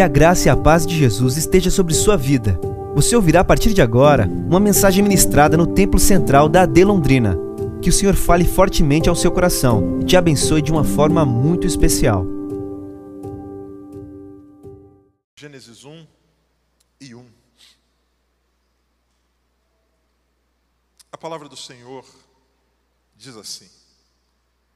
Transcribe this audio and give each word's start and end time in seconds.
Que 0.00 0.04
a 0.04 0.08
graça 0.08 0.48
e 0.48 0.50
a 0.50 0.56
paz 0.56 0.86
de 0.86 0.96
Jesus 0.96 1.36
esteja 1.36 1.70
sobre 1.70 1.92
sua 1.92 2.16
vida. 2.16 2.58
Você 2.94 3.14
ouvirá 3.14 3.40
a 3.40 3.44
partir 3.44 3.74
de 3.74 3.82
agora 3.82 4.26
uma 4.26 4.58
mensagem 4.58 5.02
ministrada 5.02 5.58
no 5.58 5.74
Templo 5.74 6.00
Central 6.00 6.48
da 6.48 6.62
AD 6.62 6.84
Londrina. 6.84 7.36
Que 7.82 7.90
o 7.90 7.92
Senhor 7.92 8.14
fale 8.14 8.46
fortemente 8.46 9.10
ao 9.10 9.14
seu 9.14 9.30
coração 9.30 10.00
e 10.00 10.06
te 10.06 10.16
abençoe 10.16 10.62
de 10.62 10.72
uma 10.72 10.84
forma 10.84 11.26
muito 11.26 11.66
especial. 11.66 12.24
Gênesis 15.38 15.84
1 15.84 16.06
e 16.98 17.14
1. 17.14 17.26
A 21.12 21.18
palavra 21.18 21.46
do 21.46 21.58
Senhor 21.58 22.06
diz 23.14 23.36
assim: 23.36 23.68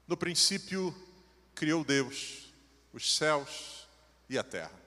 No 0.06 0.18
princípio 0.18 0.94
criou 1.54 1.82
Deus 1.82 2.52
os 2.92 3.16
céus 3.16 3.88
e 4.28 4.36
a 4.36 4.42
terra. 4.42 4.83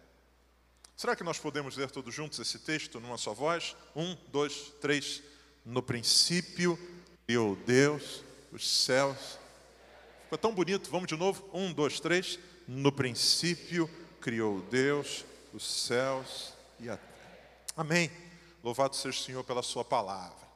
Será 0.97 1.15
que 1.15 1.23
nós 1.23 1.37
podemos 1.37 1.77
ler 1.77 1.91
todos 1.91 2.11
juntos 2.11 2.39
esse 2.39 2.57
texto 2.57 2.99
numa 2.99 3.19
só 3.19 3.31
voz? 3.31 3.75
Um, 3.95 4.17
dois, 4.29 4.73
três. 4.81 5.21
No 5.63 5.83
princípio 5.83 6.75
criou 7.27 7.55
Deus 7.55 8.23
os 8.51 8.67
céus. 8.67 9.37
Ficou 10.23 10.39
tão 10.39 10.55
bonito, 10.55 10.89
vamos 10.89 11.07
de 11.07 11.15
novo? 11.15 11.47
Um, 11.53 11.71
dois, 11.71 11.99
três. 11.99 12.39
No 12.67 12.91
princípio 12.91 13.87
criou 14.19 14.59
Deus 14.71 15.23
os 15.53 15.63
céus 15.63 16.51
e 16.79 16.89
a 16.89 16.97
terra. 16.97 17.51
Amém. 17.75 18.09
Louvado 18.63 18.95
seja 18.95 19.19
o 19.19 19.21
Senhor 19.21 19.43
pela 19.43 19.61
Sua 19.61 19.85
palavra. 19.85 20.47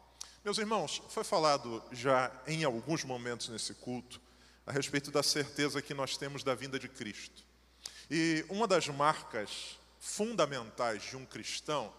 Meus 0.43 0.57
irmãos, 0.57 1.03
foi 1.09 1.23
falado 1.23 1.83
já 1.91 2.31
em 2.47 2.63
alguns 2.63 3.03
momentos 3.03 3.47
nesse 3.49 3.75
culto 3.75 4.19
a 4.65 4.71
respeito 4.71 5.11
da 5.11 5.21
certeza 5.21 5.83
que 5.83 5.93
nós 5.93 6.17
temos 6.17 6.43
da 6.43 6.55
vinda 6.55 6.79
de 6.79 6.89
Cristo. 6.89 7.43
E 8.09 8.43
uma 8.49 8.67
das 8.67 8.87
marcas 8.87 9.79
fundamentais 10.01 11.03
de 11.03 11.15
um 11.15 11.23
cristão 11.23 11.93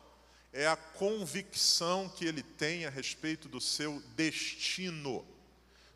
é 0.52 0.66
a 0.66 0.77
convicção 0.77 2.09
que 2.09 2.24
ele 2.24 2.43
tem 2.43 2.85
a 2.85 2.90
respeito 2.90 3.49
do 3.49 3.60
seu 3.60 4.02
destino. 4.16 5.24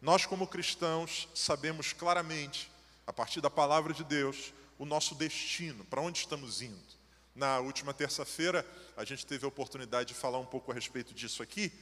Nós, 0.01 0.25
como 0.25 0.47
cristãos, 0.47 1.29
sabemos 1.35 1.93
claramente, 1.93 2.71
a 3.07 3.13
partir 3.13 3.41
da 3.41 3.51
palavra 3.51 3.93
de 3.93 4.05
Deus, 4.05 4.55
o 4.79 4.87
nosso 4.87 5.17
destino, 5.17 5.85
para 5.87 6.01
onde 6.01 6.21
estamos 6.21 6.63
indo. 6.63 6.97
Na 7.35 7.59
última 7.59 7.93
terça-feira, 7.93 8.65
a 8.97 9.05
gente 9.05 9.27
teve 9.27 9.45
a 9.45 9.49
oportunidade 9.49 10.11
de 10.11 10.15
falar 10.15 10.39
um 10.39 10.47
pouco 10.47 10.71
a 10.71 10.75
respeito 10.75 11.13
disso 11.13 11.43
aqui, 11.43 11.73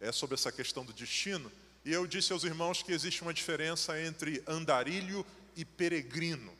é, 0.00 0.12
sobre 0.12 0.34
essa 0.34 0.52
questão 0.52 0.84
do 0.84 0.92
destino, 0.92 1.50
e 1.84 1.92
eu 1.92 2.06
disse 2.06 2.32
aos 2.32 2.44
irmãos 2.44 2.82
que 2.82 2.92
existe 2.92 3.20
uma 3.22 3.34
diferença 3.34 4.00
entre 4.00 4.42
andarilho 4.46 5.26
e 5.56 5.64
peregrino. 5.64 6.56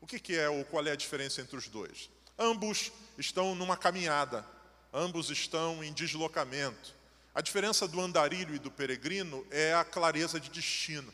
O 0.00 0.06
que, 0.06 0.18
que 0.18 0.34
é 0.34 0.48
ou 0.48 0.64
qual 0.64 0.84
é 0.86 0.90
a 0.90 0.96
diferença 0.96 1.40
entre 1.40 1.56
os 1.56 1.68
dois? 1.68 2.10
Ambos 2.42 2.90
estão 3.18 3.54
numa 3.54 3.76
caminhada, 3.76 4.46
ambos 4.94 5.28
estão 5.28 5.84
em 5.84 5.92
deslocamento. 5.92 6.94
A 7.34 7.42
diferença 7.42 7.86
do 7.86 8.00
andarilho 8.00 8.54
e 8.54 8.58
do 8.58 8.70
peregrino 8.70 9.46
é 9.50 9.74
a 9.74 9.84
clareza 9.84 10.40
de 10.40 10.48
destino. 10.48 11.12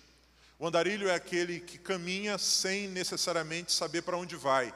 O 0.56 0.68
andarilho 0.68 1.08
é 1.08 1.14
aquele 1.16 1.58
que 1.58 1.78
caminha 1.78 2.38
sem 2.38 2.86
necessariamente 2.86 3.72
saber 3.72 4.02
para 4.02 4.16
onde 4.16 4.36
vai. 4.36 4.72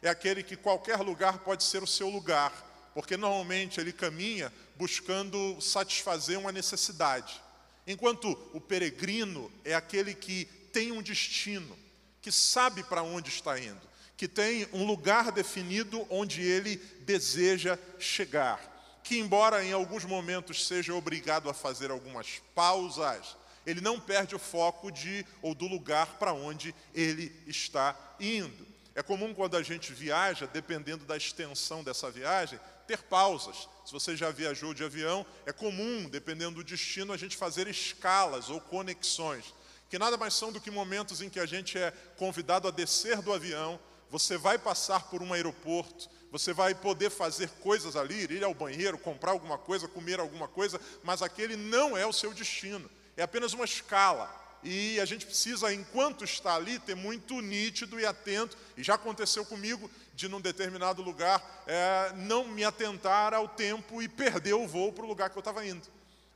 É 0.00 0.08
aquele 0.08 0.44
que 0.44 0.54
qualquer 0.56 0.98
lugar 0.98 1.40
pode 1.40 1.64
ser 1.64 1.82
o 1.82 1.88
seu 1.88 2.08
lugar, 2.08 2.52
porque 2.94 3.16
normalmente 3.16 3.80
ele 3.80 3.92
caminha 3.92 4.52
buscando 4.76 5.60
satisfazer 5.60 6.38
uma 6.38 6.52
necessidade. 6.52 7.42
Enquanto 7.84 8.30
o 8.54 8.60
peregrino 8.60 9.50
é 9.64 9.74
aquele 9.74 10.14
que 10.14 10.44
tem 10.72 10.92
um 10.92 11.02
destino, 11.02 11.76
que 12.22 12.30
sabe 12.30 12.84
para 12.84 13.02
onde 13.02 13.28
está 13.28 13.58
indo, 13.58 13.89
que 14.20 14.28
tem 14.28 14.68
um 14.74 14.84
lugar 14.84 15.32
definido 15.32 16.06
onde 16.10 16.42
ele 16.42 16.76
deseja 17.06 17.78
chegar, 17.98 19.00
que, 19.02 19.18
embora 19.18 19.64
em 19.64 19.72
alguns 19.72 20.04
momentos 20.04 20.66
seja 20.66 20.94
obrigado 20.94 21.48
a 21.48 21.54
fazer 21.54 21.90
algumas 21.90 22.42
pausas, 22.54 23.34
ele 23.64 23.80
não 23.80 23.98
perde 23.98 24.34
o 24.34 24.38
foco 24.38 24.92
de 24.92 25.24
ou 25.40 25.54
do 25.54 25.66
lugar 25.66 26.18
para 26.18 26.34
onde 26.34 26.74
ele 26.94 27.34
está 27.46 27.96
indo. 28.20 28.66
É 28.94 29.02
comum 29.02 29.32
quando 29.32 29.56
a 29.56 29.62
gente 29.62 29.90
viaja, 29.94 30.46
dependendo 30.46 31.06
da 31.06 31.16
extensão 31.16 31.82
dessa 31.82 32.10
viagem, 32.10 32.60
ter 32.86 32.98
pausas. 32.98 33.70
Se 33.86 33.92
você 33.92 34.14
já 34.14 34.30
viajou 34.30 34.74
de 34.74 34.84
avião, 34.84 35.24
é 35.46 35.52
comum, 35.52 36.10
dependendo 36.10 36.56
do 36.56 36.64
destino, 36.64 37.14
a 37.14 37.16
gente 37.16 37.38
fazer 37.38 37.66
escalas 37.68 38.50
ou 38.50 38.60
conexões, 38.60 39.54
que 39.88 39.98
nada 39.98 40.18
mais 40.18 40.34
são 40.34 40.52
do 40.52 40.60
que 40.60 40.70
momentos 40.70 41.22
em 41.22 41.30
que 41.30 41.40
a 41.40 41.46
gente 41.46 41.78
é 41.78 41.90
convidado 42.18 42.68
a 42.68 42.70
descer 42.70 43.22
do 43.22 43.32
avião, 43.32 43.80
você 44.10 44.36
vai 44.36 44.58
passar 44.58 45.04
por 45.04 45.22
um 45.22 45.32
aeroporto, 45.32 46.08
você 46.30 46.52
vai 46.52 46.74
poder 46.74 47.10
fazer 47.10 47.48
coisas 47.60 47.96
ali, 47.96 48.24
ir 48.24 48.44
ao 48.44 48.54
banheiro, 48.54 48.98
comprar 48.98 49.32
alguma 49.32 49.58
coisa, 49.58 49.88
comer 49.88 50.20
alguma 50.20 50.48
coisa, 50.48 50.80
mas 51.02 51.22
aquele 51.22 51.56
não 51.56 51.96
é 51.96 52.06
o 52.06 52.12
seu 52.12 52.32
destino, 52.32 52.90
é 53.16 53.22
apenas 53.22 53.52
uma 53.52 53.64
escala. 53.64 54.38
E 54.62 55.00
a 55.00 55.04
gente 55.06 55.24
precisa, 55.24 55.72
enquanto 55.72 56.22
está 56.22 56.54
ali, 56.54 56.78
ter 56.78 56.94
muito 56.94 57.40
nítido 57.40 57.98
e 57.98 58.04
atento. 58.04 58.58
E 58.76 58.82
já 58.82 58.94
aconteceu 58.94 59.44
comigo 59.44 59.90
de, 60.14 60.28
num 60.28 60.40
determinado 60.40 61.00
lugar, 61.02 61.64
é, 61.66 62.12
não 62.14 62.46
me 62.46 62.62
atentar 62.62 63.32
ao 63.32 63.48
tempo 63.48 64.02
e 64.02 64.08
perder 64.08 64.52
o 64.52 64.68
voo 64.68 64.92
para 64.92 65.04
o 65.04 65.08
lugar 65.08 65.30
que 65.30 65.38
eu 65.38 65.40
estava 65.40 65.64
indo. 65.64 65.86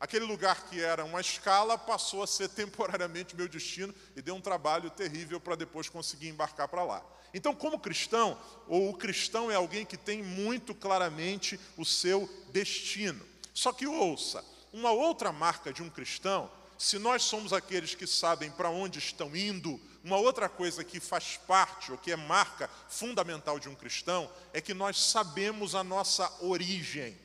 Aquele 0.04 0.26
lugar 0.26 0.66
que 0.66 0.82
era 0.82 1.02
uma 1.02 1.22
escala 1.22 1.78
passou 1.78 2.22
a 2.22 2.26
ser 2.26 2.50
temporariamente 2.52 3.34
meu 3.34 3.48
destino 3.48 3.94
e 4.14 4.20
deu 4.20 4.34
um 4.34 4.40
trabalho 4.40 4.90
terrível 4.90 5.40
para 5.40 5.56
depois 5.56 5.88
conseguir 5.88 6.28
embarcar 6.28 6.68
para 6.68 6.84
lá. 6.84 7.02
Então, 7.32 7.54
como 7.54 7.80
cristão, 7.80 8.38
ou 8.68 8.90
o 8.90 8.94
cristão 8.98 9.50
é 9.50 9.54
alguém 9.54 9.86
que 9.86 9.96
tem 9.96 10.22
muito 10.22 10.74
claramente 10.74 11.58
o 11.74 11.86
seu 11.86 12.28
destino. 12.52 13.24
Só 13.54 13.72
que 13.72 13.86
ouça, 13.86 14.44
uma 14.74 14.90
outra 14.90 15.32
marca 15.32 15.72
de 15.72 15.82
um 15.82 15.88
cristão 15.88 16.50
se 16.76 16.98
nós 16.98 17.22
somos 17.22 17.54
aqueles 17.54 17.94
que 17.94 18.06
sabem 18.06 18.50
para 18.50 18.68
onde 18.68 18.98
estão 18.98 19.34
indo, 19.34 19.80
uma 20.02 20.18
outra 20.18 20.50
coisa 20.50 20.84
que 20.84 21.00
faz 21.00 21.38
parte, 21.46 21.90
ou 21.90 21.96
que 21.96 22.12
é 22.12 22.16
marca 22.16 22.68
fundamental 22.90 23.58
de 23.58 23.70
um 23.70 23.74
cristão, 23.74 24.30
é 24.52 24.60
que 24.60 24.74
nós 24.74 25.02
sabemos 25.02 25.74
a 25.74 25.82
nossa 25.82 26.30
origem. 26.42 27.16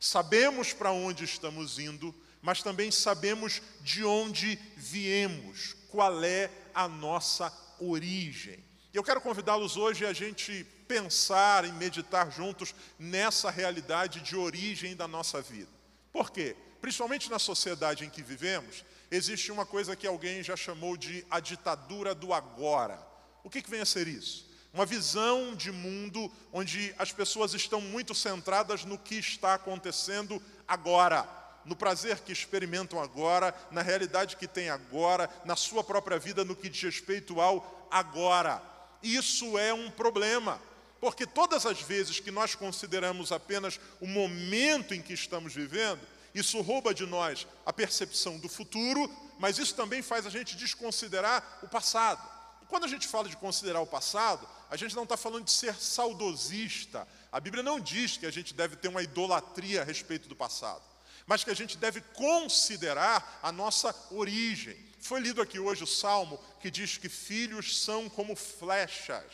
Sabemos 0.00 0.72
para 0.72 0.90
onde 0.92 1.24
estamos 1.24 1.78
indo, 1.78 2.14
mas 2.42 2.62
também 2.62 2.90
sabemos 2.90 3.62
de 3.80 4.04
onde 4.04 4.58
viemos, 4.76 5.76
qual 5.88 6.22
é 6.24 6.50
a 6.74 6.88
nossa 6.88 7.52
origem. 7.78 8.62
Eu 8.92 9.02
quero 9.02 9.20
convidá-los 9.20 9.76
hoje 9.76 10.04
a 10.04 10.12
gente 10.12 10.66
pensar 10.86 11.64
e 11.64 11.72
meditar 11.72 12.30
juntos 12.30 12.74
nessa 12.98 13.50
realidade 13.50 14.20
de 14.20 14.36
origem 14.36 14.94
da 14.94 15.08
nossa 15.08 15.40
vida. 15.40 15.70
Por 16.12 16.30
quê? 16.30 16.54
Principalmente 16.80 17.30
na 17.30 17.38
sociedade 17.38 18.04
em 18.04 18.10
que 18.10 18.22
vivemos, 18.22 18.84
existe 19.10 19.50
uma 19.50 19.64
coisa 19.64 19.96
que 19.96 20.06
alguém 20.06 20.42
já 20.42 20.56
chamou 20.56 20.96
de 20.96 21.24
a 21.30 21.40
ditadura 21.40 22.14
do 22.14 22.34
agora. 22.34 22.98
O 23.44 23.48
que, 23.48 23.62
que 23.62 23.70
vem 23.70 23.80
a 23.80 23.86
ser 23.86 24.08
isso? 24.08 24.50
Uma 24.74 24.84
visão 24.84 25.54
de 25.54 25.70
mundo 25.70 26.30
onde 26.52 26.94
as 26.98 27.12
pessoas 27.12 27.54
estão 27.54 27.80
muito 27.80 28.14
centradas 28.14 28.84
no 28.84 28.98
que 28.98 29.14
está 29.14 29.54
acontecendo 29.54 30.42
agora, 30.66 31.22
no 31.64 31.76
prazer 31.76 32.18
que 32.20 32.32
experimentam 32.32 33.00
agora, 33.00 33.54
na 33.70 33.82
realidade 33.82 34.36
que 34.36 34.48
têm 34.48 34.70
agora, 34.70 35.28
na 35.44 35.56
sua 35.56 35.84
própria 35.84 36.18
vida, 36.18 36.44
no 36.44 36.56
que 36.56 36.68
diz 36.68 36.82
respeito 36.82 37.40
ao 37.40 37.88
agora. 37.90 38.62
Isso 39.02 39.58
é 39.58 39.72
um 39.72 39.90
problema, 39.90 40.60
porque 41.00 41.26
todas 41.26 41.66
as 41.66 41.80
vezes 41.80 42.20
que 42.20 42.30
nós 42.30 42.54
consideramos 42.54 43.32
apenas 43.32 43.80
o 44.00 44.06
momento 44.06 44.94
em 44.94 45.02
que 45.02 45.12
estamos 45.12 45.54
vivendo, 45.54 46.00
isso 46.34 46.60
rouba 46.60 46.94
de 46.94 47.04
nós 47.04 47.46
a 47.66 47.72
percepção 47.72 48.38
do 48.38 48.48
futuro, 48.48 49.10
mas 49.38 49.58
isso 49.58 49.74
também 49.74 50.02
faz 50.02 50.26
a 50.26 50.30
gente 50.30 50.56
desconsiderar 50.56 51.58
o 51.62 51.68
passado. 51.68 52.22
E 52.62 52.66
quando 52.66 52.84
a 52.84 52.88
gente 52.88 53.06
fala 53.06 53.28
de 53.28 53.36
considerar 53.36 53.80
o 53.80 53.86
passado, 53.86 54.48
a 54.70 54.76
gente 54.76 54.96
não 54.96 55.02
está 55.02 55.16
falando 55.16 55.44
de 55.44 55.52
ser 55.52 55.74
saudosista. 55.74 57.06
A 57.30 57.38
Bíblia 57.38 57.62
não 57.62 57.78
diz 57.78 58.16
que 58.16 58.24
a 58.24 58.30
gente 58.30 58.54
deve 58.54 58.76
ter 58.76 58.88
uma 58.88 59.02
idolatria 59.02 59.82
a 59.82 59.84
respeito 59.84 60.28
do 60.28 60.36
passado, 60.36 60.82
mas 61.26 61.44
que 61.44 61.50
a 61.50 61.54
gente 61.54 61.76
deve 61.76 62.00
considerar 62.00 63.40
a 63.42 63.52
nossa 63.52 63.94
origem. 64.10 64.76
Foi 65.00 65.20
lido 65.20 65.42
aqui 65.42 65.58
hoje 65.58 65.82
o 65.84 65.86
salmo 65.86 66.38
que 66.60 66.70
diz 66.70 66.96
que 66.96 67.08
filhos 67.08 67.82
são 67.82 68.08
como 68.08 68.36
flechas. 68.36 69.24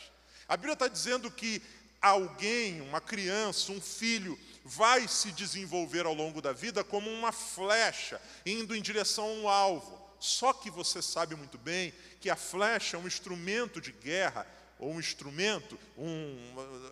A 0.47 0.57
Bíblia 0.57 0.73
está 0.73 0.87
dizendo 0.87 1.29
que 1.29 1.61
alguém, 2.01 2.81
uma 2.81 2.99
criança, 3.01 3.71
um 3.71 3.81
filho, 3.81 4.39
vai 4.63 5.07
se 5.07 5.31
desenvolver 5.31 6.05
ao 6.05 6.13
longo 6.13 6.41
da 6.41 6.53
vida 6.53 6.83
como 6.83 7.09
uma 7.09 7.31
flecha 7.31 8.21
indo 8.45 8.75
em 8.75 8.81
direção 8.81 9.25
a 9.25 9.33
um 9.33 9.49
alvo. 9.49 9.99
Só 10.19 10.51
que 10.51 10.69
você 10.69 11.01
sabe 11.01 11.35
muito 11.35 11.57
bem 11.57 11.93
que 12.19 12.29
a 12.29 12.35
flecha 12.35 12.97
é 12.97 12.99
um 12.99 13.07
instrumento 13.07 13.79
de 13.79 13.91
guerra, 13.91 14.45
ou 14.79 14.93
um 14.93 14.99
instrumento, 14.99 15.77
um, 15.97 16.37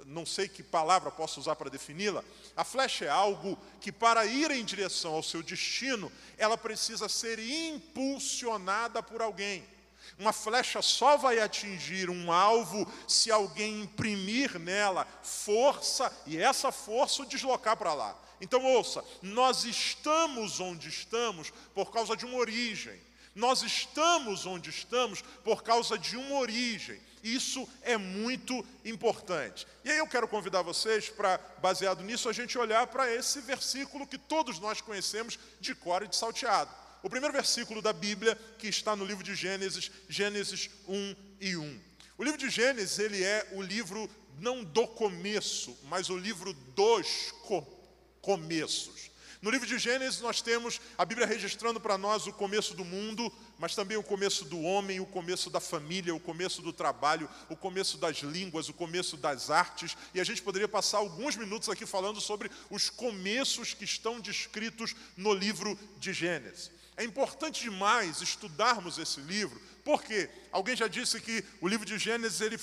não 0.06 0.26
sei 0.26 0.48
que 0.48 0.62
palavra 0.62 1.10
posso 1.10 1.40
usar 1.40 1.56
para 1.56 1.70
defini-la. 1.70 2.24
A 2.56 2.64
flecha 2.64 3.06
é 3.06 3.10
algo 3.10 3.58
que, 3.80 3.92
para 3.92 4.26
ir 4.26 4.52
em 4.52 4.66
direção 4.66 5.14
ao 5.14 5.24
seu 5.24 5.42
destino, 5.42 6.12
ela 6.38 6.58
precisa 6.58 7.08
ser 7.08 7.40
impulsionada 7.40 9.02
por 9.02 9.22
alguém. 9.22 9.64
Uma 10.20 10.34
flecha 10.34 10.82
só 10.82 11.16
vai 11.16 11.40
atingir 11.40 12.10
um 12.10 12.32
alvo 12.32 12.92
se 13.08 13.32
alguém 13.32 13.84
imprimir 13.84 14.60
nela 14.60 15.08
força 15.24 16.12
e 16.26 16.38
essa 16.38 16.72
força 16.72 17.24
o 17.24 17.26
deslocar 17.26 17.78
para 17.78 17.94
lá. 17.94 18.18
Então, 18.40 18.64
ouça, 18.64 19.04
nós 19.22 19.64
estamos 19.64 20.60
onde 20.60 20.90
estamos 20.90 21.52
por 21.74 21.92
causa 21.92 22.16
de 22.16 22.26
uma 22.26 22.38
origem. 22.38 23.00
Nós 23.38 23.62
estamos 23.62 24.48
onde 24.48 24.72
estamos 24.72 25.22
por 25.44 25.62
causa 25.62 25.96
de 25.96 26.18
uma 26.18 26.40
origem. 26.40 27.00
Isso 27.24 27.70
é 27.84 27.96
muito 27.96 28.66
importante. 28.84 29.68
E 29.86 29.92
aí 29.92 30.00
eu 30.00 30.08
quero 30.08 30.28
convidar 30.28 30.64
vocês 30.64 31.08
para, 31.08 31.40
baseado 31.62 32.02
nisso, 32.02 32.28
a 32.28 32.34
gente 32.34 32.58
olhar 32.58 32.88
para 32.88 33.14
esse 33.14 33.40
versículo 33.42 34.08
que 34.08 34.18
todos 34.18 34.58
nós 34.58 34.82
conhecemos 34.82 35.38
de 35.60 35.76
cor 35.76 36.02
e 36.02 36.08
de 36.08 36.16
salteado. 36.16 36.72
O 37.04 37.12
primeiro 37.12 37.32
versículo 37.32 37.80
da 37.80 37.94
Bíblia 37.94 38.36
que 38.58 38.68
está 38.68 38.96
no 38.96 39.06
livro 39.06 39.24
de 39.24 39.36
Gênesis, 39.36 39.92
Gênesis 40.10 40.72
1 40.88 41.16
e 41.40 41.56
1. 41.56 41.80
O 42.18 42.24
livro 42.24 42.40
de 42.40 42.50
Gênesis, 42.50 42.98
ele 42.98 43.24
é 43.24 43.48
o 43.52 43.62
livro 43.62 44.10
não 44.40 44.64
do 44.64 44.88
começo, 44.88 45.78
mas 45.84 46.10
o 46.10 46.18
livro 46.18 46.54
dos 46.54 47.32
co 47.44 47.62
começos. 48.20 49.12
No 49.40 49.52
livro 49.52 49.68
de 49.68 49.78
Gênesis, 49.78 50.20
nós 50.20 50.42
temos 50.42 50.82
a 50.98 51.06
Bíblia 51.06 51.28
registrando 51.28 51.80
para 51.80 51.98
nós 51.98 52.26
o 52.26 52.34
começo 52.34 52.74
do 52.74 52.84
mundo, 52.84 53.32
mas 53.60 53.76
também 53.76 53.96
o 53.96 54.02
começo 54.02 54.44
do 54.46 54.60
homem, 54.60 55.00
o 55.00 55.06
começo 55.06 55.50
da 55.52 55.60
família, 55.60 56.16
o 56.16 56.20
começo 56.20 56.60
do 56.62 56.74
trabalho, 56.74 57.30
o 57.48 57.56
começo 57.56 58.00
das 58.00 58.18
línguas, 58.18 58.68
o 58.68 58.74
começo 58.74 59.16
das 59.16 59.52
artes. 59.52 59.96
E 60.14 60.20
a 60.20 60.24
gente 60.24 60.42
poderia 60.42 60.68
passar 60.68 60.98
alguns 60.98 61.36
minutos 61.36 61.70
aqui 61.70 61.86
falando 61.86 62.20
sobre 62.20 62.50
os 62.72 62.90
começos 62.90 63.76
que 63.76 63.86
estão 63.86 64.20
descritos 64.20 64.96
no 65.16 65.34
livro 65.34 65.78
de 65.98 66.14
Gênesis. 66.14 66.72
É 66.96 67.04
importante 67.04 67.62
demais 67.62 68.24
estudarmos 68.24 68.98
esse 68.98 69.20
livro, 69.20 69.62
porque 69.86 70.28
alguém 70.52 70.76
já 70.76 70.88
disse 70.88 71.22
que 71.22 71.46
o 71.62 71.68
livro 71.68 71.86
de 71.86 72.00
Gênesis 72.00 72.42
ele, 72.42 72.58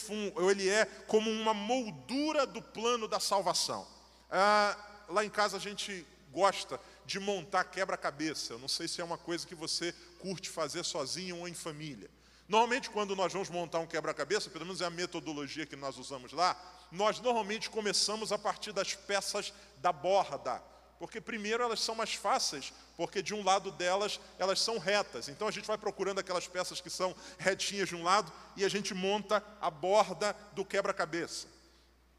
ele 0.51 0.69
é 0.69 0.87
como 1.07 1.31
uma 1.31 1.55
moldura 1.55 2.45
do 2.45 2.61
plano 2.61 3.07
da 3.07 3.21
salvação. 3.21 3.87
Ah, 4.29 4.77
lá 5.09 5.25
em 5.25 5.31
casa 5.31 5.57
a 5.57 5.61
gente 5.61 6.05
gosta 6.35 6.81
de 7.07 7.21
montar 7.21 7.65
quebra-cabeça. 7.65 8.55
Eu 8.55 8.59
não 8.59 8.69
sei 8.69 8.89
se 8.89 9.01
é 9.01 9.05
uma 9.05 9.17
coisa 9.17 9.47
que 9.47 9.55
você 9.55 9.95
curte 10.19 10.51
fazer 10.51 10.85
sozinho 10.85 11.39
ou 11.39 11.49
em 11.49 11.55
família. 11.55 12.11
Normalmente, 12.49 12.91
quando 12.91 13.17
nós 13.17 13.33
vamos 13.33 13.49
montar 13.49 13.79
um 13.79 13.87
quebra-cabeça, 13.87 14.51
pelo 14.51 14.67
menos 14.67 14.81
é 14.81 14.85
a 14.85 14.91
metodologia 14.91 15.65
que 15.65 15.77
nós 15.77 15.97
usamos 15.97 16.33
lá, 16.33 16.61
nós 16.91 17.21
normalmente 17.21 17.71
começamos 17.71 18.33
a 18.33 18.39
partir 18.39 18.73
das 18.73 18.95
peças 18.95 19.55
da 19.79 19.93
borda. 19.93 20.63
Porque 20.99 21.21
primeiro 21.21 21.63
elas 21.63 21.81
são 21.81 21.95
mais 21.95 22.15
fáceis, 22.15 22.73
porque 22.97 23.23
de 23.23 23.35
um 23.35 23.43
lado 23.43 23.71
delas 23.71 24.21
elas 24.39 24.61
são 24.61 24.79
retas. 24.79 25.29
Então 25.29 25.49
a 25.49 25.51
gente 25.51 25.67
vai 25.67 25.79
procurando 25.79 26.19
aquelas 26.19 26.47
peças 26.47 26.81
que 26.81 26.91
são 26.91 27.15
retinhas 27.39 27.89
de 27.89 27.97
um 27.97 28.03
lado 28.03 28.33
e 28.57 28.65
a 28.65 28.69
gente 28.69 28.93
monta 28.93 29.43
a 29.61 29.71
borda 29.71 30.37
do 30.53 30.65
quebra-cabeça. 30.65 31.54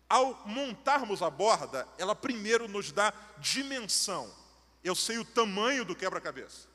Ao 0.07 0.41
montarmos 0.45 1.21
a 1.21 1.29
borda, 1.29 1.87
ela 1.97 2.15
primeiro 2.15 2.67
nos 2.67 2.91
dá 2.91 3.13
dimensão. 3.39 4.31
Eu 4.83 4.95
sei 4.95 5.17
o 5.17 5.25
tamanho 5.25 5.83
do 5.83 5.95
quebra-cabeça. 5.95 6.67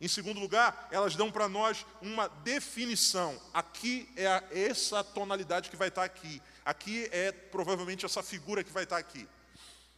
Em 0.00 0.06
segundo 0.06 0.38
lugar, 0.38 0.88
elas 0.92 1.16
dão 1.16 1.30
para 1.30 1.48
nós 1.48 1.84
uma 2.00 2.28
definição. 2.28 3.40
Aqui 3.52 4.08
é 4.16 4.66
essa 4.68 5.02
tonalidade 5.02 5.70
que 5.70 5.76
vai 5.76 5.88
estar 5.88 6.04
aqui. 6.04 6.40
Aqui 6.64 7.08
é 7.10 7.32
provavelmente 7.32 8.06
essa 8.06 8.22
figura 8.22 8.62
que 8.62 8.70
vai 8.70 8.84
estar 8.84 8.96
aqui. 8.96 9.28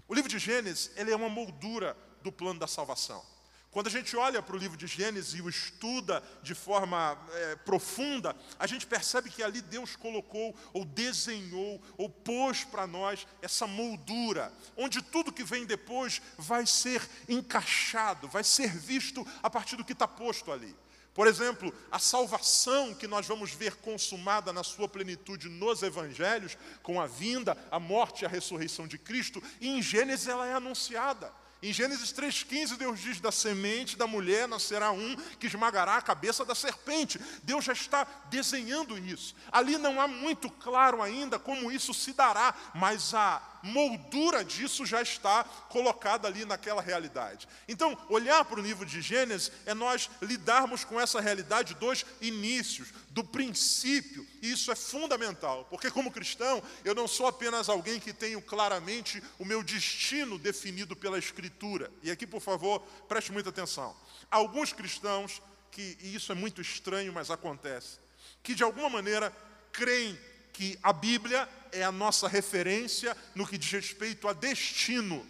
O 0.08 0.14
livro 0.14 0.30
de 0.30 0.38
Gênesis, 0.38 0.90
ele 0.96 1.12
é 1.12 1.16
uma 1.16 1.28
moldura 1.28 1.94
do 2.22 2.32
plano 2.32 2.58
da 2.58 2.66
salvação. 2.66 3.22
Quando 3.70 3.86
a 3.86 3.90
gente 3.90 4.16
olha 4.16 4.42
para 4.42 4.56
o 4.56 4.58
livro 4.58 4.76
de 4.76 4.88
Gênesis 4.88 5.34
e 5.34 5.40
o 5.40 5.48
estuda 5.48 6.20
de 6.42 6.56
forma 6.56 7.16
é, 7.32 7.56
profunda, 7.56 8.34
a 8.58 8.66
gente 8.66 8.84
percebe 8.84 9.30
que 9.30 9.44
ali 9.44 9.60
Deus 9.60 9.94
colocou, 9.94 10.56
ou 10.72 10.84
desenhou, 10.84 11.80
ou 11.96 12.10
pôs 12.10 12.64
para 12.64 12.84
nós 12.84 13.28
essa 13.40 13.68
moldura, 13.68 14.52
onde 14.76 15.00
tudo 15.00 15.32
que 15.32 15.44
vem 15.44 15.64
depois 15.64 16.20
vai 16.36 16.66
ser 16.66 17.00
encaixado, 17.28 18.26
vai 18.26 18.42
ser 18.42 18.76
visto 18.76 19.24
a 19.40 19.48
partir 19.48 19.76
do 19.76 19.84
que 19.84 19.92
está 19.92 20.08
posto 20.08 20.50
ali. 20.50 20.74
Por 21.14 21.28
exemplo, 21.28 21.72
a 21.92 21.98
salvação 22.00 22.92
que 22.92 23.06
nós 23.06 23.26
vamos 23.26 23.52
ver 23.52 23.76
consumada 23.76 24.52
na 24.52 24.64
sua 24.64 24.88
plenitude 24.88 25.48
nos 25.48 25.82
evangelhos, 25.82 26.58
com 26.82 27.00
a 27.00 27.06
vinda, 27.06 27.56
a 27.70 27.78
morte 27.78 28.22
e 28.22 28.26
a 28.26 28.28
ressurreição 28.28 28.88
de 28.88 28.98
Cristo, 28.98 29.40
em 29.60 29.80
Gênesis 29.80 30.26
ela 30.26 30.46
é 30.46 30.54
anunciada. 30.54 31.32
Em 31.62 31.74
Gênesis 31.74 32.10
3,15, 32.12 32.76
Deus 32.78 33.00
diz: 33.00 33.20
da 33.20 33.30
semente 33.30 33.96
da 33.96 34.06
mulher 34.06 34.48
nascerá 34.48 34.92
um 34.92 35.14
que 35.38 35.46
esmagará 35.46 35.96
a 35.96 36.02
cabeça 36.02 36.44
da 36.44 36.54
serpente. 36.54 37.20
Deus 37.42 37.64
já 37.64 37.74
está 37.74 38.06
desenhando 38.30 38.96
isso. 38.96 39.34
Ali 39.52 39.76
não 39.76 40.00
há 40.00 40.08
muito 40.08 40.48
claro 40.50 41.02
ainda 41.02 41.38
como 41.38 41.70
isso 41.70 41.92
se 41.92 42.14
dará, 42.14 42.54
mas 42.74 43.12
a 43.12 43.42
moldura 43.62 44.44
disso 44.44 44.86
já 44.86 45.02
está 45.02 45.44
colocada 45.44 46.26
ali 46.26 46.44
naquela 46.44 46.80
realidade. 46.80 47.48
Então, 47.68 47.96
olhar 48.08 48.44
para 48.44 48.60
o 48.60 48.62
livro 48.62 48.86
de 48.86 49.00
Gênesis 49.00 49.52
é 49.66 49.74
nós 49.74 50.10
lidarmos 50.22 50.84
com 50.84 51.00
essa 51.00 51.20
realidade 51.20 51.74
dos 51.74 52.04
inícios, 52.20 52.88
do 53.10 53.24
princípio, 53.24 54.26
e 54.40 54.52
isso 54.52 54.70
é 54.70 54.76
fundamental, 54.76 55.66
porque 55.68 55.90
como 55.90 56.12
cristão, 56.12 56.62
eu 56.84 56.94
não 56.94 57.08
sou 57.08 57.26
apenas 57.26 57.68
alguém 57.68 57.98
que 57.98 58.12
tenho 58.12 58.40
claramente 58.40 59.22
o 59.38 59.44
meu 59.44 59.62
destino 59.62 60.38
definido 60.38 60.94
pela 60.94 61.18
Escritura. 61.18 61.90
E 62.02 62.10
aqui, 62.10 62.26
por 62.26 62.40
favor, 62.40 62.80
preste 63.08 63.32
muita 63.32 63.50
atenção. 63.50 63.94
Alguns 64.30 64.72
cristãos, 64.72 65.42
que, 65.70 65.96
e 66.00 66.14
isso 66.14 66.32
é 66.32 66.34
muito 66.34 66.60
estranho, 66.60 67.12
mas 67.12 67.30
acontece, 67.30 67.98
que 68.42 68.54
de 68.54 68.62
alguma 68.62 68.88
maneira 68.88 69.34
creem 69.72 70.18
que 70.60 70.78
a 70.82 70.92
Bíblia 70.92 71.48
é 71.72 71.82
a 71.82 71.90
nossa 71.90 72.28
referência 72.28 73.16
no 73.34 73.46
que 73.46 73.56
diz 73.56 73.72
respeito 73.72 74.28
a 74.28 74.34
destino. 74.34 75.26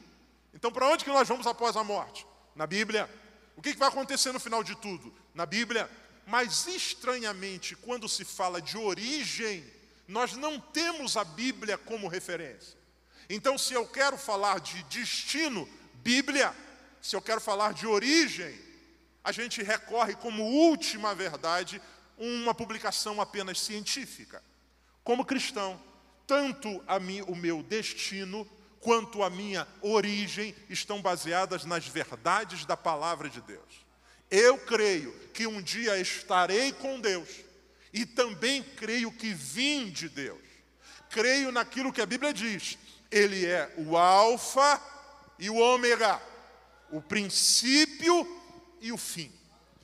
Então, 0.53 0.73
para 0.73 0.89
onde 0.89 1.05
que 1.05 1.11
nós 1.11 1.29
vamos 1.29 1.47
após 1.47 1.77
a 1.77 1.85
morte? 1.85 2.27
Na 2.57 2.67
Bíblia. 2.67 3.09
O 3.55 3.63
que 3.63 3.73
vai 3.75 3.87
acontecer 3.87 4.33
no 4.33 4.41
final 4.41 4.65
de 4.65 4.75
tudo? 4.75 5.15
Na 5.33 5.47
Bíblia. 5.47 5.89
Mas, 6.27 6.67
estranhamente, 6.67 7.77
quando 7.77 8.09
se 8.09 8.25
fala 8.25 8.61
de 8.61 8.77
origem, 8.77 9.65
nós 10.09 10.33
não 10.33 10.59
temos 10.59 11.17
a 11.17 11.23
Bíblia 11.23 11.79
como 11.79 12.09
referência. 12.09 12.77
Então, 13.29 13.57
se 13.57 13.73
eu 13.73 13.87
quero 13.87 14.19
falar 14.19 14.59
de 14.59 14.83
destino, 14.85 15.69
Bíblia. 16.03 16.53
Se 17.01 17.15
eu 17.15 17.23
quero 17.23 17.41
falar 17.41 17.73
de 17.73 17.87
origem, 17.87 18.59
a 19.23 19.31
gente 19.31 19.63
recorre 19.63 20.17
como 20.17 20.43
última 20.43 21.15
verdade 21.15 21.81
uma 22.19 22.53
publicação 22.53 23.21
apenas 23.21 23.61
científica. 23.61 24.43
Como 25.03 25.25
cristão, 25.25 25.81
tanto 26.27 26.83
a 26.87 27.01
mim, 27.01 27.23
o 27.23 27.35
meu 27.35 27.63
destino 27.63 28.49
quanto 28.81 29.23
a 29.23 29.31
minha 29.31 29.67
origem 29.83 30.55
estão 30.69 31.03
baseadas 31.03 31.65
nas 31.65 31.87
verdades 31.87 32.65
da 32.65 32.77
palavra 32.77 33.29
de 33.29 33.41
Deus. 33.41 33.87
Eu 34.31 34.57
creio 34.59 35.13
que 35.35 35.47
um 35.47 35.61
dia 35.61 35.99
estarei 35.99 36.73
com 36.73 37.01
Deus 37.01 37.29
e 37.93 38.07
também 38.07 38.63
creio 38.63 39.11
que 39.11 39.35
vim 39.35 39.91
de 39.91 40.09
Deus. 40.09 40.41
Creio 41.11 41.51
naquilo 41.51 41.93
que 41.93 42.01
a 42.01 42.07
Bíblia 42.07 42.33
diz. 42.33 42.79
Ele 43.11 43.45
é 43.45 43.75
o 43.77 43.97
alfa 43.97 44.81
e 45.39 45.51
o 45.51 45.57
ômega, 45.57 46.23
o 46.91 47.03
princípio 47.03 48.27
e 48.81 48.93
o 48.93 48.97
fim. 48.97 49.33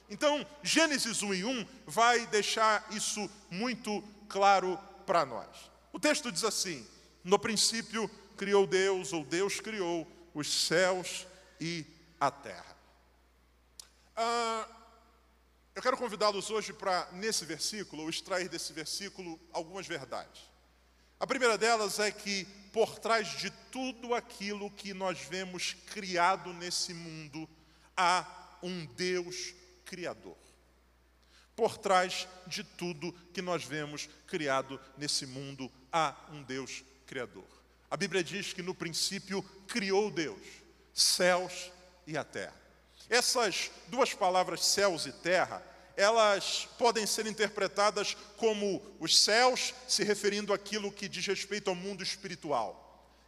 Então, 0.08 0.46
Gênesis 0.62 1.22
1 1.22 1.34
e 1.34 1.44
1 1.44 1.66
vai 1.84 2.26
deixar 2.28 2.86
isso 2.92 3.28
muito 3.50 4.02
claro 4.28 4.78
para 5.06 5.24
nós. 5.24 5.70
O 5.92 6.00
texto 6.00 6.30
diz 6.30 6.44
assim: 6.44 6.86
No 7.24 7.38
princípio 7.38 8.10
criou 8.36 8.66
Deus, 8.66 9.12
ou 9.12 9.24
Deus 9.24 9.60
criou 9.60 10.06
os 10.34 10.66
céus 10.66 11.26
e 11.60 11.86
a 12.20 12.30
terra. 12.30 12.76
Ah, 14.14 14.68
eu 15.74 15.82
quero 15.82 15.96
convidá-los 15.96 16.50
hoje 16.50 16.72
para, 16.72 17.08
nesse 17.12 17.44
versículo, 17.44 18.02
ou 18.02 18.10
extrair 18.10 18.48
desse 18.48 18.72
versículo 18.72 19.40
algumas 19.52 19.86
verdades. 19.86 20.42
A 21.18 21.26
primeira 21.26 21.56
delas 21.56 21.98
é 21.98 22.10
que, 22.10 22.44
por 22.72 22.98
trás 22.98 23.38
de 23.38 23.50
tudo 23.70 24.14
aquilo 24.14 24.70
que 24.70 24.92
nós 24.92 25.20
vemos 25.20 25.74
criado 25.86 26.52
nesse 26.52 26.92
mundo, 26.92 27.48
há 27.96 28.58
um 28.62 28.84
Deus 28.86 29.54
Criador 29.84 30.45
por 31.56 31.78
trás 31.78 32.28
de 32.46 32.62
tudo 32.62 33.12
que 33.32 33.40
nós 33.40 33.64
vemos 33.64 34.08
criado 34.26 34.78
nesse 34.98 35.24
mundo, 35.24 35.72
há 35.90 36.14
um 36.30 36.42
Deus 36.42 36.84
Criador. 37.06 37.46
A 37.90 37.96
Bíblia 37.96 38.22
diz 38.22 38.52
que 38.52 38.62
no 38.62 38.74
princípio 38.74 39.42
criou 39.66 40.10
Deus, 40.10 40.42
céus 40.92 41.72
e 42.06 42.16
a 42.16 42.22
terra. 42.22 42.54
Essas 43.08 43.70
duas 43.88 44.12
palavras, 44.12 44.64
céus 44.64 45.06
e 45.06 45.12
terra, 45.12 45.62
elas 45.96 46.68
podem 46.78 47.06
ser 47.06 47.26
interpretadas 47.26 48.14
como 48.36 48.82
os 49.00 49.18
céus, 49.18 49.72
se 49.88 50.04
referindo 50.04 50.52
àquilo 50.52 50.92
que 50.92 51.08
diz 51.08 51.26
respeito 51.26 51.70
ao 51.70 51.76
mundo 51.76 52.02
espiritual, 52.02 52.84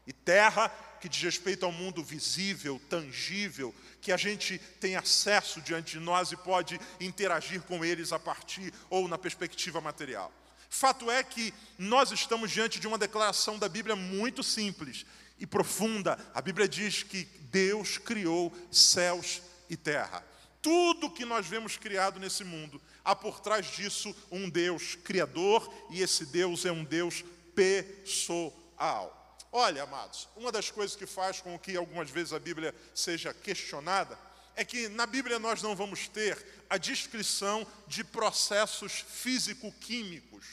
E 0.07 0.13
terra, 0.13 0.71
que 1.01 1.09
diz 1.09 1.23
respeito 1.23 1.65
ao 1.65 1.73
mundo 1.73 2.03
visível, 2.03 2.81
tangível, 2.89 3.75
que 4.01 4.13
a 4.13 4.17
gente 4.17 4.59
tem 4.81 4.97
acesso 4.97 5.61
diante 5.61 5.99
de 5.99 6.01
nós 6.01 6.33
e 6.33 6.37
pode 6.37 6.81
interagir 7.01 7.63
com 7.63 7.85
eles 7.85 8.13
a 8.13 8.19
partir 8.19 8.73
ou 8.91 9.09
na 9.09 9.19
perspectiva 9.19 9.81
material. 9.81 10.33
Fato 10.71 11.11
é 11.11 11.23
que 11.23 11.53
nós 11.79 12.13
estamos 12.13 12.51
diante 12.51 12.79
de 12.79 12.87
uma 12.87 12.99
declaração 12.99 13.59
da 13.59 13.69
Bíblia 13.69 13.97
muito 13.97 14.43
simples 14.43 15.07
e 15.39 15.47
profunda. 15.47 16.19
A 16.35 16.43
Bíblia 16.43 16.69
diz 16.69 17.03
que 17.03 17.25
Deus 17.51 17.97
criou 17.97 18.53
céus 18.71 19.41
e 19.71 19.77
terra. 19.77 20.25
Tudo 20.61 21.11
que 21.11 21.25
nós 21.25 21.47
vemos 21.47 21.77
criado 21.77 22.21
nesse 22.21 22.45
mundo, 22.45 22.81
há 23.05 23.15
por 23.15 23.41
trás 23.41 23.67
disso 23.67 24.15
um 24.31 24.51
Deus 24.51 24.97
criador, 24.97 25.73
e 25.91 26.03
esse 26.03 26.27
Deus 26.27 26.67
é 26.67 26.73
um 26.73 26.85
Deus 26.85 27.25
pessoal. 27.55 29.18
Olha, 29.51 29.83
amados, 29.85 30.29
uma 30.37 30.53
das 30.53 30.71
coisas 30.71 30.95
que 30.95 31.07
faz 31.07 31.41
com 31.41 31.59
que 31.59 31.77
algumas 31.77 32.11
vezes 32.11 32.33
a 32.33 32.39
Bíblia 32.39 32.75
seja 32.95 33.33
questionada 33.33 34.19
é 34.55 34.65
que 34.65 34.89
na 34.89 35.07
Bíblia 35.07 35.39
nós 35.39 35.63
não 35.63 35.75
vamos 35.75 36.09
ter 36.09 36.37
a 36.69 36.77
descrição 36.77 37.67
de 37.87 38.05
processos 38.05 39.05
físico-químicos 39.09 40.45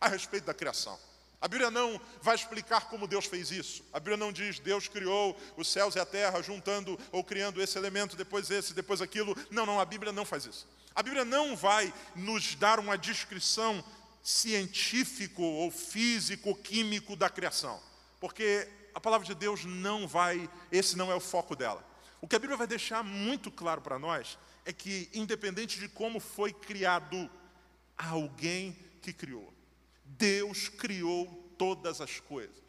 a 0.00 0.06
respeito 0.06 0.44
da 0.44 0.54
criação. 0.54 0.98
A 1.40 1.48
Bíblia 1.48 1.70
não 1.70 2.00
vai 2.22 2.34
explicar 2.34 2.88
como 2.88 3.08
Deus 3.08 3.26
fez 3.26 3.50
isso. 3.50 3.84
A 3.92 3.98
Bíblia 3.98 4.16
não 4.16 4.32
diz 4.32 4.58
Deus 4.58 4.86
criou 4.86 5.36
os 5.56 5.68
céus 5.68 5.94
e 5.94 5.98
a 5.98 6.06
terra 6.06 6.40
juntando 6.42 6.98
ou 7.10 7.24
criando 7.24 7.60
esse 7.60 7.76
elemento, 7.76 8.16
depois 8.16 8.50
esse, 8.50 8.72
depois 8.72 9.02
aquilo. 9.02 9.36
Não, 9.50 9.66
não, 9.66 9.80
a 9.80 9.84
Bíblia 9.84 10.12
não 10.12 10.24
faz 10.24 10.46
isso. 10.46 10.66
A 10.94 11.02
Bíblia 11.02 11.24
não 11.24 11.56
vai 11.56 11.92
nos 12.14 12.54
dar 12.54 12.78
uma 12.78 12.96
descrição 12.96 13.84
científico 14.22 15.42
ou 15.42 15.70
físico, 15.70 16.54
químico 16.54 17.16
da 17.16 17.28
criação. 17.28 17.78
Porque 18.24 18.66
a 18.94 19.00
palavra 19.00 19.26
de 19.26 19.34
Deus 19.34 19.66
não 19.66 20.08
vai, 20.08 20.48
esse 20.72 20.96
não 20.96 21.12
é 21.12 21.14
o 21.14 21.20
foco 21.20 21.54
dela. 21.54 21.86
O 22.22 22.26
que 22.26 22.34
a 22.34 22.38
Bíblia 22.38 22.56
vai 22.56 22.66
deixar 22.66 23.04
muito 23.04 23.50
claro 23.50 23.82
para 23.82 23.98
nós 23.98 24.38
é 24.64 24.72
que, 24.72 25.10
independente 25.12 25.78
de 25.78 25.90
como 25.90 26.18
foi 26.18 26.50
criado, 26.50 27.30
há 27.98 28.08
alguém 28.08 28.78
que 29.02 29.12
criou. 29.12 29.52
Deus 30.06 30.70
criou 30.70 31.26
todas 31.58 32.00
as 32.00 32.18
coisas. 32.18 32.64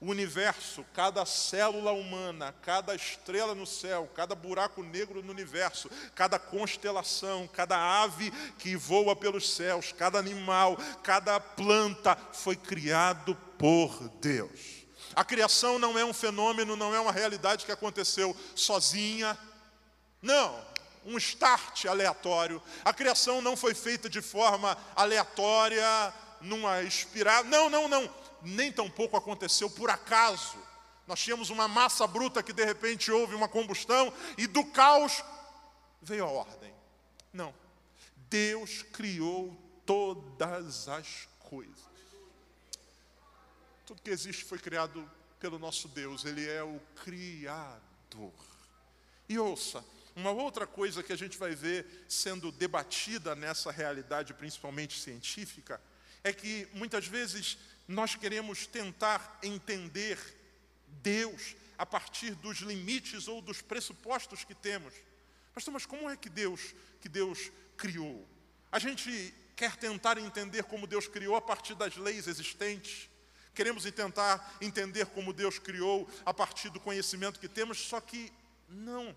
O 0.00 0.06
universo, 0.06 0.84
cada 0.92 1.24
célula 1.24 1.92
humana, 1.92 2.52
cada 2.60 2.92
estrela 2.92 3.54
no 3.54 3.68
céu, 3.68 4.10
cada 4.16 4.34
buraco 4.34 4.82
negro 4.82 5.22
no 5.22 5.30
universo, 5.30 5.88
cada 6.12 6.40
constelação, 6.40 7.46
cada 7.46 8.02
ave 8.02 8.32
que 8.58 8.74
voa 8.74 9.14
pelos 9.14 9.48
céus, 9.48 9.92
cada 9.92 10.18
animal, 10.18 10.76
cada 11.04 11.38
planta 11.38 12.16
foi 12.32 12.56
criado 12.56 13.36
por 13.56 14.08
Deus. 14.20 14.77
A 15.18 15.24
criação 15.24 15.80
não 15.80 15.98
é 15.98 16.04
um 16.04 16.12
fenômeno, 16.12 16.76
não 16.76 16.94
é 16.94 17.00
uma 17.00 17.10
realidade 17.10 17.66
que 17.66 17.72
aconteceu 17.72 18.36
sozinha. 18.54 19.36
Não, 20.22 20.64
um 21.04 21.18
start 21.18 21.86
aleatório. 21.86 22.62
A 22.84 22.94
criação 22.94 23.42
não 23.42 23.56
foi 23.56 23.74
feita 23.74 24.08
de 24.08 24.22
forma 24.22 24.78
aleatória, 24.94 25.84
numa 26.40 26.84
espiral. 26.84 27.42
Não, 27.42 27.68
não, 27.68 27.88
não. 27.88 28.08
Nem 28.42 28.70
tampouco 28.70 29.16
aconteceu 29.16 29.68
por 29.68 29.90
acaso. 29.90 30.56
Nós 31.04 31.18
tínhamos 31.18 31.50
uma 31.50 31.66
massa 31.66 32.06
bruta 32.06 32.40
que 32.40 32.52
de 32.52 32.64
repente 32.64 33.10
houve 33.10 33.34
uma 33.34 33.48
combustão 33.48 34.12
e 34.36 34.46
do 34.46 34.64
caos 34.66 35.24
veio 36.00 36.26
a 36.26 36.30
ordem. 36.30 36.72
Não. 37.32 37.52
Deus 38.30 38.84
criou 38.92 39.52
todas 39.84 40.86
as 40.86 41.26
coisas. 41.40 41.88
Tudo 43.88 44.02
que 44.02 44.10
existe 44.10 44.44
foi 44.44 44.58
criado 44.58 45.10
pelo 45.40 45.58
nosso 45.58 45.88
Deus, 45.88 46.22
Ele 46.26 46.46
é 46.46 46.62
o 46.62 46.78
Criador. 47.02 48.34
E 49.26 49.38
ouça, 49.38 49.82
uma 50.14 50.30
outra 50.30 50.66
coisa 50.66 51.02
que 51.02 51.10
a 51.10 51.16
gente 51.16 51.38
vai 51.38 51.54
ver 51.54 52.04
sendo 52.06 52.52
debatida 52.52 53.34
nessa 53.34 53.70
realidade, 53.70 54.34
principalmente 54.34 55.00
científica, 55.00 55.80
é 56.22 56.34
que 56.34 56.68
muitas 56.74 57.06
vezes 57.06 57.56
nós 57.88 58.14
queremos 58.14 58.66
tentar 58.66 59.38
entender 59.42 60.18
Deus 61.02 61.56
a 61.78 61.86
partir 61.86 62.34
dos 62.34 62.58
limites 62.58 63.26
ou 63.26 63.40
dos 63.40 63.62
pressupostos 63.62 64.44
que 64.44 64.54
temos. 64.54 64.92
Pastor, 65.54 65.72
mas 65.72 65.86
como 65.86 66.10
é 66.10 66.14
que 66.14 66.28
Deus, 66.28 66.74
que 67.00 67.08
Deus 67.08 67.50
criou? 67.74 68.28
A 68.70 68.78
gente 68.78 69.32
quer 69.56 69.76
tentar 69.76 70.18
entender 70.18 70.64
como 70.64 70.86
Deus 70.86 71.08
criou 71.08 71.36
a 71.36 71.40
partir 71.40 71.74
das 71.74 71.96
leis 71.96 72.28
existentes. 72.28 73.08
Queremos 73.58 73.82
tentar 73.90 74.54
entender 74.60 75.06
como 75.06 75.32
Deus 75.32 75.58
criou 75.58 76.08
a 76.24 76.32
partir 76.32 76.70
do 76.70 76.78
conhecimento 76.78 77.40
que 77.40 77.48
temos, 77.48 77.76
só 77.76 78.00
que 78.00 78.32
não. 78.68 79.16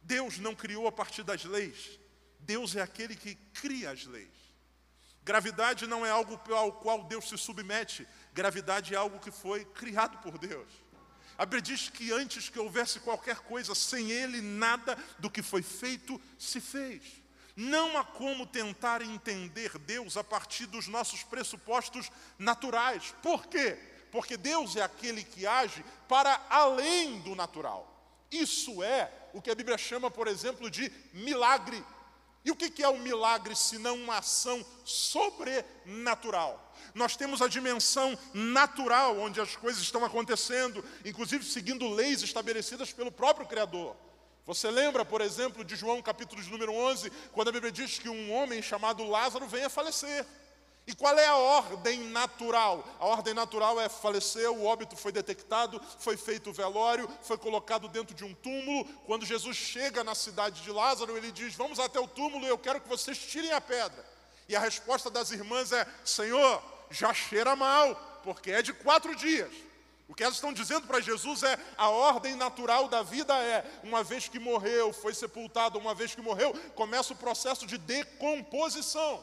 Deus 0.00 0.38
não 0.38 0.54
criou 0.54 0.86
a 0.86 0.92
partir 0.92 1.24
das 1.24 1.42
leis. 1.42 1.98
Deus 2.38 2.76
é 2.76 2.80
aquele 2.80 3.16
que 3.16 3.34
cria 3.52 3.90
as 3.90 4.06
leis. 4.06 4.30
Gravidade 5.24 5.84
não 5.88 6.06
é 6.06 6.10
algo 6.10 6.40
ao 6.54 6.74
qual 6.74 7.02
Deus 7.02 7.28
se 7.28 7.36
submete, 7.36 8.06
gravidade 8.32 8.94
é 8.94 8.96
algo 8.96 9.18
que 9.18 9.32
foi 9.32 9.64
criado 9.64 10.16
por 10.18 10.38
Deus. 10.38 10.70
A 11.36 11.44
Bíblia 11.44 11.62
diz 11.62 11.88
que 11.88 12.12
antes 12.12 12.48
que 12.48 12.60
houvesse 12.60 13.00
qualquer 13.00 13.40
coisa, 13.40 13.74
sem 13.74 14.12
Ele, 14.12 14.40
nada 14.40 14.96
do 15.18 15.28
que 15.28 15.42
foi 15.42 15.60
feito 15.60 16.22
se 16.38 16.60
fez. 16.60 17.02
Não 17.56 17.96
há 17.96 18.04
como 18.04 18.46
tentar 18.46 19.00
entender 19.00 19.78
Deus 19.78 20.16
a 20.16 20.24
partir 20.24 20.66
dos 20.66 20.88
nossos 20.88 21.22
pressupostos 21.22 22.10
naturais. 22.38 23.14
Por 23.22 23.46
quê? 23.46 23.78
Porque 24.10 24.36
Deus 24.36 24.76
é 24.76 24.82
aquele 24.82 25.22
que 25.22 25.46
age 25.46 25.84
para 26.08 26.40
além 26.50 27.20
do 27.20 27.34
natural. 27.34 27.90
Isso 28.30 28.82
é 28.82 29.10
o 29.32 29.40
que 29.40 29.50
a 29.50 29.54
Bíblia 29.54 29.78
chama, 29.78 30.10
por 30.10 30.26
exemplo, 30.26 30.68
de 30.68 30.90
milagre. 31.12 31.84
E 32.44 32.50
o 32.50 32.56
que 32.56 32.82
é 32.82 32.88
o 32.88 32.98
milagre 32.98 33.56
se 33.56 33.78
não 33.78 33.96
uma 33.96 34.18
ação 34.18 34.64
sobrenatural? 34.84 36.60
Nós 36.94 37.16
temos 37.16 37.40
a 37.40 37.48
dimensão 37.48 38.18
natural, 38.34 39.18
onde 39.18 39.40
as 39.40 39.56
coisas 39.56 39.82
estão 39.82 40.04
acontecendo, 40.04 40.84
inclusive 41.04 41.44
seguindo 41.44 41.88
leis 41.88 42.22
estabelecidas 42.22 42.92
pelo 42.92 43.10
próprio 43.10 43.46
Criador. 43.46 43.96
Você 44.46 44.70
lembra, 44.70 45.04
por 45.04 45.20
exemplo, 45.22 45.64
de 45.64 45.74
João 45.74 46.02
capítulo 46.02 46.42
de 46.42 46.50
número 46.50 46.72
11, 46.72 47.10
quando 47.32 47.48
a 47.48 47.52
Bíblia 47.52 47.72
diz 47.72 47.98
que 47.98 48.10
um 48.10 48.32
homem 48.32 48.60
chamado 48.60 49.02
Lázaro 49.04 49.46
vem 49.46 49.64
a 49.64 49.70
falecer. 49.70 50.26
E 50.86 50.94
qual 50.94 51.18
é 51.18 51.26
a 51.26 51.36
ordem 51.36 51.98
natural? 52.10 52.84
A 53.00 53.06
ordem 53.06 53.32
natural 53.32 53.80
é 53.80 53.88
faleceu, 53.88 54.54
o 54.54 54.66
óbito 54.66 54.96
foi 54.96 55.10
detectado, 55.10 55.80
foi 55.98 56.14
feito 56.14 56.50
o 56.50 56.52
velório, 56.52 57.08
foi 57.22 57.38
colocado 57.38 57.88
dentro 57.88 58.14
de 58.14 58.22
um 58.22 58.34
túmulo. 58.34 58.84
Quando 59.06 59.24
Jesus 59.24 59.56
chega 59.56 60.04
na 60.04 60.14
cidade 60.14 60.60
de 60.60 60.70
Lázaro, 60.70 61.16
ele 61.16 61.32
diz: 61.32 61.54
Vamos 61.54 61.80
até 61.80 61.98
o 61.98 62.06
túmulo 62.06 62.46
eu 62.46 62.58
quero 62.58 62.82
que 62.82 62.88
vocês 62.88 63.16
tirem 63.16 63.52
a 63.52 63.62
pedra. 63.62 64.04
E 64.46 64.54
a 64.54 64.60
resposta 64.60 65.08
das 65.08 65.30
irmãs 65.30 65.72
é: 65.72 65.86
Senhor, 66.04 66.62
já 66.90 67.14
cheira 67.14 67.56
mal, 67.56 68.20
porque 68.22 68.50
é 68.50 68.60
de 68.60 68.74
quatro 68.74 69.16
dias. 69.16 69.50
O 70.06 70.14
que 70.14 70.22
elas 70.22 70.36
estão 70.36 70.52
dizendo 70.52 70.86
para 70.86 71.00
Jesus 71.00 71.42
é: 71.42 71.58
a 71.76 71.88
ordem 71.88 72.34
natural 72.36 72.88
da 72.88 73.02
vida 73.02 73.34
é, 73.34 73.64
uma 73.82 74.04
vez 74.04 74.28
que 74.28 74.38
morreu, 74.38 74.92
foi 74.92 75.14
sepultado, 75.14 75.78
uma 75.78 75.94
vez 75.94 76.14
que 76.14 76.20
morreu, 76.20 76.52
começa 76.74 77.12
o 77.12 77.16
processo 77.16 77.66
de 77.66 77.78
decomposição. 77.78 79.22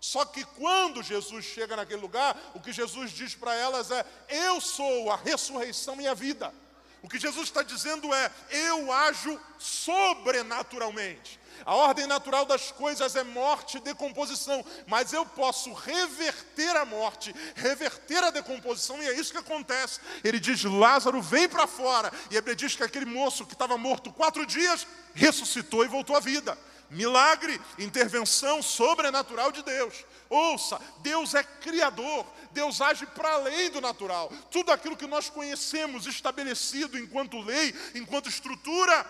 Só 0.00 0.24
que 0.24 0.44
quando 0.44 1.02
Jesus 1.02 1.44
chega 1.44 1.76
naquele 1.76 2.00
lugar, 2.00 2.36
o 2.54 2.60
que 2.60 2.72
Jesus 2.72 3.12
diz 3.12 3.34
para 3.34 3.54
elas 3.54 3.90
é: 3.90 4.04
Eu 4.28 4.60
sou 4.60 5.12
a 5.12 5.16
ressurreição 5.16 6.00
e 6.00 6.08
a 6.08 6.14
vida. 6.14 6.52
O 7.02 7.08
que 7.08 7.18
Jesus 7.18 7.48
está 7.48 7.62
dizendo 7.62 8.14
é: 8.14 8.30
Eu 8.50 8.92
ajo 8.92 9.38
sobrenaturalmente. 9.58 11.42
A 11.64 11.74
ordem 11.74 12.06
natural 12.06 12.44
das 12.44 12.72
coisas 12.72 13.14
é 13.14 13.22
morte 13.22 13.76
e 13.76 13.80
decomposição, 13.80 14.64
mas 14.86 15.12
eu 15.12 15.24
posso 15.24 15.72
reverter 15.72 16.76
a 16.76 16.84
morte, 16.84 17.34
reverter 17.54 18.22
a 18.22 18.30
decomposição, 18.30 19.00
e 19.02 19.06
é 19.08 19.14
isso 19.14 19.32
que 19.32 19.38
acontece. 19.38 20.00
Ele 20.24 20.40
diz: 20.40 20.62
Lázaro, 20.64 21.20
vem 21.20 21.48
para 21.48 21.66
fora. 21.66 22.12
E 22.30 22.36
ele 22.36 22.54
diz 22.54 22.74
que 22.74 22.82
aquele 22.82 23.06
moço 23.06 23.46
que 23.46 23.52
estava 23.52 23.76
morto 23.76 24.12
quatro 24.12 24.46
dias 24.46 24.86
ressuscitou 25.14 25.84
e 25.84 25.88
voltou 25.88 26.16
à 26.16 26.20
vida. 26.20 26.58
Milagre, 26.90 27.58
intervenção 27.78 28.62
sobrenatural 28.62 29.50
de 29.50 29.62
Deus. 29.62 30.04
Ouça, 30.28 30.78
Deus 30.98 31.34
é 31.34 31.42
criador, 31.42 32.26
Deus 32.52 32.80
age 32.80 33.06
para 33.06 33.32
além 33.32 33.70
do 33.70 33.80
natural. 33.80 34.30
Tudo 34.50 34.70
aquilo 34.72 34.96
que 34.96 35.06
nós 35.06 35.28
conhecemos 35.28 36.06
estabelecido 36.06 36.98
enquanto 36.98 37.40
lei, 37.40 37.74
enquanto 37.94 38.28
estrutura, 38.28 39.06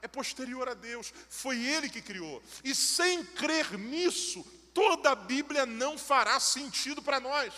é 0.00 0.08
posterior 0.08 0.68
a 0.68 0.74
Deus. 0.74 1.12
Foi 1.28 1.56
Ele 1.56 1.88
que 1.88 2.00
criou. 2.00 2.42
E 2.64 2.74
sem 2.74 3.24
crer 3.24 3.78
nisso, 3.78 4.44
toda 4.72 5.10
a 5.10 5.14
Bíblia 5.14 5.66
não 5.66 5.98
fará 5.98 6.38
sentido 6.38 7.02
para 7.02 7.20
nós. 7.20 7.52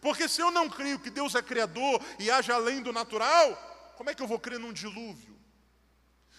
Porque 0.00 0.28
se 0.28 0.40
eu 0.40 0.50
não 0.50 0.68
creio 0.68 0.98
que 0.98 1.10
Deus 1.10 1.34
é 1.34 1.42
criador 1.42 2.00
e 2.18 2.30
age 2.30 2.50
além 2.52 2.82
do 2.82 2.92
natural, 2.92 3.92
como 3.96 4.10
é 4.10 4.14
que 4.14 4.22
eu 4.22 4.26
vou 4.26 4.38
crer 4.38 4.58
num 4.58 4.72
dilúvio? 4.72 5.34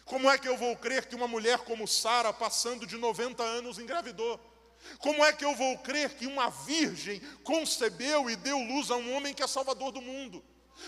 Como 0.04 0.30
é 0.30 0.38
que 0.38 0.48
eu 0.48 0.56
vou 0.56 0.76
crer 0.78 1.08
que 1.08 1.16
uma 1.16 1.28
mulher 1.28 1.60
como 1.60 1.88
Sara, 1.88 2.32
passando 2.32 2.86
de 2.86 2.98
90 2.98 3.42
anos, 3.42 3.80
engravidou? 3.80 4.40
Como 5.00 5.24
é 5.24 5.34
que 5.34 5.46
eu 5.46 5.56
vou 5.56 5.78
crer 5.80 6.12
que 6.16 6.28
uma 6.28 6.50
virgem 6.50 7.22
concebeu 7.44 8.30
e 8.30 8.36
deu 8.36 8.58
luz 8.60 8.92
a 8.92 8.96
um 8.96 9.16
homem 9.16 9.34
que 9.34 9.44
é 9.44 9.48
salvador 9.48 9.92
do 9.92 10.02
mundo? 10.02 10.44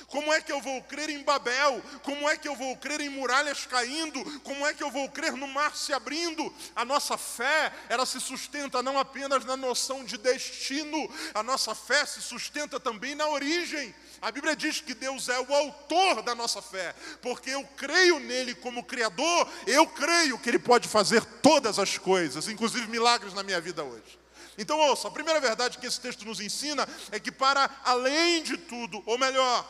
Como 0.08 0.32
é 0.34 0.42
que 0.42 0.52
eu 0.52 0.62
vou 0.62 0.82
crer 0.84 1.10
em 1.10 1.24
Babel? 1.24 1.82
Como 2.04 2.30
é 2.30 2.38
que 2.38 2.48
eu 2.48 2.56
vou 2.56 2.76
crer 2.78 3.02
em 3.02 3.10
muralhas 3.10 3.66
caindo? 3.66 4.24
Como 4.42 4.66
é 4.66 4.74
que 4.74 4.84
eu 4.84 4.92
vou 4.92 5.10
crer 5.10 5.34
no 5.34 5.48
mar 5.48 5.76
se 5.76 5.94
abrindo? 5.94 6.54
A 6.76 6.84
nossa 6.84 7.18
fé, 7.18 7.74
ela 7.90 8.06
se 8.06 8.20
sustenta 8.20 8.84
não 8.84 9.00
apenas 9.00 9.46
na 9.46 9.56
noção 9.56 10.04
de 10.04 10.18
destino, 10.18 11.10
a 11.34 11.42
nossa 11.42 11.74
fé 11.74 12.06
se 12.06 12.22
sustenta 12.22 12.80
também 12.80 13.16
na 13.16 13.28
origem. 13.30 13.94
A 14.22 14.32
Bíblia 14.32 14.56
diz 14.56 14.82
que 14.82 14.94
Deus 14.94 15.30
é 15.30 15.40
o 15.40 15.54
autor 15.54 16.22
da 16.22 16.34
nossa 16.34 16.62
fé, 16.62 16.94
porque 17.22 17.52
eu 17.52 17.64
creio 17.76 18.20
nele 18.20 18.56
como 18.56 18.84
Criador, 18.84 19.48
eu 19.66 19.86
creio 19.88 20.40
que 20.40 20.50
ele 20.50 20.60
pode 20.60 20.88
fazer 20.88 21.24
todas 21.42 21.78
as 21.78 21.98
coisas, 21.98 22.48
inclusive 22.48 22.88
milagres 22.88 23.34
na 23.34 23.44
minha 23.44 23.62
vida 23.62 23.84
hoje. 23.84 24.20
Então, 24.58 24.80
ouça, 24.80 25.08
a 25.08 25.12
primeira 25.12 25.40
verdade 25.40 25.78
que 25.78 25.86
esse 25.86 26.02
texto 26.02 26.26
nos 26.26 26.40
ensina 26.40 26.88
é 27.12 27.20
que, 27.20 27.32
para 27.32 27.70
além 27.84 28.42
de 28.42 28.58
tudo, 28.58 29.04
ou 29.06 29.18
melhor, 29.18 29.64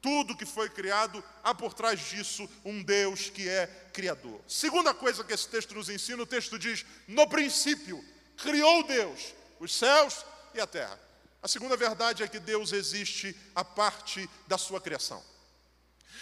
tudo 0.00 0.36
que 0.36 0.46
foi 0.46 0.70
criado, 0.70 1.22
há 1.42 1.52
por 1.52 1.74
trás 1.74 1.98
disso 2.08 2.48
um 2.64 2.80
Deus 2.80 3.28
que 3.28 3.48
é 3.48 3.66
criador. 3.92 4.40
Segunda 4.46 4.94
coisa 4.94 5.24
que 5.24 5.34
esse 5.34 5.48
texto 5.48 5.74
nos 5.74 5.88
ensina, 5.88 6.22
o 6.22 6.26
texto 6.26 6.56
diz: 6.56 6.86
no 7.08 7.28
princípio, 7.28 8.04
criou 8.36 8.84
Deus 8.84 9.34
os 9.58 9.74
céus 9.74 10.24
e 10.54 10.60
a 10.60 10.66
terra. 10.66 11.05
A 11.46 11.48
segunda 11.48 11.76
verdade 11.76 12.24
é 12.24 12.26
que 12.26 12.40
Deus 12.40 12.72
existe 12.72 13.36
a 13.54 13.64
parte 13.64 14.28
da 14.48 14.58
sua 14.58 14.80
criação. 14.80 15.22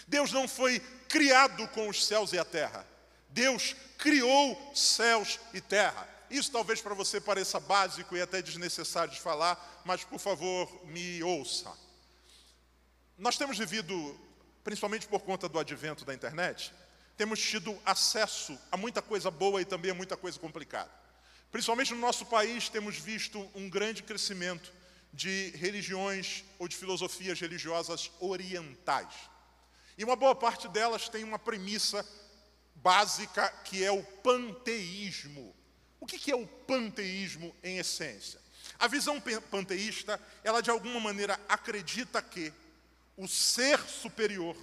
Deus 0.06 0.30
não 0.30 0.46
foi 0.46 0.78
criado 1.08 1.66
com 1.68 1.88
os 1.88 2.04
céus 2.04 2.34
e 2.34 2.38
a 2.38 2.44
terra. 2.44 2.86
Deus 3.30 3.74
criou 3.96 4.72
céus 4.74 5.40
e 5.54 5.62
terra. 5.62 6.06
Isso 6.28 6.52
talvez 6.52 6.82
para 6.82 6.92
você 6.92 7.22
pareça 7.22 7.58
básico 7.58 8.14
e 8.14 8.20
até 8.20 8.42
desnecessário 8.42 9.14
de 9.14 9.18
falar, 9.18 9.82
mas 9.82 10.04
por 10.04 10.18
favor, 10.18 10.68
me 10.84 11.22
ouça. 11.22 11.72
Nós 13.16 13.38
temos 13.38 13.56
vivido, 13.56 14.20
principalmente 14.62 15.08
por 15.08 15.20
conta 15.20 15.48
do 15.48 15.58
advento 15.58 16.04
da 16.04 16.12
internet, 16.12 16.70
temos 17.16 17.40
tido 17.40 17.74
acesso 17.86 18.58
a 18.70 18.76
muita 18.76 19.00
coisa 19.00 19.30
boa 19.30 19.62
e 19.62 19.64
também 19.64 19.90
a 19.90 19.94
muita 19.94 20.18
coisa 20.18 20.38
complicada. 20.38 20.90
Principalmente 21.50 21.94
no 21.94 22.00
nosso 22.00 22.26
país, 22.26 22.68
temos 22.68 22.98
visto 22.98 23.50
um 23.54 23.70
grande 23.70 24.02
crescimento 24.02 24.83
de 25.14 25.50
religiões 25.50 26.44
ou 26.58 26.66
de 26.66 26.76
filosofias 26.76 27.40
religiosas 27.40 28.10
orientais. 28.18 29.14
E 29.96 30.04
uma 30.04 30.16
boa 30.16 30.34
parte 30.34 30.68
delas 30.68 31.08
tem 31.08 31.22
uma 31.22 31.38
premissa 31.38 32.04
básica 32.74 33.48
que 33.64 33.84
é 33.84 33.92
o 33.92 34.02
panteísmo. 34.02 35.54
O 36.00 36.06
que 36.06 36.30
é 36.30 36.36
o 36.36 36.46
panteísmo 36.46 37.54
em 37.62 37.78
essência? 37.78 38.40
A 38.78 38.88
visão 38.88 39.22
panteísta, 39.50 40.20
ela 40.42 40.60
de 40.60 40.70
alguma 40.70 40.98
maneira 40.98 41.38
acredita 41.48 42.20
que 42.20 42.52
o 43.16 43.28
ser 43.28 43.78
superior, 43.88 44.56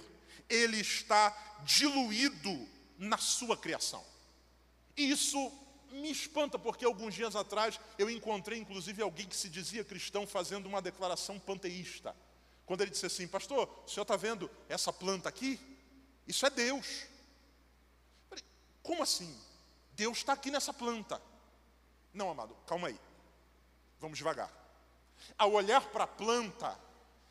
ele 0.48 0.78
está 0.78 1.34
diluído 1.64 2.68
na 2.98 3.16
sua 3.16 3.56
criação. 3.56 4.04
Isso 4.94 5.50
me 5.92 6.10
espanta, 6.10 6.58
porque 6.58 6.84
alguns 6.84 7.14
dias 7.14 7.36
atrás 7.36 7.78
eu 7.98 8.10
encontrei 8.10 8.58
inclusive 8.58 9.02
alguém 9.02 9.26
que 9.26 9.36
se 9.36 9.48
dizia 9.48 9.84
cristão 9.84 10.26
fazendo 10.26 10.66
uma 10.66 10.82
declaração 10.82 11.38
panteísta. 11.38 12.16
Quando 12.64 12.80
ele 12.80 12.90
disse 12.90 13.06
assim, 13.06 13.28
pastor, 13.28 13.68
o 13.84 13.88
senhor 13.88 14.02
está 14.02 14.16
vendo 14.16 14.50
essa 14.68 14.92
planta 14.92 15.28
aqui? 15.28 15.60
Isso 16.26 16.46
é 16.46 16.50
Deus. 16.50 17.06
Falei, 18.28 18.44
como 18.82 19.02
assim? 19.02 19.38
Deus 19.94 20.18
está 20.18 20.32
aqui 20.32 20.50
nessa 20.50 20.72
planta. 20.72 21.20
Não, 22.14 22.30
amado, 22.30 22.56
calma 22.66 22.88
aí. 22.88 22.98
Vamos 24.00 24.18
devagar. 24.18 24.50
Ao 25.36 25.52
olhar 25.52 25.82
para 25.90 26.04
a 26.04 26.08
planta, 26.08 26.78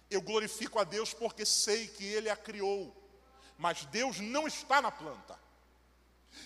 eu 0.09 0.21
glorifico 0.21 0.79
a 0.79 0.83
Deus 0.83 1.13
porque 1.13 1.45
sei 1.45 1.87
que 1.87 2.05
Ele 2.05 2.29
a 2.29 2.35
criou. 2.35 2.95
Mas 3.57 3.85
Deus 3.85 4.19
não 4.19 4.47
está 4.47 4.81
na 4.81 4.91
planta. 4.91 5.39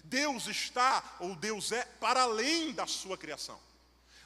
Deus 0.03 0.47
está, 0.47 1.03
ou 1.19 1.35
Deus 1.35 1.71
é, 1.71 1.83
para 1.99 2.23
além 2.23 2.73
da 2.73 2.87
sua 2.87 3.17
criação. 3.17 3.59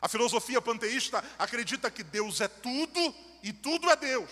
A 0.02 0.08
filosofia 0.08 0.62
panteísta 0.62 1.24
acredita 1.38 1.92
que 1.92 2.04
Deus 2.04 2.40
é 2.42 2.48
tudo 2.48 3.16
e 3.44 3.52
tudo 3.52 3.90
é 3.90 3.96
Deus. 3.96 4.30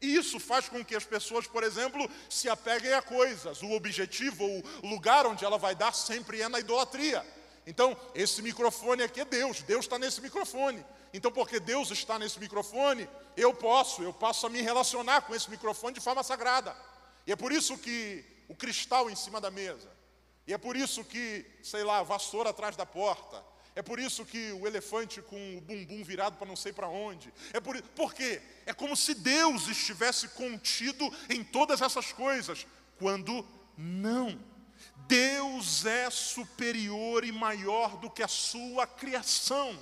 E 0.00 0.16
isso 0.16 0.40
faz 0.40 0.68
com 0.68 0.84
que 0.84 0.96
as 0.96 1.04
pessoas, 1.04 1.46
por 1.46 1.62
exemplo, 1.62 2.10
se 2.28 2.48
apeguem 2.48 2.92
a 2.92 3.00
coisas. 3.00 3.62
O 3.62 3.70
objetivo 3.70 4.44
ou 4.44 4.64
o 4.82 4.88
lugar 4.88 5.26
onde 5.26 5.44
ela 5.44 5.58
vai 5.58 5.76
dar 5.76 5.94
sempre 5.94 6.42
é 6.42 6.48
na 6.48 6.58
idolatria. 6.58 7.24
Então, 7.64 7.96
esse 8.14 8.42
microfone 8.42 9.04
aqui 9.04 9.20
é 9.20 9.24
Deus, 9.24 9.62
Deus 9.62 9.84
está 9.84 9.98
nesse 9.98 10.20
microfone. 10.20 10.84
Então, 11.14 11.30
porque 11.30 11.60
Deus 11.60 11.90
está 11.90 12.18
nesse 12.18 12.40
microfone, 12.40 13.08
eu 13.36 13.54
posso, 13.54 14.02
eu 14.02 14.12
passo 14.12 14.46
a 14.46 14.50
me 14.50 14.60
relacionar 14.60 15.20
com 15.22 15.34
esse 15.34 15.48
microfone 15.48 15.94
de 15.94 16.00
forma 16.00 16.24
sagrada. 16.24 16.74
E 17.26 17.30
é 17.30 17.36
por 17.36 17.52
isso 17.52 17.78
que 17.78 18.24
o 18.48 18.56
cristal 18.56 19.08
em 19.08 19.14
cima 19.14 19.40
da 19.40 19.50
mesa. 19.50 19.88
E 20.46 20.52
é 20.52 20.58
por 20.58 20.76
isso 20.76 21.04
que, 21.04 21.46
sei 21.62 21.84
lá, 21.84 22.02
vassoura 22.02 22.50
atrás 22.50 22.76
da 22.76 22.84
porta. 22.84 23.42
É 23.74 23.80
por 23.80 23.98
isso 23.98 24.24
que 24.24 24.52
o 24.52 24.66
elefante 24.66 25.22
com 25.22 25.56
o 25.56 25.60
bumbum 25.60 26.04
virado 26.04 26.36
para 26.36 26.46
não 26.46 26.56
sei 26.56 26.72
para 26.72 26.88
onde. 26.88 27.32
É 27.52 27.60
por, 27.60 27.80
por 27.82 28.12
quê? 28.12 28.42
É 28.66 28.74
como 28.74 28.94
se 28.96 29.14
Deus 29.14 29.66
estivesse 29.68 30.28
contido 30.28 31.10
em 31.30 31.42
todas 31.42 31.80
essas 31.80 32.12
coisas, 32.12 32.66
quando 32.98 33.46
não. 33.76 34.38
Deus 35.06 35.86
é 35.86 36.10
superior 36.10 37.24
e 37.24 37.32
maior 37.32 37.96
do 37.96 38.10
que 38.10 38.22
a 38.22 38.28
sua 38.28 38.86
criação. 38.86 39.78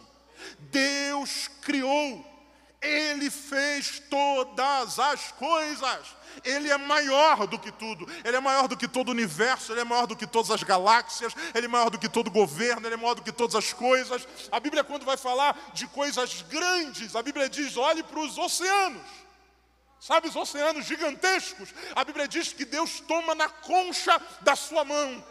Deus 0.59 1.49
criou, 1.61 2.25
Ele 2.83 3.31
fez 3.31 4.01
todas 4.09 4.99
as 4.99 5.33
coisas. 5.33 6.21
Ele 6.45 6.71
é 6.71 6.79
maior 6.79 7.47
do 7.47 7.59
que 7.59 7.71
tudo, 7.73 8.07
Ele 8.25 8.37
é 8.37 8.40
maior 8.40 8.69
do 8.69 8.77
que 8.77 8.88
todo 8.88 9.09
o 9.09 9.11
universo, 9.11 9.73
Ele 9.73 9.81
é 9.81 9.85
maior 9.85 10.07
do 10.07 10.16
que 10.16 10.27
todas 10.27 10.51
as 10.51 10.62
galáxias, 10.62 11.35
Ele 11.55 11.66
é 11.66 11.69
maior 11.69 11.90
do 11.90 11.99
que 11.99 12.09
todo 12.09 12.31
governo, 12.31 12.87
Ele 12.87 12.95
é 12.95 12.97
maior 12.97 13.14
do 13.14 13.23
que 13.23 13.33
todas 13.33 13.57
as 13.57 13.73
coisas. 13.73 14.27
A 14.51 14.61
Bíblia, 14.61 14.85
quando 14.85 15.05
vai 15.05 15.16
falar 15.16 15.59
de 15.75 15.87
coisas 15.88 16.43
grandes, 16.43 17.16
a 17.16 17.23
Bíblia 17.23 17.49
diz: 17.49 17.77
olhe 17.77 18.03
para 18.03 18.21
os 18.21 18.38
oceanos. 18.38 19.03
Sabe 19.99 20.29
os 20.29 20.37
oceanos 20.37 20.87
gigantescos? 20.87 21.75
A 21.95 22.05
Bíblia 22.05 22.27
diz 22.27 22.55
que 22.55 22.64
Deus 22.64 23.01
toma 23.01 23.35
na 23.35 23.49
concha 23.49 24.19
da 24.40 24.57
sua 24.57 24.83
mão 24.83 25.23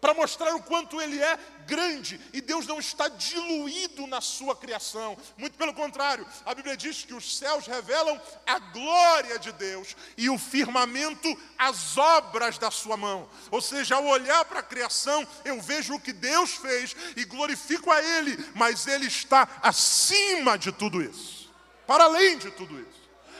para 0.00 0.14
mostrar 0.14 0.54
o 0.54 0.62
quanto 0.62 1.00
ele 1.00 1.20
é 1.20 1.38
grande 1.66 2.20
e 2.32 2.40
Deus 2.40 2.66
não 2.66 2.78
está 2.78 3.08
diluído 3.08 4.06
na 4.06 4.20
sua 4.20 4.56
criação. 4.56 5.16
Muito 5.36 5.58
pelo 5.58 5.74
contrário, 5.74 6.26
a 6.46 6.54
Bíblia 6.54 6.76
diz 6.76 7.04
que 7.04 7.14
os 7.14 7.36
céus 7.36 7.66
revelam 7.66 8.20
a 8.46 8.58
glória 8.58 9.38
de 9.38 9.52
Deus 9.52 9.96
e 10.16 10.30
o 10.30 10.38
firmamento 10.38 11.28
as 11.58 11.96
obras 11.96 12.58
da 12.58 12.70
sua 12.70 12.96
mão. 12.96 13.28
Ou 13.50 13.60
seja, 13.60 13.96
ao 13.96 14.06
olhar 14.06 14.44
para 14.44 14.60
a 14.60 14.62
criação, 14.62 15.26
eu 15.44 15.60
vejo 15.60 15.94
o 15.94 16.00
que 16.00 16.12
Deus 16.12 16.52
fez 16.52 16.94
e 17.16 17.24
glorifico 17.24 17.90
a 17.90 18.02
ele, 18.02 18.36
mas 18.54 18.86
ele 18.86 19.06
está 19.06 19.48
acima 19.62 20.56
de 20.56 20.72
tudo 20.72 21.02
isso. 21.02 21.52
Para 21.86 22.04
além 22.04 22.38
de 22.38 22.50
tudo 22.50 22.80
isso. 22.80 22.97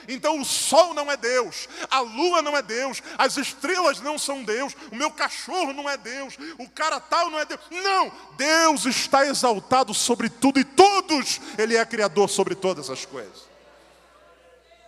Então 0.09 0.41
o 0.41 0.45
sol 0.45 0.95
não 0.95 1.13
é 1.13 1.17
Deus, 1.19 1.69
a 1.91 2.01
lua 2.01 2.41
não 2.41 2.57
é 2.57 2.63
Deus, 2.63 3.03
as 3.19 3.37
estrelas 3.37 4.01
não 4.01 4.19
são 4.19 4.43
Deus, 4.43 4.75
o 4.91 4.97
meu 4.97 5.11
cachorro 5.11 5.75
não 5.75 5.89
é 5.89 5.99
Deus, 5.99 6.35
o 6.59 6.67
cara 6.69 6.99
tal 6.99 7.29
não 7.29 7.39
é 7.39 7.45
Deus. 7.45 7.61
Não, 7.71 8.11
Deus 8.35 8.87
está 8.87 9.27
exaltado 9.27 9.93
sobre 9.93 10.31
tudo 10.31 10.59
e 10.59 10.65
todos, 10.65 11.39
Ele 11.59 11.77
é 11.77 11.85
criador 11.85 12.31
sobre 12.31 12.55
todas 12.55 12.89
as 12.89 13.05
coisas. 13.05 13.47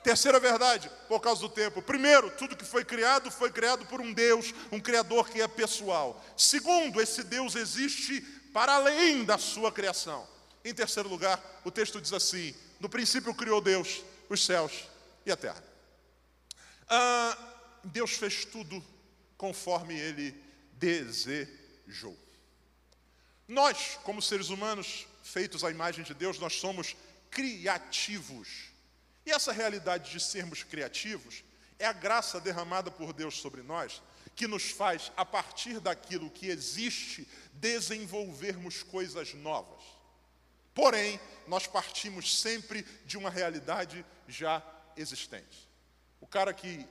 Terceira 0.03 0.41
verdade, 0.41 0.91
por 1.07 1.21
causa 1.21 1.43
do 1.43 1.49
tempo. 1.51 1.83
Primeiro, 1.83 2.31
tudo 2.31 2.57
que 2.57 2.65
foi 2.65 2.83
criado 2.83 3.31
foi 3.31 3.51
criado 3.51 3.85
por 3.85 4.01
um 4.01 4.15
Deus, 4.15 4.55
um 4.73 4.81
Criador 4.81 5.29
que 5.29 5.43
é 5.43 5.47
pessoal. 5.47 6.25
Segundo, 6.35 7.03
esse 7.03 7.23
Deus 7.23 7.55
existe 7.55 8.23
para 8.55 8.77
além 8.77 9.25
da 9.25 9.37
sua 9.37 9.71
criação. 9.71 10.27
Em 10.65 10.73
terceiro 10.73 11.09
lugar, 11.09 11.39
o 11.65 11.71
texto 11.71 12.01
diz 12.01 12.15
assim: 12.15 12.55
No 12.81 12.89
princípio 12.89 13.35
criou 13.35 13.61
Deus 13.61 14.03
os 14.31 14.45
céus 14.45 14.89
e 15.25 15.31
a 15.31 15.37
terra. 15.37 15.63
Ah, 16.89 17.37
Deus 17.85 18.13
fez 18.13 18.45
tudo 18.45 18.85
conforme 19.37 19.99
Ele 19.99 20.35
desejou. 20.73 22.17
Nós, 23.47 23.99
como 24.05 24.23
seres 24.23 24.49
humanos 24.49 25.07
feitos 25.23 25.65
à 25.65 25.71
imagem 25.71 26.05
de 26.05 26.15
Deus, 26.15 26.39
nós 26.39 26.55
somos 26.55 26.97
criativos. 27.31 28.71
E 29.25 29.31
essa 29.31 29.53
realidade 29.53 30.11
de 30.11 30.21
sermos 30.21 30.63
criativos 30.63 31.45
é 31.79 31.87
a 31.87 31.93
graça 31.93 32.41
derramada 32.41 32.91
por 32.91 33.13
Deus 33.13 33.39
sobre 33.41 33.63
nós, 33.63 34.03
que 34.37 34.47
nos 34.47 34.71
faz, 34.71 35.11
a 35.17 35.25
partir 35.25 35.81
daquilo 35.81 36.31
que 36.31 36.47
existe, 36.47 37.27
desenvolvermos 37.55 38.83
coisas 38.83 39.35
novas. 39.35 39.83
Porém, 40.75 41.21
nós 41.47 41.67
partimos 41.67 42.41
sempre 42.41 42.83
de 43.05 43.19
uma 43.19 43.31
realidade 43.31 44.05
já 44.29 44.61
existente. 44.97 45.69
O 46.21 46.27
cara 46.27 46.53
que 46.53 46.87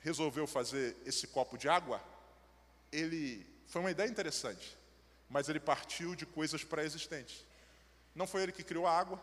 resolveu 0.00 0.46
fazer 0.46 0.96
esse 1.06 1.26
copo 1.26 1.56
de 1.56 1.68
água, 1.68 2.02
ele 2.90 3.46
foi 3.66 3.80
uma 3.80 3.90
ideia 3.90 4.08
interessante, 4.08 4.76
mas 5.28 5.48
ele 5.48 5.60
partiu 5.60 6.14
de 6.14 6.26
coisas 6.26 6.64
pré-existentes. 6.64 7.44
Não 8.14 8.26
foi 8.26 8.42
ele 8.42 8.52
que 8.52 8.62
criou 8.62 8.86
a 8.86 8.98
água, 8.98 9.22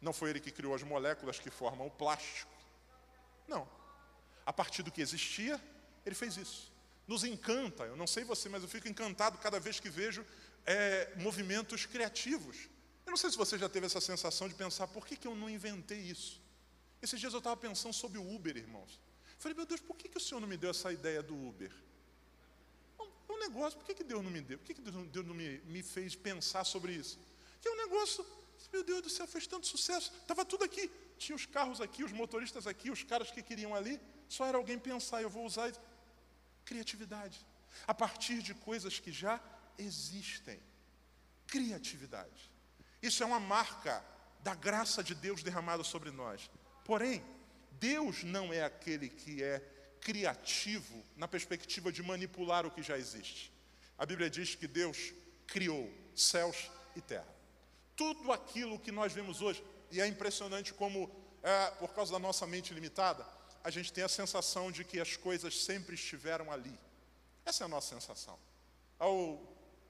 não 0.00 0.12
foi 0.12 0.30
ele 0.30 0.40
que 0.40 0.50
criou 0.50 0.74
as 0.74 0.82
moléculas 0.82 1.38
que 1.38 1.50
formam 1.50 1.86
o 1.86 1.90
plástico. 1.90 2.52
Não. 3.46 3.68
A 4.44 4.52
partir 4.52 4.82
do 4.82 4.90
que 4.90 5.00
existia, 5.00 5.60
ele 6.04 6.14
fez 6.14 6.36
isso. 6.36 6.72
Nos 7.06 7.24
encanta, 7.24 7.84
eu 7.84 7.96
não 7.96 8.06
sei 8.06 8.24
você, 8.24 8.48
mas 8.48 8.62
eu 8.62 8.68
fico 8.68 8.88
encantado 8.88 9.38
cada 9.38 9.58
vez 9.58 9.80
que 9.80 9.88
vejo 9.88 10.24
é, 10.66 11.10
movimentos 11.16 11.86
criativos. 11.86 12.68
Eu 13.06 13.10
não 13.10 13.16
sei 13.16 13.30
se 13.30 13.36
você 13.38 13.56
já 13.56 13.68
teve 13.68 13.86
essa 13.86 14.00
sensação 14.00 14.48
de 14.48 14.54
pensar, 14.54 14.86
por 14.88 15.06
que, 15.06 15.16
que 15.16 15.26
eu 15.26 15.34
não 15.34 15.48
inventei 15.48 15.98
isso? 15.98 16.40
Esses 17.00 17.20
dias 17.20 17.32
eu 17.32 17.38
estava 17.38 17.56
pensando 17.56 17.92
sobre 17.92 18.18
o 18.18 18.34
Uber, 18.34 18.56
irmãos. 18.56 19.00
Falei, 19.38 19.54
meu 19.56 19.66
Deus, 19.66 19.80
por 19.80 19.96
que, 19.96 20.08
que 20.08 20.18
o 20.18 20.20
Senhor 20.20 20.40
não 20.40 20.48
me 20.48 20.56
deu 20.56 20.70
essa 20.70 20.92
ideia 20.92 21.22
do 21.22 21.34
Uber? 21.34 21.72
É 23.28 23.32
um 23.32 23.38
negócio, 23.38 23.78
por 23.78 23.86
que, 23.86 23.94
que 23.94 24.04
Deus 24.04 24.22
não 24.22 24.30
me 24.30 24.40
deu? 24.40 24.58
Por 24.58 24.66
que, 24.66 24.74
que 24.74 24.80
Deus 24.80 25.26
não 25.26 25.34
me, 25.34 25.58
me 25.60 25.82
fez 25.82 26.16
pensar 26.16 26.64
sobre 26.64 26.92
isso? 26.92 27.18
Que 27.60 27.68
é 27.68 27.72
um 27.72 27.76
negócio, 27.76 28.26
meu 28.72 28.82
Deus 28.82 29.02
do 29.02 29.10
céu, 29.10 29.26
fez 29.26 29.46
tanto 29.46 29.66
sucesso, 29.66 30.12
estava 30.20 30.44
tudo 30.44 30.64
aqui. 30.64 30.90
Tinha 31.18 31.36
os 31.36 31.46
carros 31.46 31.80
aqui, 31.80 32.02
os 32.02 32.12
motoristas 32.12 32.66
aqui, 32.66 32.90
os 32.90 33.02
caras 33.02 33.30
que 33.30 33.42
queriam 33.42 33.74
ali. 33.74 34.00
Só 34.28 34.46
era 34.46 34.56
alguém 34.56 34.78
pensar, 34.78 35.22
eu 35.22 35.30
vou 35.30 35.44
usar 35.44 35.72
criatividade. 36.64 37.46
A 37.86 37.94
partir 37.94 38.42
de 38.42 38.54
coisas 38.54 38.98
que 38.98 39.12
já 39.12 39.40
existem. 39.76 40.60
Criatividade. 41.46 42.50
Isso 43.00 43.22
é 43.22 43.26
uma 43.26 43.40
marca 43.40 44.04
da 44.40 44.54
graça 44.54 45.02
de 45.02 45.14
Deus 45.14 45.42
derramada 45.42 45.84
sobre 45.84 46.10
nós. 46.10 46.50
Porém, 46.88 47.22
Deus 47.72 48.24
não 48.24 48.50
é 48.50 48.64
aquele 48.64 49.10
que 49.10 49.42
é 49.42 49.60
criativo 50.00 51.04
na 51.18 51.28
perspectiva 51.28 51.92
de 51.92 52.02
manipular 52.02 52.64
o 52.64 52.70
que 52.70 52.82
já 52.82 52.96
existe. 52.96 53.52
A 53.98 54.06
Bíblia 54.06 54.30
diz 54.30 54.54
que 54.54 54.66
Deus 54.66 55.12
criou 55.46 55.92
céus 56.16 56.70
e 56.96 57.02
terra. 57.02 57.28
Tudo 57.94 58.32
aquilo 58.32 58.78
que 58.78 58.90
nós 58.90 59.12
vemos 59.12 59.42
hoje, 59.42 59.62
e 59.90 60.00
é 60.00 60.06
impressionante 60.06 60.72
como, 60.72 61.10
é, 61.42 61.70
por 61.72 61.92
causa 61.92 62.12
da 62.12 62.18
nossa 62.18 62.46
mente 62.46 62.72
limitada, 62.72 63.26
a 63.62 63.68
gente 63.68 63.92
tem 63.92 64.02
a 64.02 64.08
sensação 64.08 64.72
de 64.72 64.82
que 64.82 64.98
as 64.98 65.14
coisas 65.14 65.62
sempre 65.62 65.94
estiveram 65.94 66.50
ali. 66.50 66.72
Essa 67.44 67.64
é 67.64 67.66
a 67.66 67.68
nossa 67.68 67.94
sensação. 67.94 68.38
Ao, 68.98 69.38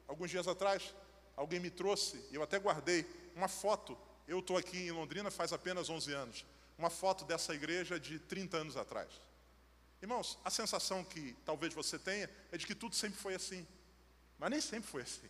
alguns 0.08 0.32
dias 0.32 0.48
atrás, 0.48 0.92
alguém 1.37 1.61
me 1.61 1.70
trouxe, 1.70 2.20
eu 2.32 2.42
até 2.42 2.58
guardei, 2.58 3.06
uma 3.37 3.46
foto. 3.46 3.96
Eu 4.26 4.40
estou 4.40 4.56
aqui 4.56 4.78
em 4.78 4.90
Londrina 4.90 5.30
faz 5.30 5.52
apenas 5.52 5.88
11 5.88 6.12
anos. 6.12 6.44
Uma 6.79 6.91
foto 6.91 7.25
dessa 7.25 7.53
igreja 7.53 7.99
de 7.99 8.19
30 8.21 8.57
anos 8.57 8.77
atrás. 8.77 9.09
Irmãos, 10.01 10.38
a 10.45 10.51
sensação 10.51 11.05
que 11.05 11.37
talvez 11.45 11.75
você 11.75 11.99
tenha 11.99 12.31
é 12.53 12.57
de 12.57 12.67
que 12.67 12.75
tudo 12.75 12.95
sempre 12.95 13.19
foi 13.19 13.35
assim. 13.35 13.67
Mas 14.38 14.51
nem 14.51 14.61
sempre 14.61 14.88
foi 14.88 15.03
assim. 15.03 15.29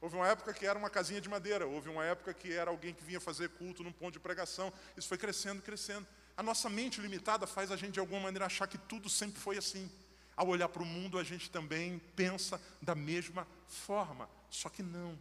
Houve 0.00 0.16
uma 0.16 0.28
época 0.28 0.52
que 0.52 0.66
era 0.66 0.78
uma 0.78 0.90
casinha 0.90 1.18
de 1.18 1.30
madeira, 1.30 1.66
houve 1.66 1.88
uma 1.88 2.04
época 2.04 2.34
que 2.34 2.52
era 2.52 2.70
alguém 2.70 2.92
que 2.92 3.02
vinha 3.02 3.18
fazer 3.18 3.48
culto 3.48 3.82
num 3.82 3.90
ponto 3.90 4.12
de 4.12 4.20
pregação. 4.20 4.70
Isso 4.94 5.08
foi 5.08 5.16
crescendo, 5.16 5.62
crescendo. 5.62 6.06
A 6.36 6.42
nossa 6.42 6.68
mente 6.68 7.00
limitada 7.00 7.46
faz 7.46 7.70
a 7.70 7.76
gente 7.76 7.94
de 7.94 8.00
alguma 8.00 8.20
maneira 8.20 8.44
achar 8.44 8.66
que 8.66 8.76
tudo 8.76 9.08
sempre 9.08 9.40
foi 9.40 9.56
assim. 9.56 9.90
Ao 10.36 10.46
olhar 10.48 10.68
para 10.68 10.82
o 10.82 10.86
mundo, 10.86 11.18
a 11.18 11.24
gente 11.24 11.48
também 11.48 11.98
pensa 12.14 12.60
da 12.82 12.94
mesma 12.94 13.48
forma, 13.66 14.28
só 14.50 14.68
que 14.68 14.82
não. 14.82 15.18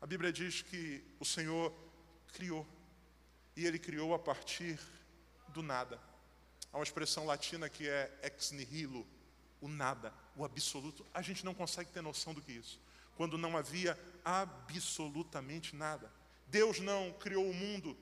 A 0.00 0.06
Bíblia 0.06 0.32
diz 0.32 0.62
que 0.62 1.04
o 1.20 1.24
Senhor 1.24 1.70
criou, 2.32 2.66
e 3.56 3.66
Ele 3.66 3.78
criou 3.78 4.14
a 4.14 4.18
partir 4.18 4.78
do 5.48 5.62
nada. 5.62 6.00
Há 6.72 6.78
uma 6.78 6.84
expressão 6.84 7.26
latina 7.26 7.68
que 7.68 7.88
é 7.88 8.10
ex 8.22 8.50
nihilo, 8.50 9.06
o 9.60 9.68
nada, 9.68 10.12
o 10.34 10.44
absoluto. 10.44 11.04
A 11.12 11.20
gente 11.20 11.44
não 11.44 11.54
consegue 11.54 11.92
ter 11.92 12.00
noção 12.00 12.32
do 12.32 12.40
que 12.40 12.52
é 12.52 12.56
isso. 12.56 12.80
Quando 13.14 13.36
não 13.36 13.56
havia 13.56 13.98
absolutamente 14.24 15.76
nada. 15.76 16.10
Deus 16.48 16.80
não 16.80 17.12
criou 17.12 17.48
o 17.48 17.54
mundo 17.54 17.96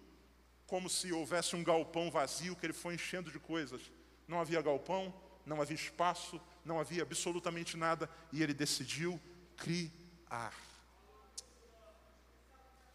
como 0.67 0.89
se 0.89 1.13
houvesse 1.13 1.57
um 1.57 1.65
galpão 1.65 2.11
vazio 2.11 2.55
que 2.55 2.65
ele 2.65 2.73
foi 2.73 2.95
enchendo 2.95 3.31
de 3.31 3.41
coisas. 3.41 3.83
Não 4.29 4.41
havia 4.41 4.63
galpão, 4.63 5.13
não 5.45 5.61
havia 5.61 5.75
espaço, 5.75 6.41
não 6.65 6.79
havia 6.79 7.03
absolutamente 7.03 7.77
nada 7.77 8.09
e 8.33 8.43
ele 8.43 8.55
decidiu 8.55 9.21
criar. 9.57 10.55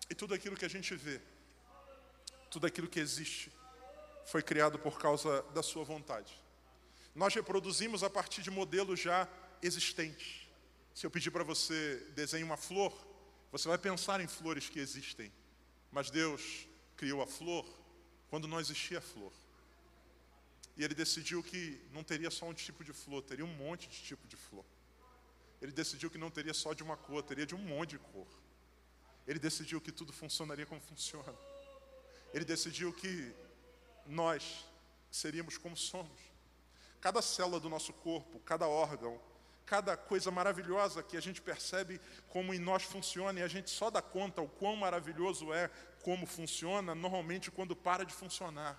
E 0.09 0.15
tudo 0.15 0.33
aquilo 0.33 0.55
que 0.55 0.65
a 0.65 0.69
gente 0.69 0.95
vê, 0.95 1.21
tudo 2.55 2.67
aquilo 2.67 2.87
que 2.87 3.01
existe, 3.01 3.51
foi 4.25 4.41
criado 4.41 4.79
por 4.79 4.97
causa 4.97 5.41
da 5.53 5.61
sua 5.61 5.83
vontade. 5.83 6.41
Nós 7.13 7.35
reproduzimos 7.35 8.01
a 8.01 8.09
partir 8.09 8.41
de 8.41 8.49
modelos 8.49 8.97
já 8.97 9.27
existentes. 9.61 10.47
Se 10.93 11.05
eu 11.05 11.11
pedir 11.11 11.31
para 11.31 11.43
você 11.43 11.97
desenhe 12.15 12.45
uma 12.45 12.55
flor, 12.55 12.93
você 13.51 13.67
vai 13.67 13.77
pensar 13.77 14.21
em 14.21 14.27
flores 14.27 14.69
que 14.69 14.79
existem. 14.79 15.29
Mas 15.91 16.09
Deus 16.09 16.65
criou 16.95 17.21
a 17.21 17.27
flor 17.27 17.65
quando 18.29 18.47
não 18.47 18.57
existia 18.57 19.01
flor. 19.01 19.33
E 20.77 20.83
ele 20.85 20.95
decidiu 20.95 21.43
que 21.43 21.81
não 21.91 22.05
teria 22.05 22.31
só 22.31 22.45
um 22.45 22.53
tipo 22.53 22.85
de 22.85 22.93
flor, 22.93 23.21
teria 23.21 23.43
um 23.43 23.53
monte 23.53 23.89
de 23.89 24.01
tipo 24.01 24.25
de 24.29 24.37
flor. 24.37 24.63
Ele 25.61 25.73
decidiu 25.73 26.09
que 26.09 26.17
não 26.17 26.31
teria 26.31 26.53
só 26.53 26.71
de 26.71 26.83
uma 26.83 26.95
cor, 26.95 27.21
teria 27.21 27.45
de 27.45 27.53
um 27.53 27.59
monte 27.59 27.89
de 27.91 27.99
cor. 27.99 28.27
Ele 29.27 29.39
decidiu 29.39 29.81
que 29.81 29.91
tudo 29.91 30.13
funcionaria 30.13 30.65
como 30.65 30.79
funciona. 30.79 31.35
Ele 32.35 32.43
decidiu 32.43 32.91
que 32.91 33.33
nós 34.05 34.65
seríamos 35.09 35.57
como 35.57 35.77
somos. 35.77 36.19
Cada 36.99 37.21
célula 37.21 37.61
do 37.61 37.69
nosso 37.69 37.93
corpo, 37.93 38.41
cada 38.41 38.67
órgão, 38.67 39.17
cada 39.65 39.95
coisa 39.95 40.29
maravilhosa 40.31 41.01
que 41.01 41.15
a 41.15 41.21
gente 41.21 41.41
percebe 41.41 41.97
como 42.27 42.53
em 42.53 42.59
nós 42.59 42.83
funciona 42.83 43.39
e 43.39 43.43
a 43.43 43.47
gente 43.47 43.69
só 43.69 43.89
dá 43.89 44.01
conta 44.01 44.41
o 44.41 44.49
quão 44.49 44.75
maravilhoso 44.75 45.53
é 45.53 45.69
como 46.03 46.25
funciona 46.25 46.93
normalmente 46.93 47.49
quando 47.49 47.73
para 47.73 48.03
de 48.03 48.13
funcionar. 48.13 48.77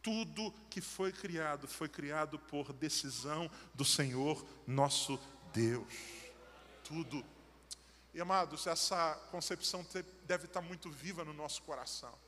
Tudo 0.00 0.50
que 0.70 0.80
foi 0.80 1.12
criado 1.12 1.68
foi 1.68 1.90
criado 1.90 2.38
por 2.38 2.72
decisão 2.72 3.50
do 3.74 3.84
Senhor 3.84 4.42
nosso 4.66 5.20
Deus. 5.52 5.92
Tudo. 6.84 7.22
E 8.14 8.20
amados, 8.22 8.66
essa 8.66 9.14
concepção 9.30 9.86
deve 10.24 10.46
estar 10.46 10.62
muito 10.62 10.90
viva 10.90 11.22
no 11.22 11.34
nosso 11.34 11.60
coração 11.64 12.27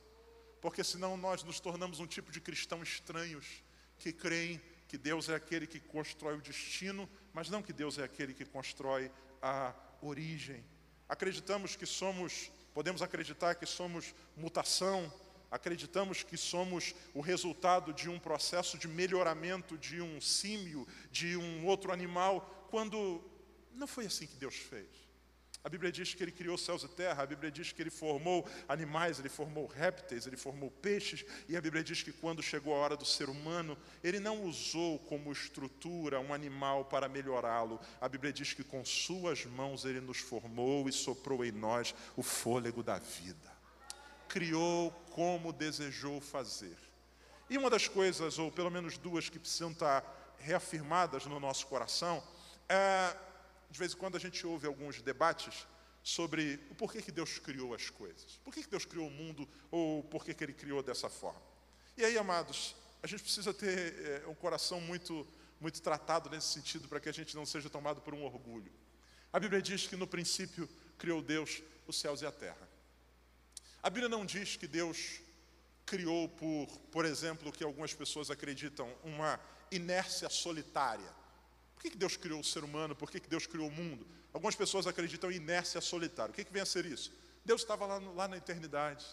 porque 0.61 0.83
senão 0.83 1.17
nós 1.17 1.43
nos 1.43 1.59
tornamos 1.59 1.99
um 1.99 2.07
tipo 2.07 2.31
de 2.31 2.39
cristão 2.39 2.83
estranhos 2.83 3.63
que 3.97 4.13
creem 4.13 4.61
que 4.87 4.97
Deus 4.97 5.29
é 5.29 5.35
aquele 5.35 5.65
que 5.65 5.79
constrói 5.79 6.35
o 6.35 6.41
destino, 6.41 7.09
mas 7.33 7.49
não 7.49 7.63
que 7.63 7.73
Deus 7.73 7.97
é 7.97 8.03
aquele 8.03 8.33
que 8.33 8.45
constrói 8.45 9.11
a 9.41 9.73
origem. 10.01 10.63
Acreditamos 11.09 11.75
que 11.75 11.85
somos, 11.85 12.51
podemos 12.73 13.01
acreditar 13.01 13.55
que 13.55 13.65
somos 13.65 14.13
mutação, 14.35 15.11
acreditamos 15.49 16.23
que 16.23 16.37
somos 16.37 16.93
o 17.13 17.21
resultado 17.21 17.93
de 17.93 18.09
um 18.09 18.19
processo 18.19 18.77
de 18.77 18.87
melhoramento 18.87 19.77
de 19.77 20.01
um 20.01 20.21
símio, 20.21 20.87
de 21.11 21.35
um 21.35 21.65
outro 21.65 21.91
animal, 21.91 22.67
quando 22.69 23.23
não 23.73 23.87
foi 23.87 24.05
assim 24.05 24.27
que 24.27 24.35
Deus 24.35 24.55
fez. 24.55 24.87
A 25.63 25.69
Bíblia 25.69 25.91
diz 25.91 26.15
que 26.15 26.23
ele 26.23 26.31
criou 26.31 26.57
céus 26.57 26.81
e 26.83 26.87
terra, 26.87 27.21
a 27.21 27.25
Bíblia 27.25 27.51
diz 27.51 27.71
que 27.71 27.79
ele 27.81 27.91
formou 27.91 28.47
animais, 28.67 29.19
ele 29.19 29.29
formou 29.29 29.67
répteis, 29.67 30.25
ele 30.25 30.35
formou 30.35 30.71
peixes, 30.71 31.23
e 31.47 31.55
a 31.55 31.61
Bíblia 31.61 31.83
diz 31.83 32.01
que 32.01 32.11
quando 32.11 32.41
chegou 32.41 32.73
a 32.73 32.77
hora 32.77 32.97
do 32.97 33.05
ser 33.05 33.29
humano, 33.29 33.77
ele 34.03 34.19
não 34.19 34.43
usou 34.43 34.97
como 34.99 35.31
estrutura 35.31 36.19
um 36.19 36.33
animal 36.33 36.85
para 36.85 37.07
melhorá-lo. 37.07 37.79
A 37.99 38.09
Bíblia 38.09 38.33
diz 38.33 38.53
que 38.53 38.63
com 38.63 38.83
suas 38.83 39.45
mãos 39.45 39.85
ele 39.85 40.01
nos 40.01 40.17
formou 40.17 40.89
e 40.89 40.91
soprou 40.91 41.45
em 41.45 41.51
nós 41.51 41.93
o 42.15 42.23
fôlego 42.23 42.81
da 42.81 42.97
vida. 42.97 43.51
Criou 44.27 44.89
como 45.11 45.53
desejou 45.53 46.19
fazer. 46.19 46.77
E 47.47 47.57
uma 47.57 47.69
das 47.69 47.87
coisas, 47.87 48.39
ou 48.39 48.51
pelo 48.51 48.71
menos 48.71 48.97
duas, 48.97 49.29
que 49.29 49.37
precisam 49.37 49.71
estar 49.71 50.03
reafirmadas 50.39 51.27
no 51.27 51.39
nosso 51.39 51.67
coração, 51.67 52.23
é 52.67 53.15
de 53.71 53.79
vez 53.79 53.93
em 53.93 53.97
quando 53.97 54.17
a 54.17 54.19
gente 54.19 54.45
ouve 54.45 54.67
alguns 54.67 55.01
debates 55.01 55.65
sobre 56.03 56.59
o 56.69 56.75
porquê 56.75 57.01
que 57.01 57.11
Deus 57.11 57.39
criou 57.39 57.73
as 57.73 57.89
coisas. 57.89 58.39
Por 58.43 58.53
que 58.53 58.67
Deus 58.67 58.85
criou 58.85 59.07
o 59.07 59.11
mundo 59.11 59.47
ou 59.71 60.03
por 60.03 60.25
que 60.25 60.35
Ele 60.43 60.53
criou 60.53 60.83
dessa 60.83 61.09
forma. 61.09 61.41
E 61.95 62.03
aí, 62.03 62.17
amados, 62.17 62.75
a 63.01 63.07
gente 63.07 63.23
precisa 63.23 63.53
ter 63.53 64.23
é, 64.23 64.27
um 64.27 64.35
coração 64.35 64.81
muito, 64.81 65.25
muito 65.59 65.81
tratado 65.81 66.29
nesse 66.29 66.47
sentido 66.47 66.87
para 66.87 66.99
que 66.99 67.09
a 67.09 67.13
gente 67.13 67.35
não 67.35 67.45
seja 67.45 67.69
tomado 67.69 68.01
por 68.01 68.13
um 68.13 68.23
orgulho. 68.23 68.71
A 69.31 69.39
Bíblia 69.39 69.61
diz 69.61 69.87
que 69.87 69.95
no 69.95 70.07
princípio 70.07 70.67
criou 70.97 71.21
Deus 71.21 71.61
os 71.87 71.99
céus 71.99 72.21
e 72.21 72.25
a 72.25 72.31
terra. 72.31 72.69
A 73.81 73.89
Bíblia 73.89 74.09
não 74.09 74.25
diz 74.25 74.55
que 74.55 74.67
Deus 74.67 75.21
criou 75.85 76.27
por, 76.29 76.67
por 76.91 77.05
exemplo, 77.05 77.49
o 77.49 77.51
que 77.51 77.63
algumas 77.63 77.93
pessoas 77.93 78.29
acreditam, 78.29 78.93
uma 79.03 79.39
inércia 79.71 80.29
solitária. 80.29 81.20
Por 81.81 81.89
que 81.89 81.97
Deus 81.97 82.15
criou 82.15 82.39
o 82.39 82.43
ser 82.43 82.63
humano? 82.63 82.95
Por 82.95 83.09
que 83.09 83.19
Deus 83.19 83.47
criou 83.47 83.67
o 83.67 83.71
mundo? 83.71 84.05
Algumas 84.31 84.55
pessoas 84.55 84.85
acreditam 84.85 85.31
em 85.31 85.37
inércia 85.37 85.81
solitária. 85.81 86.31
O 86.31 86.35
que, 86.35 86.45
vem 86.51 86.61
a 86.61 86.65
ser 86.65 86.85
isso? 86.85 87.11
Deus 87.43 87.61
estava 87.61 87.87
lá, 87.87 87.97
lá 87.97 88.27
na 88.27 88.37
eternidade. 88.37 89.03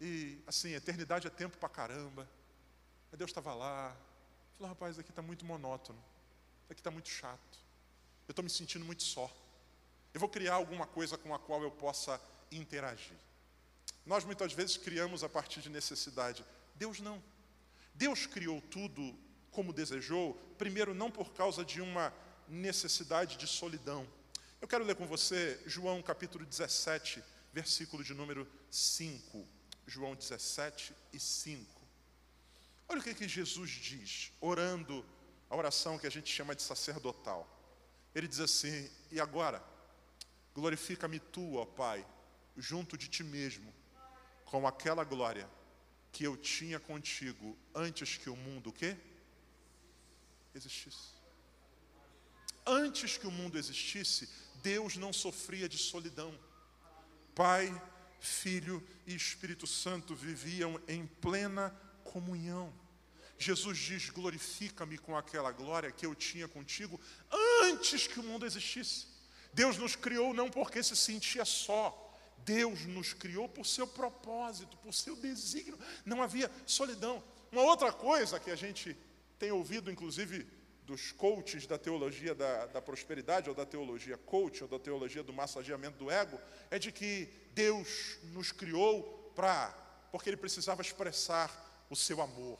E, 0.00 0.38
assim, 0.46 0.72
eternidade 0.72 1.26
é 1.26 1.30
tempo 1.30 1.58
pra 1.58 1.68
caramba. 1.68 2.26
Aí 3.12 3.18
Deus 3.18 3.30
estava 3.30 3.52
lá. 3.52 3.94
Falou, 4.56 4.70
rapaz, 4.70 4.98
aqui 4.98 5.10
está 5.10 5.20
muito 5.20 5.44
monótono. 5.44 6.02
Aqui 6.70 6.80
está 6.80 6.90
muito 6.90 7.10
chato. 7.10 7.58
Eu 8.26 8.32
estou 8.32 8.42
me 8.42 8.48
sentindo 8.48 8.86
muito 8.86 9.02
só. 9.02 9.30
Eu 10.14 10.20
vou 10.20 10.28
criar 10.30 10.54
alguma 10.54 10.86
coisa 10.86 11.18
com 11.18 11.34
a 11.34 11.38
qual 11.38 11.62
eu 11.62 11.70
possa 11.70 12.18
interagir. 12.50 13.18
Nós 14.06 14.24
muitas 14.24 14.54
vezes 14.54 14.78
criamos 14.78 15.22
a 15.22 15.28
partir 15.28 15.60
de 15.60 15.68
necessidade. 15.68 16.42
Deus 16.76 16.98
não. 16.98 17.22
Deus 17.92 18.24
criou 18.24 18.58
tudo 18.62 19.14
como 19.50 19.72
desejou, 19.72 20.34
primeiro, 20.56 20.94
não 20.94 21.10
por 21.10 21.32
causa 21.32 21.64
de 21.64 21.80
uma 21.80 22.12
necessidade 22.48 23.36
de 23.36 23.46
solidão. 23.46 24.06
Eu 24.60 24.68
quero 24.68 24.84
ler 24.84 24.96
com 24.96 25.06
você 25.06 25.60
João 25.66 26.02
capítulo 26.02 26.44
17, 26.44 27.22
versículo 27.52 28.02
de 28.02 28.14
número 28.14 28.46
5. 28.70 29.46
João 29.86 30.14
17 30.14 30.94
e 31.12 31.18
5. 31.18 31.64
Olha 32.88 33.00
o 33.00 33.02
que, 33.02 33.14
que 33.14 33.28
Jesus 33.28 33.70
diz, 33.70 34.32
orando 34.40 35.04
a 35.48 35.56
oração 35.56 35.98
que 35.98 36.06
a 36.06 36.10
gente 36.10 36.32
chama 36.32 36.54
de 36.54 36.62
sacerdotal. 36.62 37.46
Ele 38.14 38.28
diz 38.28 38.40
assim: 38.40 38.90
E 39.10 39.20
agora, 39.20 39.62
glorifica-me 40.54 41.18
tu, 41.18 41.56
ó 41.56 41.64
Pai, 41.64 42.06
junto 42.56 42.98
de 42.98 43.08
ti 43.08 43.22
mesmo, 43.22 43.72
com 44.44 44.66
aquela 44.66 45.04
glória 45.04 45.48
que 46.10 46.24
eu 46.24 46.36
tinha 46.36 46.80
contigo 46.80 47.56
antes 47.74 48.16
que 48.16 48.30
o 48.30 48.36
mundo 48.36 48.70
o 48.70 48.72
quê? 48.72 48.96
Existisse. 50.54 51.16
Antes 52.66 53.16
que 53.16 53.26
o 53.26 53.30
mundo 53.30 53.58
existisse, 53.58 54.28
Deus 54.62 54.96
não 54.96 55.12
sofria 55.12 55.68
de 55.68 55.78
solidão. 55.78 56.38
Pai, 57.34 57.70
Filho 58.20 58.86
e 59.06 59.14
Espírito 59.14 59.66
Santo 59.66 60.14
viviam 60.14 60.80
em 60.88 61.06
plena 61.06 61.70
comunhão. 62.04 62.72
Jesus 63.38 63.78
diz: 63.78 64.10
glorifica-me 64.10 64.98
com 64.98 65.16
aquela 65.16 65.52
glória 65.52 65.92
que 65.92 66.04
eu 66.04 66.14
tinha 66.14 66.48
contigo 66.48 67.00
antes 67.62 68.06
que 68.06 68.18
o 68.18 68.24
mundo 68.24 68.44
existisse. 68.44 69.06
Deus 69.52 69.78
nos 69.78 69.96
criou 69.96 70.34
não 70.34 70.50
porque 70.50 70.82
se 70.82 70.96
sentia 70.96 71.44
só, 71.44 72.04
Deus 72.38 72.84
nos 72.86 73.12
criou 73.12 73.48
por 73.48 73.64
seu 73.64 73.86
propósito, 73.86 74.76
por 74.78 74.92
seu 74.92 75.16
desígnio. 75.16 75.78
Não 76.04 76.22
havia 76.22 76.50
solidão. 76.66 77.22
Uma 77.50 77.62
outra 77.62 77.92
coisa 77.92 78.38
que 78.40 78.50
a 78.50 78.56
gente 78.56 78.96
tem 79.38 79.52
ouvido, 79.52 79.90
inclusive, 79.90 80.46
dos 80.84 81.12
coaches 81.12 81.66
da 81.66 81.76
teologia 81.76 82.34
da, 82.34 82.66
da, 82.66 82.80
prosperidade, 82.82 83.48
ou 83.48 83.54
da 83.54 83.66
teologia 83.66 84.16
coach, 84.16 84.62
ou 84.62 84.68
da 84.68 84.78
teologia 84.78 85.22
do 85.22 85.32
massageamento 85.32 85.98
do 85.98 86.10
ego, 86.10 86.40
é 86.70 86.78
de 86.78 86.90
que 86.90 87.28
Deus 87.52 88.18
nos 88.32 88.52
criou 88.52 89.32
para, 89.36 89.68
porque 90.10 90.30
Ele 90.30 90.36
precisava 90.36 90.80
expressar 90.80 91.86
o 91.90 91.94
seu 91.94 92.20
amor. 92.20 92.58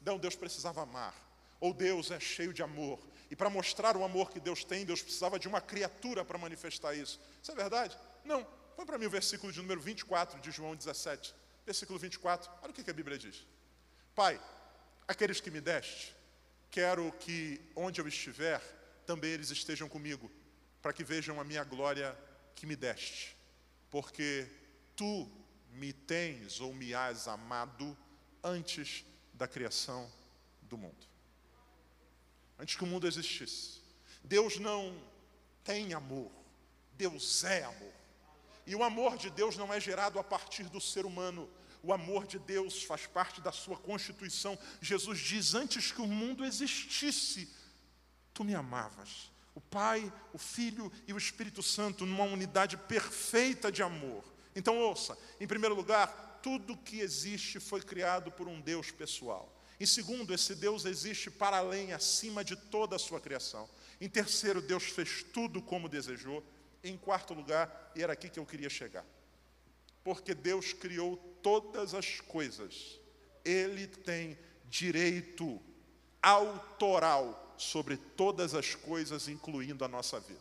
Não, 0.00 0.18
Deus 0.18 0.34
precisava 0.34 0.82
amar. 0.82 1.14
Ou 1.60 1.74
Deus 1.74 2.10
é 2.10 2.18
cheio 2.18 2.54
de 2.54 2.62
amor. 2.62 2.98
E 3.30 3.36
para 3.36 3.50
mostrar 3.50 3.96
o 3.96 4.02
amor 4.02 4.30
que 4.30 4.40
Deus 4.40 4.64
tem, 4.64 4.84
Deus 4.84 5.02
precisava 5.02 5.38
de 5.38 5.46
uma 5.46 5.60
criatura 5.60 6.24
para 6.24 6.38
manifestar 6.38 6.94
isso. 6.94 7.20
Isso 7.42 7.52
é 7.52 7.54
verdade? 7.54 7.96
Não. 8.24 8.42
Põe 8.74 8.86
para 8.86 8.96
mim 8.96 9.04
o 9.06 9.10
versículo 9.10 9.52
de 9.52 9.60
número 9.60 9.80
24 9.80 10.40
de 10.40 10.50
João 10.50 10.74
17. 10.74 11.34
Versículo 11.66 11.98
24. 11.98 12.50
Olha 12.62 12.70
o 12.70 12.72
que 12.72 12.90
a 12.90 12.94
Bíblia 12.94 13.18
diz. 13.18 13.46
Pai, 14.14 14.40
aqueles 15.10 15.40
que 15.40 15.50
me 15.50 15.60
deste, 15.60 16.14
quero 16.70 17.10
que 17.18 17.60
onde 17.74 18.00
eu 18.00 18.06
estiver, 18.06 18.60
também 19.04 19.32
eles 19.32 19.50
estejam 19.50 19.88
comigo, 19.88 20.30
para 20.80 20.92
que 20.92 21.02
vejam 21.02 21.40
a 21.40 21.44
minha 21.44 21.64
glória 21.64 22.16
que 22.54 22.64
me 22.64 22.76
deste. 22.76 23.36
Porque 23.90 24.46
tu 24.94 25.28
me 25.72 25.92
tens 25.92 26.60
ou 26.60 26.72
me 26.72 26.94
has 26.94 27.26
amado 27.26 27.98
antes 28.42 29.04
da 29.34 29.48
criação 29.48 30.08
do 30.62 30.78
mundo. 30.78 31.08
Antes 32.56 32.76
que 32.76 32.84
o 32.84 32.86
mundo 32.86 33.08
existisse. 33.08 33.80
Deus 34.22 34.58
não 34.60 34.96
tem 35.64 35.92
amor, 35.92 36.30
Deus 36.92 37.42
é 37.42 37.64
amor. 37.64 37.92
E 38.64 38.76
o 38.76 38.84
amor 38.84 39.16
de 39.16 39.28
Deus 39.28 39.56
não 39.56 39.74
é 39.74 39.80
gerado 39.80 40.20
a 40.20 40.24
partir 40.24 40.68
do 40.68 40.80
ser 40.80 41.04
humano, 41.04 41.50
o 41.82 41.92
amor 41.92 42.26
de 42.26 42.38
Deus 42.38 42.82
faz 42.82 43.06
parte 43.06 43.40
da 43.40 43.52
sua 43.52 43.76
constituição. 43.76 44.58
Jesus 44.80 45.18
diz: 45.18 45.54
Antes 45.54 45.92
que 45.92 46.00
o 46.00 46.06
mundo 46.06 46.44
existisse, 46.44 47.48
tu 48.34 48.44
me 48.44 48.54
amavas. 48.54 49.30
O 49.54 49.60
Pai, 49.60 50.12
o 50.32 50.38
Filho 50.38 50.92
e 51.06 51.12
o 51.12 51.18
Espírito 51.18 51.62
Santo, 51.62 52.06
numa 52.06 52.24
unidade 52.24 52.76
perfeita 52.76 53.70
de 53.70 53.82
amor. 53.82 54.24
Então, 54.54 54.78
ouça: 54.78 55.16
em 55.40 55.46
primeiro 55.46 55.74
lugar, 55.74 56.40
tudo 56.42 56.76
que 56.76 57.00
existe 57.00 57.58
foi 57.58 57.82
criado 57.82 58.30
por 58.30 58.46
um 58.46 58.60
Deus 58.60 58.90
pessoal. 58.90 59.56
Em 59.78 59.86
segundo, 59.86 60.34
esse 60.34 60.54
Deus 60.54 60.84
existe 60.84 61.30
para 61.30 61.56
além, 61.56 61.92
acima 61.92 62.44
de 62.44 62.54
toda 62.54 62.96
a 62.96 62.98
sua 62.98 63.18
criação. 63.18 63.68
Em 63.98 64.08
terceiro, 64.08 64.60
Deus 64.60 64.84
fez 64.84 65.22
tudo 65.22 65.62
como 65.62 65.88
desejou. 65.88 66.44
Em 66.82 66.96
quarto 66.96 67.34
lugar, 67.34 67.92
e 67.94 68.02
era 68.02 68.14
aqui 68.14 68.28
que 68.28 68.38
eu 68.38 68.46
queria 68.46 68.70
chegar 68.70 69.04
porque 70.02 70.34
Deus 70.34 70.72
criou 70.72 71.29
todas 71.42 71.94
as 71.94 72.20
coisas. 72.20 72.98
Ele 73.44 73.86
tem 73.86 74.38
direito 74.68 75.60
autoral 76.22 77.54
sobre 77.56 77.96
todas 77.96 78.54
as 78.54 78.74
coisas, 78.74 79.28
incluindo 79.28 79.84
a 79.84 79.88
nossa 79.88 80.18
vida. 80.20 80.40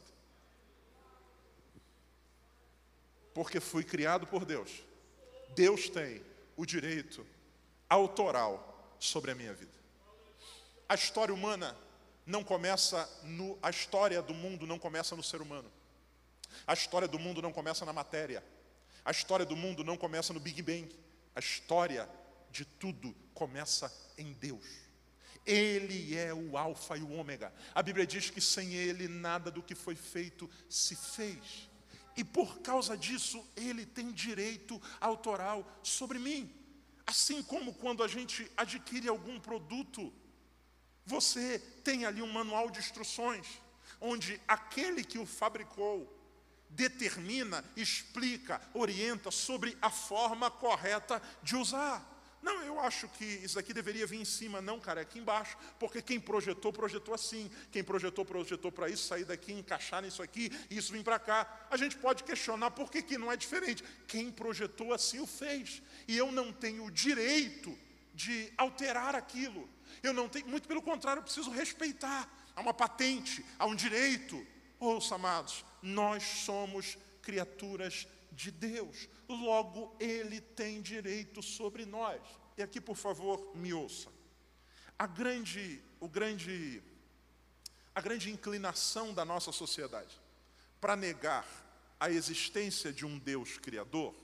Porque 3.34 3.60
fui 3.60 3.84
criado 3.84 4.28
por 4.28 4.46
Deus. 4.46 4.84
Deus 5.56 5.90
tem 5.90 6.22
o 6.56 6.66
direito 6.66 7.26
autoral 7.90 8.96
sobre 9.00 9.32
a 9.32 9.36
minha 9.36 9.54
vida. 9.54 9.72
A 10.88 10.96
história 10.96 11.34
humana 11.34 11.76
não 12.26 12.44
começa 12.44 13.10
no 13.24 13.58
a 13.62 13.70
história 13.70 14.22
do 14.22 14.34
mundo 14.34 14.68
não 14.68 14.78
começa 14.78 15.16
no 15.16 15.24
ser 15.24 15.42
humano. 15.42 15.72
A 16.66 16.74
história 16.74 17.08
do 17.08 17.20
mundo 17.20 17.42
não 17.42 17.52
começa 17.52 17.86
na 17.86 17.94
matéria. 17.94 18.44
A 19.04 19.12
história 19.12 19.46
do 19.46 19.56
mundo 19.56 19.84
não 19.84 19.98
começa 19.98 20.34
no 20.34 20.40
Big 20.40 20.62
Bang. 20.62 20.90
A 21.36 21.40
história 21.40 22.10
de 22.52 22.66
tudo 22.66 23.16
começa 23.34 23.92
em 24.18 24.34
Deus. 24.34 24.66
Ele 25.46 26.16
é 26.16 26.34
o 26.34 26.58
Alfa 26.58 26.98
e 26.98 27.02
o 27.02 27.12
Ômega. 27.12 27.54
A 27.74 27.82
Bíblia 27.82 28.06
diz 28.06 28.30
que 28.30 28.42
sem 28.42 28.74
Ele 28.74 29.08
nada 29.08 29.50
do 29.50 29.64
que 29.64 29.74
foi 29.74 29.96
feito 29.96 30.50
se 30.70 30.96
fez. 30.96 31.70
E 32.16 32.24
por 32.24 32.60
causa 32.60 32.98
disso, 32.98 33.44
Ele 33.56 33.86
tem 33.86 34.12
direito 34.12 34.82
autoral 35.00 35.66
sobre 35.82 36.20
mim. 36.20 36.54
Assim 37.08 37.42
como 37.42 37.74
quando 37.74 38.04
a 38.04 38.08
gente 38.08 38.52
adquire 38.56 39.08
algum 39.08 39.40
produto, 39.40 40.14
você 41.06 41.58
tem 41.84 42.06
ali 42.06 42.22
um 42.22 42.32
manual 42.32 42.70
de 42.70 42.80
instruções, 42.80 43.48
onde 44.00 44.40
aquele 44.48 45.04
que 45.04 45.18
o 45.18 45.26
fabricou 45.26 46.19
determina, 46.70 47.64
explica, 47.76 48.62
orienta 48.74 49.32
sobre 49.32 49.78
a 49.82 49.90
forma 49.90 50.50
correta 50.50 51.22
de 51.44 51.56
usar. 51.56 52.18
Não, 52.42 52.62
eu 52.64 52.80
acho 52.80 53.08
que 53.10 53.26
isso 53.26 53.60
aqui 53.60 53.74
deveria 53.74 54.08
vir 54.08 54.22
em 54.22 54.26
cima, 54.26 54.62
não, 54.62 54.80
cara, 54.80 55.02
é 55.02 55.04
aqui 55.04 55.20
embaixo, 55.20 55.58
porque 55.78 56.02
quem 56.02 56.20
projetou, 56.20 56.72
projetou 56.72 57.14
assim. 57.14 57.52
Quem 57.70 57.84
projetou, 57.84 58.24
projetou 58.24 58.72
para 58.72 58.88
isso, 58.90 59.08
sair 59.08 59.26
daqui, 59.26 59.52
encaixar 59.52 60.02
nisso 60.02 60.22
aqui, 60.22 60.50
e 60.70 60.78
isso 60.78 60.94
vir 60.94 61.04
para 61.04 61.20
cá. 61.20 61.68
A 61.70 61.76
gente 61.76 61.98
pode 61.98 62.24
questionar 62.24 62.72
por 62.72 62.90
que, 62.90 63.02
que 63.02 63.18
não 63.18 63.32
é 63.32 63.36
diferente. 63.36 63.84
Quem 64.08 64.32
projetou 64.32 64.94
assim 64.94 65.20
o 65.20 65.28
fez. 65.28 65.82
E 66.08 66.18
eu 66.18 66.32
não 66.32 66.54
tenho 66.54 66.86
o 66.86 66.92
direito 66.92 67.78
de 68.14 68.52
alterar 68.58 69.16
aquilo. 69.16 69.70
Eu 70.02 70.14
não 70.14 70.30
tenho, 70.30 70.48
muito 70.48 70.68
pelo 70.68 70.82
contrário, 70.82 71.20
eu 71.20 71.24
preciso 71.24 71.52
respeitar. 71.52 72.30
Há 72.56 72.62
uma 72.62 72.74
patente, 72.74 73.46
há 73.58 73.66
um 73.66 73.76
direito. 73.76 74.46
Ouça, 74.80 75.16
amados, 75.16 75.66
nós 75.82 76.24
somos 76.24 76.98
criaturas 77.22 78.08
de 78.32 78.50
Deus, 78.50 79.10
logo 79.28 79.96
Ele 80.00 80.40
tem 80.40 80.82
direito 80.82 81.44
sobre 81.44 81.86
nós. 81.86 82.22
E 82.58 82.64
aqui, 82.64 82.80
por 82.80 82.96
favor, 82.96 83.56
me 83.56 83.74
ouça. 83.74 84.10
A 84.98 85.06
grande, 85.06 85.82
o 86.00 86.08
grande, 86.08 86.82
a 87.94 88.02
grande 88.02 88.32
inclinação 88.32 89.14
da 89.14 89.26
nossa 89.26 89.52
sociedade 89.52 90.20
para 90.80 90.96
negar 90.96 91.46
a 92.00 92.10
existência 92.10 92.94
de 92.94 93.06
um 93.06 93.20
Deus 93.20 93.58
criador 93.58 94.16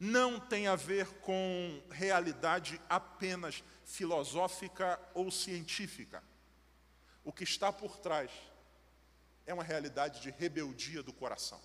não 0.00 0.40
tem 0.40 0.66
a 0.66 0.74
ver 0.74 1.06
com 1.20 1.80
realidade 1.90 2.80
apenas 2.88 3.62
filosófica 3.84 4.98
ou 5.14 5.30
científica. 5.30 6.22
O 7.22 7.32
que 7.32 7.44
está 7.44 7.72
por 7.72 7.98
trás 7.98 8.30
é 9.46 9.54
uma 9.54 9.64
realidade 9.64 10.20
de 10.20 10.30
rebeldia 10.30 11.02
do 11.02 11.12
coração. 11.12 11.60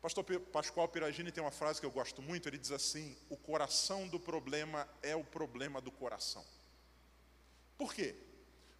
Pastor 0.00 0.24
Pascoal 0.24 0.88
Piragini 0.88 1.32
tem 1.32 1.42
uma 1.42 1.50
frase 1.50 1.80
que 1.80 1.86
eu 1.86 1.90
gosto 1.90 2.22
muito, 2.22 2.48
ele 2.48 2.58
diz 2.58 2.70
assim: 2.70 3.16
"O 3.28 3.36
coração 3.36 4.06
do 4.06 4.18
problema 4.18 4.88
é 5.02 5.16
o 5.16 5.24
problema 5.24 5.80
do 5.80 5.90
coração". 5.90 6.44
Por 7.76 7.92
quê? 7.92 8.14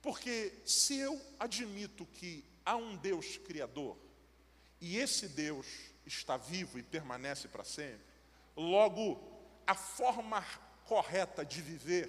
Porque 0.00 0.52
se 0.64 0.98
eu 0.98 1.20
admito 1.38 2.06
que 2.06 2.44
há 2.64 2.76
um 2.76 2.96
Deus 2.96 3.36
criador 3.36 3.96
e 4.80 4.96
esse 4.96 5.28
Deus 5.28 5.66
está 6.06 6.36
vivo 6.36 6.78
e 6.78 6.82
permanece 6.82 7.48
para 7.48 7.64
sempre, 7.64 8.06
logo 8.56 9.20
a 9.66 9.74
forma 9.74 10.44
correta 10.84 11.44
de 11.44 11.60
viver 11.60 12.08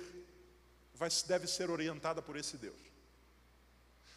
vai, 0.94 1.10
deve 1.28 1.48
ser 1.48 1.70
orientada 1.70 2.22
por 2.22 2.36
esse 2.36 2.58
Deus. 2.58 2.80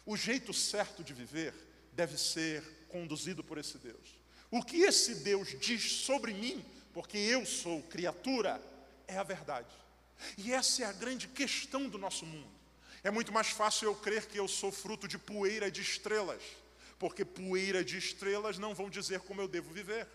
O 0.05 0.17
jeito 0.17 0.53
certo 0.53 1.03
de 1.03 1.13
viver 1.13 1.53
deve 1.93 2.17
ser 2.17 2.63
conduzido 2.89 3.43
por 3.43 3.57
esse 3.57 3.77
Deus. 3.77 4.17
O 4.51 4.63
que 4.63 4.81
esse 4.81 5.15
Deus 5.15 5.55
diz 5.59 5.91
sobre 5.91 6.33
mim, 6.33 6.63
porque 6.93 7.17
eu 7.17 7.45
sou 7.45 7.81
criatura, 7.83 8.61
é 9.07 9.17
a 9.17 9.23
verdade. 9.23 9.73
E 10.37 10.53
essa 10.53 10.83
é 10.83 10.85
a 10.85 10.93
grande 10.93 11.27
questão 11.27 11.89
do 11.89 11.97
nosso 11.97 12.25
mundo. 12.25 12.51
É 13.03 13.11
muito 13.11 13.31
mais 13.33 13.49
fácil 13.49 13.87
eu 13.87 13.95
crer 13.95 14.27
que 14.27 14.39
eu 14.39 14.47
sou 14.47 14.71
fruto 14.71 15.07
de 15.07 15.17
poeira 15.17 15.71
de 15.71 15.81
estrelas, 15.81 16.41
porque 16.99 17.25
poeira 17.25 17.83
de 17.83 17.97
estrelas 17.97 18.57
não 18.57 18.73
vão 18.73 18.89
dizer 18.89 19.21
como 19.21 19.41
eu 19.41 19.47
devo 19.47 19.73
viver. 19.73 20.07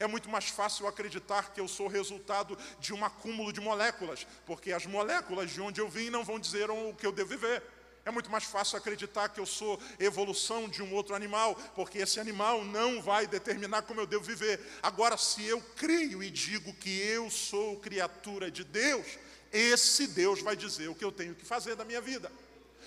É 0.00 0.06
muito 0.06 0.30
mais 0.30 0.48
fácil 0.48 0.86
acreditar 0.86 1.52
que 1.52 1.60
eu 1.60 1.68
sou 1.68 1.88
resultado 1.88 2.56
de 2.80 2.94
um 2.94 3.04
acúmulo 3.04 3.52
de 3.52 3.60
moléculas, 3.60 4.26
porque 4.46 4.72
as 4.72 4.86
moléculas 4.86 5.50
de 5.50 5.60
onde 5.60 5.80
eu 5.80 5.88
vim 5.88 6.08
não 6.08 6.24
vão 6.24 6.38
dizer 6.38 6.70
o 6.70 6.94
que 6.94 7.06
eu 7.06 7.12
devo 7.12 7.30
viver. 7.30 7.62
É 8.04 8.10
muito 8.10 8.30
mais 8.30 8.44
fácil 8.44 8.76
acreditar 8.76 9.30
que 9.30 9.40
eu 9.40 9.46
sou 9.46 9.80
evolução 9.98 10.68
de 10.68 10.82
um 10.82 10.92
outro 10.92 11.14
animal, 11.14 11.54
porque 11.74 11.98
esse 11.98 12.20
animal 12.20 12.62
não 12.62 13.00
vai 13.00 13.26
determinar 13.26 13.82
como 13.82 14.00
eu 14.00 14.06
devo 14.06 14.22
viver. 14.22 14.60
Agora, 14.82 15.16
se 15.16 15.42
eu 15.44 15.60
creio 15.74 16.22
e 16.22 16.30
digo 16.30 16.74
que 16.74 17.00
eu 17.00 17.30
sou 17.30 17.78
criatura 17.80 18.50
de 18.50 18.62
Deus, 18.62 19.06
esse 19.50 20.06
Deus 20.06 20.42
vai 20.42 20.54
dizer 20.54 20.88
o 20.88 20.94
que 20.94 21.04
eu 21.04 21.12
tenho 21.12 21.34
que 21.34 21.46
fazer 21.46 21.76
da 21.76 21.84
minha 21.84 22.00
vida. 22.00 22.30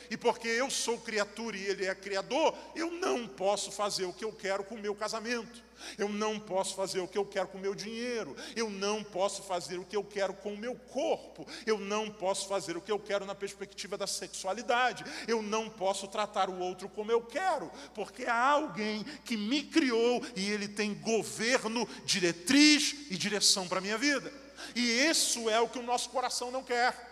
E 0.09 0.15
porque 0.15 0.47
eu 0.47 0.69
sou 0.69 0.99
criatura 0.99 1.57
e 1.57 1.65
Ele 1.65 1.85
é 1.85 1.95
criador, 1.95 2.55
eu 2.75 2.91
não 2.91 3.27
posso 3.27 3.71
fazer 3.71 4.05
o 4.05 4.13
que 4.13 4.23
eu 4.23 4.31
quero 4.31 4.63
com 4.63 4.75
o 4.75 4.79
meu 4.79 4.93
casamento. 4.93 5.66
Eu 5.97 6.09
não 6.09 6.39
posso 6.39 6.75
fazer 6.75 6.99
o 6.99 7.07
que 7.07 7.17
eu 7.17 7.25
quero 7.25 7.47
com 7.47 7.57
o 7.57 7.61
meu 7.61 7.75
dinheiro. 7.75 8.35
Eu 8.55 8.69
não 8.69 9.03
posso 9.03 9.43
fazer 9.43 9.77
o 9.77 9.85
que 9.85 9.95
eu 9.95 10.03
quero 10.03 10.33
com 10.33 10.53
o 10.53 10.57
meu 10.57 10.75
corpo. 10.75 11.47
Eu 11.65 11.79
não 11.79 12.09
posso 12.09 12.47
fazer 12.47 12.77
o 12.77 12.81
que 12.81 12.91
eu 12.91 12.99
quero 12.99 13.25
na 13.25 13.35
perspectiva 13.35 13.97
da 13.97 14.07
sexualidade. 14.07 15.03
Eu 15.27 15.41
não 15.41 15.69
posso 15.69 16.07
tratar 16.07 16.49
o 16.49 16.59
outro 16.59 16.89
como 16.89 17.11
eu 17.11 17.21
quero, 17.21 17.71
porque 17.93 18.25
há 18.25 18.49
alguém 18.49 19.03
que 19.25 19.37
me 19.37 19.63
criou 19.63 20.23
e 20.35 20.49
ele 20.51 20.67
tem 20.67 20.93
governo, 20.93 21.87
diretriz 22.05 22.95
e 23.09 23.17
direção 23.17 23.67
para 23.67 23.79
a 23.79 23.81
minha 23.81 23.97
vida. 23.97 24.31
E 24.75 24.81
isso 24.81 25.49
é 25.49 25.59
o 25.59 25.69
que 25.69 25.79
o 25.79 25.83
nosso 25.83 26.09
coração 26.09 26.51
não 26.51 26.63
quer. 26.63 27.07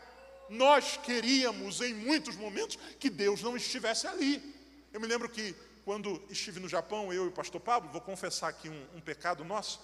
Nós 0.50 0.98
queríamos 0.98 1.82
em 1.82 1.94
muitos 1.94 2.36
momentos 2.36 2.78
que 3.00 3.10
Deus 3.10 3.42
não 3.42 3.56
estivesse 3.56 4.08
ali. 4.08 4.54
Eu 4.94 5.02
me 5.02 5.08
lembro 5.08 5.30
que 5.30 5.56
quando 5.86 6.20
estive 6.32 6.60
no 6.60 6.68
Japão, 6.68 7.14
eu 7.14 7.26
e 7.26 7.28
o 7.28 7.32
pastor 7.32 7.62
Pablo, 7.62 7.92
vou 7.92 8.02
confessar 8.02 8.50
aqui 8.50 8.68
um, 8.68 8.88
um 8.96 9.00
pecado 9.00 9.46
nosso, 9.46 9.80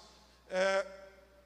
é, 0.50 0.86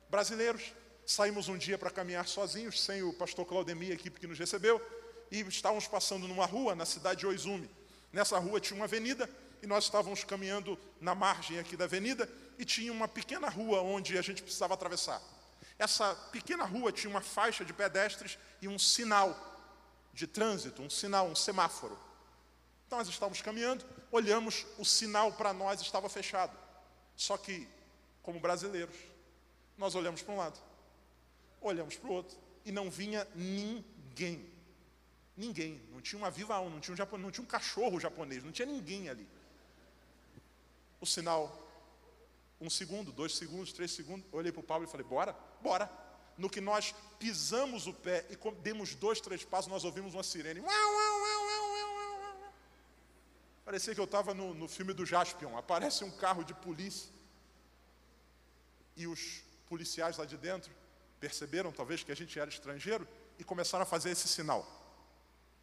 brasileiros, 0.10 0.74
saímos 1.06 1.50
um 1.50 1.58
dia 1.58 1.78
para 1.78 1.92
caminhar 1.92 2.26
sozinhos, 2.26 2.82
sem 2.82 3.04
o 3.04 3.12
pastor 3.12 3.46
Claudemir, 3.46 3.92
a 3.92 3.96
equipe 3.96 4.18
que 4.18 4.26
nos 4.26 4.40
recebeu, 4.40 4.82
e 5.30 5.42
estávamos 5.42 5.88
passando 5.88 6.26
numa 6.26 6.46
rua 6.46 6.74
na 6.74 6.86
cidade 6.86 7.20
de 7.20 7.28
Oizumi. 7.28 7.70
Nessa 8.14 8.40
rua 8.40 8.62
tinha 8.62 8.78
uma 8.78 8.86
avenida, 8.86 9.30
e 9.62 9.68
nós 9.68 9.84
estávamos 9.84 10.24
caminhando 10.24 10.80
na 11.02 11.14
margem 11.14 11.60
aqui 11.60 11.76
da 11.76 11.84
avenida, 11.84 12.30
e 12.58 12.64
tinha 12.64 12.94
uma 12.94 13.10
pequena 13.10 13.50
rua 13.50 13.82
onde 13.82 14.18
a 14.18 14.22
gente 14.22 14.42
precisava 14.42 14.74
atravessar. 14.74 15.22
Essa 15.78 16.16
pequena 16.32 16.64
rua 16.64 16.94
tinha 16.94 17.10
uma 17.10 17.22
faixa 17.22 17.66
de 17.66 17.74
pedestres 17.74 18.38
e 18.62 18.70
um 18.70 18.80
sinal 18.80 19.38
de 20.14 20.26
trânsito, 20.26 20.82
um 20.82 20.90
sinal, 20.90 21.28
um 21.28 21.36
semáforo. 21.36 22.05
Nós 22.90 23.08
estávamos 23.08 23.42
caminhando, 23.42 23.86
olhamos, 24.12 24.66
o 24.78 24.86
sinal 24.86 25.32
para 25.34 25.54
nós 25.54 25.82
estava 25.82 26.08
fechado. 26.08 26.58
Só 27.16 27.38
que, 27.38 27.68
como 28.22 28.40
brasileiros, 28.40 28.96
nós 29.78 29.96
olhamos 29.96 30.22
para 30.22 30.34
um 30.34 30.38
lado, 30.38 30.60
olhamos 31.62 31.96
para 31.96 32.10
o 32.10 32.14
outro, 32.14 32.38
e 32.64 32.72
não 32.72 32.90
vinha 32.90 33.28
ninguém. 33.36 34.50
Ninguém. 35.36 35.82
Não 35.92 36.02
tinha 36.02 36.18
uma 36.18 36.32
viva 36.32 36.56
alma, 36.56 36.70
não 36.70 36.80
tinha 36.80 36.94
um, 36.94 36.98
japonês, 36.98 37.24
não 37.24 37.32
tinha 37.32 37.44
um 37.44 37.48
cachorro 37.48 38.00
japonês, 38.00 38.44
não 38.44 38.52
tinha 38.52 38.66
ninguém 38.66 39.10
ali. 39.10 39.28
O 41.02 41.06
sinal, 41.06 41.62
um 42.60 42.70
segundo, 42.70 43.12
dois 43.12 43.36
segundos, 43.36 43.74
três 43.74 43.92
segundos, 43.92 44.26
olhei 44.32 44.52
para 44.52 44.62
o 44.62 44.64
Paulo 44.64 44.86
e 44.86 44.88
falei, 44.88 45.06
bora, 45.06 45.36
bora. 45.62 45.92
No 46.38 46.50
que 46.50 46.60
nós 46.60 46.94
pisamos 47.18 47.88
o 47.88 47.94
pé 47.94 48.26
e 48.30 48.62
demos 48.62 48.94
dois, 48.96 49.22
três 49.22 49.44
passos, 49.44 49.72
nós 49.72 49.84
ouvimos 49.84 50.14
uma 50.14 50.24
sirene. 50.24 50.60
Uau, 50.60 50.94
uau. 50.94 51.15
Parecia 53.66 53.96
que 53.96 54.00
eu 54.00 54.06
estava 54.06 54.34
no, 54.34 54.54
no 54.54 54.68
filme 54.68 54.94
do 54.94 55.06
Jaspion. 55.06 55.58
Aparece 55.58 56.04
um 56.04 56.12
carro 56.12 56.44
de 56.44 56.54
polícia. 56.54 57.12
E 58.96 59.08
os 59.08 59.44
policiais 59.68 60.18
lá 60.18 60.26
de 60.26 60.38
dentro 60.38 60.72
perceberam, 61.20 61.72
talvez, 61.72 62.04
que 62.04 62.12
a 62.12 62.16
gente 62.16 62.40
era 62.40 62.50
estrangeiro 62.50 63.08
e 63.40 63.44
começaram 63.44 63.84
a 63.84 63.86
fazer 63.86 64.12
esse 64.12 64.28
sinal 64.28 64.66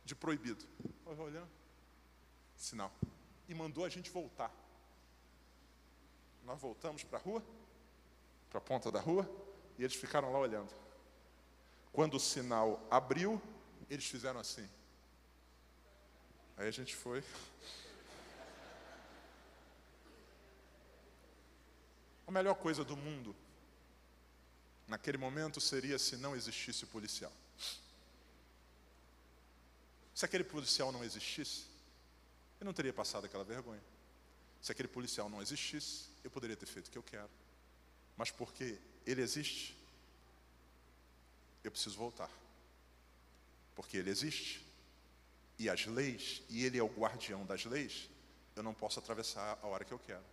de 0.05 0.15
proibido. 0.17 0.65
Olhando, 1.07 1.49
sinal. 2.57 2.93
E 3.49 3.55
mandou 3.55 3.85
a 3.85 3.89
gente 3.89 4.11
voltar. 4.11 4.53
Nós 6.45 6.61
voltamos 6.61 7.05
para 7.05 7.19
a 7.19 7.23
rua, 7.23 7.43
para 8.51 8.59
a 8.59 8.63
ponta 8.63 8.91
da 8.91 9.01
rua, 9.01 9.29
e 9.79 9.85
eles 9.85 9.95
ficaram 9.95 10.33
lá 10.33 10.39
olhando. 10.39 10.75
Quando 11.93 12.15
o 12.15 12.21
sinal 12.21 12.85
abriu, 12.91 13.41
eles 13.89 14.07
fizeram 14.07 14.41
assim. 14.41 14.69
Aí 16.57 16.67
a 16.67 16.71
gente 16.71 16.97
foi, 16.97 17.23
A 22.33 22.41
melhor 22.41 22.55
coisa 22.55 22.83
do 22.83 22.97
mundo, 22.97 23.37
naquele 24.89 25.19
momento, 25.19 25.61
seria 25.61 25.99
se 25.99 26.17
não 26.17 26.35
existisse 26.35 26.83
o 26.83 26.87
policial. 26.87 27.31
Se 30.15 30.25
aquele 30.25 30.43
policial 30.43 30.91
não 30.91 31.05
existisse, 31.05 31.67
eu 32.59 32.65
não 32.65 32.73
teria 32.73 32.93
passado 32.95 33.27
aquela 33.27 33.45
vergonha. 33.45 33.83
Se 34.63 34.73
aquele 34.73 34.89
policial 34.89 35.29
não 35.29 35.43
existisse, 35.43 36.07
eu 36.25 36.31
poderia 36.31 36.57
ter 36.57 36.65
feito 36.65 36.87
o 36.89 36.91
que 36.91 36.97
eu 36.97 37.03
quero. 37.03 37.29
Mas 38.17 38.31
porque 38.31 38.79
ele 39.05 39.21
existe, 39.21 39.77
eu 41.63 41.71
preciso 41.71 41.99
voltar. 41.99 42.31
Porque 43.75 43.99
ele 43.99 44.09
existe, 44.09 44.67
e 45.59 45.69
as 45.69 45.85
leis, 45.85 46.41
e 46.49 46.65
ele 46.65 46.79
é 46.79 46.83
o 46.83 46.89
guardião 46.89 47.45
das 47.45 47.67
leis, 47.67 48.09
eu 48.57 48.63
não 48.63 48.73
posso 48.73 48.99
atravessar 48.99 49.59
a 49.61 49.67
hora 49.67 49.85
que 49.85 49.93
eu 49.93 49.99
quero. 49.99 50.25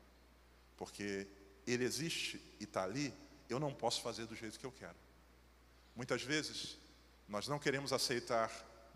Porque 0.78 1.28
ele 1.72 1.84
existe 1.84 2.42
e 2.60 2.64
está 2.64 2.84
ali, 2.84 3.14
eu 3.50 3.60
não 3.60 3.74
posso 3.74 4.02
fazer 4.02 4.26
do 4.26 4.36
jeito 4.36 4.60
que 4.60 4.66
eu 4.66 4.72
quero. 4.72 4.96
Muitas 5.96 6.22
vezes, 6.22 6.78
nós 7.28 7.48
não 7.48 7.60
queremos 7.60 7.94
aceitar 7.94 8.50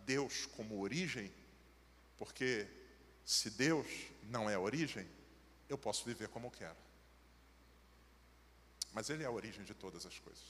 Deus 0.05 0.45
como 0.45 0.79
origem, 0.79 1.31
porque 2.17 2.67
se 3.25 3.49
Deus 3.49 3.87
não 4.23 4.49
é 4.49 4.55
a 4.55 4.59
origem, 4.59 5.07
eu 5.69 5.77
posso 5.77 6.05
viver 6.05 6.27
como 6.29 6.47
eu 6.47 6.51
quero. 6.51 6.77
Mas 8.93 9.09
Ele 9.09 9.23
é 9.23 9.25
a 9.25 9.31
origem 9.31 9.63
de 9.63 9.73
todas 9.73 10.05
as 10.05 10.17
coisas. 10.19 10.43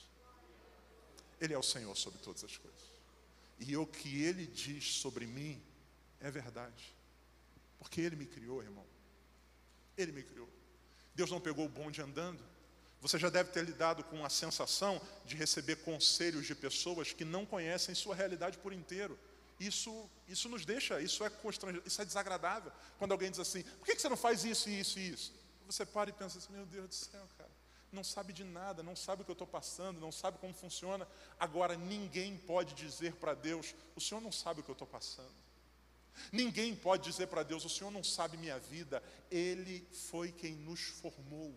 Ele 1.40 1.54
é 1.54 1.58
o 1.58 1.64
Senhor 1.64 1.96
sobre 1.96 2.20
todas 2.20 2.44
as 2.44 2.58
coisas. 2.58 2.82
E 3.60 3.76
o 3.78 3.86
que 3.86 4.24
Ele 4.24 4.46
diz 4.46 4.94
sobre 4.96 5.26
mim 5.26 5.62
é 6.20 6.30
verdade. 6.30 6.94
Porque 7.80 8.02
Ele 8.02 8.16
me 8.16 8.26
criou, 8.26 8.62
irmão. 8.62 8.86
Ele 9.98 10.12
me 10.12 10.24
criou. 10.24 10.50
Deus 11.16 11.30
não 11.32 11.40
pegou 11.40 11.66
o 11.66 11.70
bonde 11.70 12.02
andando. 12.02 12.44
Você 13.02 13.20
já 13.20 13.30
deve 13.30 13.52
ter 13.52 13.64
lidado 13.64 14.04
com 14.06 14.24
a 14.24 14.30
sensação 14.30 15.02
de 15.26 15.36
receber 15.36 15.78
conselhos 15.78 16.46
de 16.48 16.56
pessoas 16.56 17.12
que 17.12 17.26
não 17.26 17.46
conhecem 17.46 17.94
sua 17.94 18.16
realidade 18.16 18.58
por 18.58 18.72
inteiro. 18.72 19.20
Isso, 19.60 20.10
isso 20.28 20.48
nos 20.50 20.66
deixa, 20.66 21.02
isso 21.02 21.24
é 21.24 21.30
constrangedor, 21.30 21.86
isso 21.86 22.02
é 22.02 22.06
desagradável. 22.06 22.72
Quando 22.98 23.12
alguém 23.12 23.30
diz 23.30 23.40
assim, 23.40 23.64
por 23.64 23.86
que 23.86 24.00
você 24.00 24.10
não 24.10 24.18
faz 24.18 24.44
isso, 24.46 24.70
isso 24.70 25.00
e 25.00 25.10
isso? 25.10 25.34
Você 25.68 25.86
para 25.86 26.10
e 26.10 26.14
pensa 26.14 26.38
assim, 26.38 26.52
meu 26.54 26.66
Deus 26.66 26.88
do 26.88 26.94
céu, 26.94 27.28
cara, 27.38 27.52
não 27.92 28.04
sabe 28.04 28.34
de 28.34 28.44
nada, 28.44 28.82
não 28.82 28.96
sabe 28.96 29.22
o 29.22 29.26
que 29.26 29.32
eu 29.32 29.34
estou 29.34 29.48
passando, 29.48 30.00
não 30.00 30.12
sabe 30.12 30.38
como 30.40 30.54
funciona. 30.54 31.08
Agora, 31.40 31.76
ninguém 31.76 32.38
pode 32.38 32.74
dizer 32.74 33.14
para 33.16 33.34
Deus, 33.34 33.76
o 33.96 34.02
Senhor 34.02 34.22
não 34.22 34.32
sabe 34.32 34.62
o 34.62 34.64
que 34.64 34.70
eu 34.70 34.74
estou 34.74 34.88
passando. 34.88 35.34
Ninguém 36.32 36.76
pode 36.76 37.10
dizer 37.10 37.28
para 37.28 37.44
Deus: 37.44 37.66
o 37.66 37.70
Senhor 37.70 37.92
não 37.92 38.04
sabe 38.04 38.38
minha 38.38 38.60
vida. 38.60 39.02
Ele 39.32 39.88
foi 39.92 40.32
quem 40.32 40.54
nos 40.56 40.82
formou. 40.82 41.56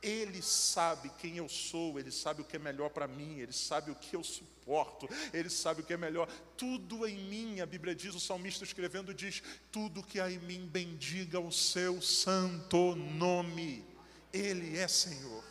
Ele 0.00 0.40
sabe 0.40 1.10
quem 1.18 1.36
eu 1.36 1.48
sou, 1.48 1.98
Ele 1.98 2.10
sabe 2.10 2.42
o 2.42 2.44
que 2.44 2.56
é 2.56 2.58
melhor 2.58 2.90
para 2.90 3.06
mim, 3.06 3.38
Ele 3.38 3.52
sabe 3.52 3.90
o 3.90 3.94
que 3.94 4.16
eu 4.16 4.22
suporto, 4.22 5.08
Ele 5.32 5.50
sabe 5.50 5.80
o 5.80 5.84
que 5.84 5.92
é 5.92 5.96
melhor. 5.96 6.28
Tudo 6.56 7.06
em 7.06 7.18
mim, 7.18 7.60
a 7.60 7.66
Bíblia 7.66 7.94
diz, 7.94 8.14
o 8.14 8.20
salmista 8.20 8.64
escrevendo 8.64 9.12
diz: 9.12 9.42
tudo 9.70 10.02
que 10.02 10.20
há 10.20 10.30
em 10.30 10.38
mim 10.38 10.66
bendiga 10.66 11.38
o 11.40 11.52
seu 11.52 12.00
santo 12.00 12.94
nome. 12.94 13.84
Ele 14.32 14.78
é 14.78 14.88
Senhor. 14.88 15.44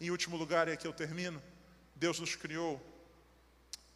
Em 0.00 0.10
último 0.10 0.36
lugar, 0.36 0.68
é 0.68 0.76
que 0.76 0.86
eu 0.86 0.92
termino. 0.92 1.42
Deus 1.94 2.20
nos 2.20 2.34
criou 2.36 2.80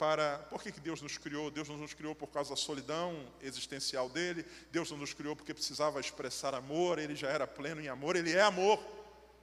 para. 0.02 0.38
Por 0.50 0.60
que, 0.60 0.72
que 0.72 0.80
Deus 0.80 1.00
nos 1.00 1.16
criou? 1.16 1.48
Deus 1.48 1.68
não 1.68 1.76
nos 1.76 1.94
criou 1.94 2.12
por 2.12 2.26
causa 2.26 2.50
da 2.50 2.56
solidão 2.56 3.24
existencial 3.40 4.08
dele, 4.08 4.44
Deus 4.72 4.90
não 4.90 4.98
nos 4.98 5.14
criou 5.14 5.36
porque 5.36 5.54
precisava 5.54 6.00
expressar 6.00 6.56
amor, 6.56 6.98
ele 6.98 7.14
já 7.14 7.28
era 7.28 7.46
pleno 7.46 7.80
em 7.80 7.86
amor, 7.86 8.16
ele 8.16 8.32
é 8.32 8.42
amor. 8.42 8.82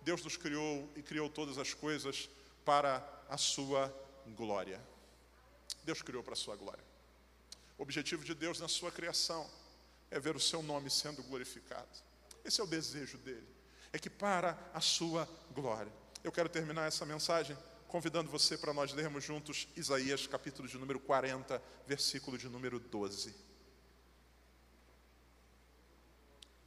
Deus 0.02 0.22
nos 0.22 0.36
criou 0.36 0.86
e 0.98 1.02
criou 1.02 1.30
todas 1.30 1.58
as 1.58 1.74
coisas 1.74 2.30
para 2.66 3.02
a 3.30 3.38
sua 3.38 3.88
glória. 4.36 4.82
Deus 5.86 6.02
criou 6.02 6.22
para 6.22 6.34
a 6.34 6.36
sua 6.36 6.58
glória. 6.58 6.84
O 7.78 7.84
objetivo 7.84 8.26
de 8.26 8.36
Deus 8.36 8.60
na 8.60 8.68
sua 8.68 8.92
criação 8.92 9.50
é 10.12 10.20
ver 10.20 10.36
o 10.36 10.42
seu 10.42 10.62
nome 10.62 10.90
sendo 10.90 11.24
glorificado. 11.24 11.88
Esse 12.44 12.60
é 12.60 12.64
o 12.66 12.68
desejo 12.68 13.18
dele, 13.20 13.48
é 13.94 13.98
que 13.98 14.10
para 14.10 14.60
a 14.74 14.82
sua 14.82 15.26
glória. 15.52 15.92
Eu 16.22 16.34
quero 16.34 16.50
terminar 16.50 16.86
essa 16.86 17.06
mensagem 17.06 17.56
convidando 17.90 18.30
você 18.30 18.56
para 18.56 18.72
nós 18.72 18.94
lermos 18.94 19.24
juntos 19.24 19.68
Isaías, 19.76 20.28
capítulo 20.28 20.68
de 20.68 20.78
número 20.78 21.00
40, 21.00 21.62
versículo 21.88 22.38
de 22.38 22.48
número 22.48 22.80
12. 22.80 23.36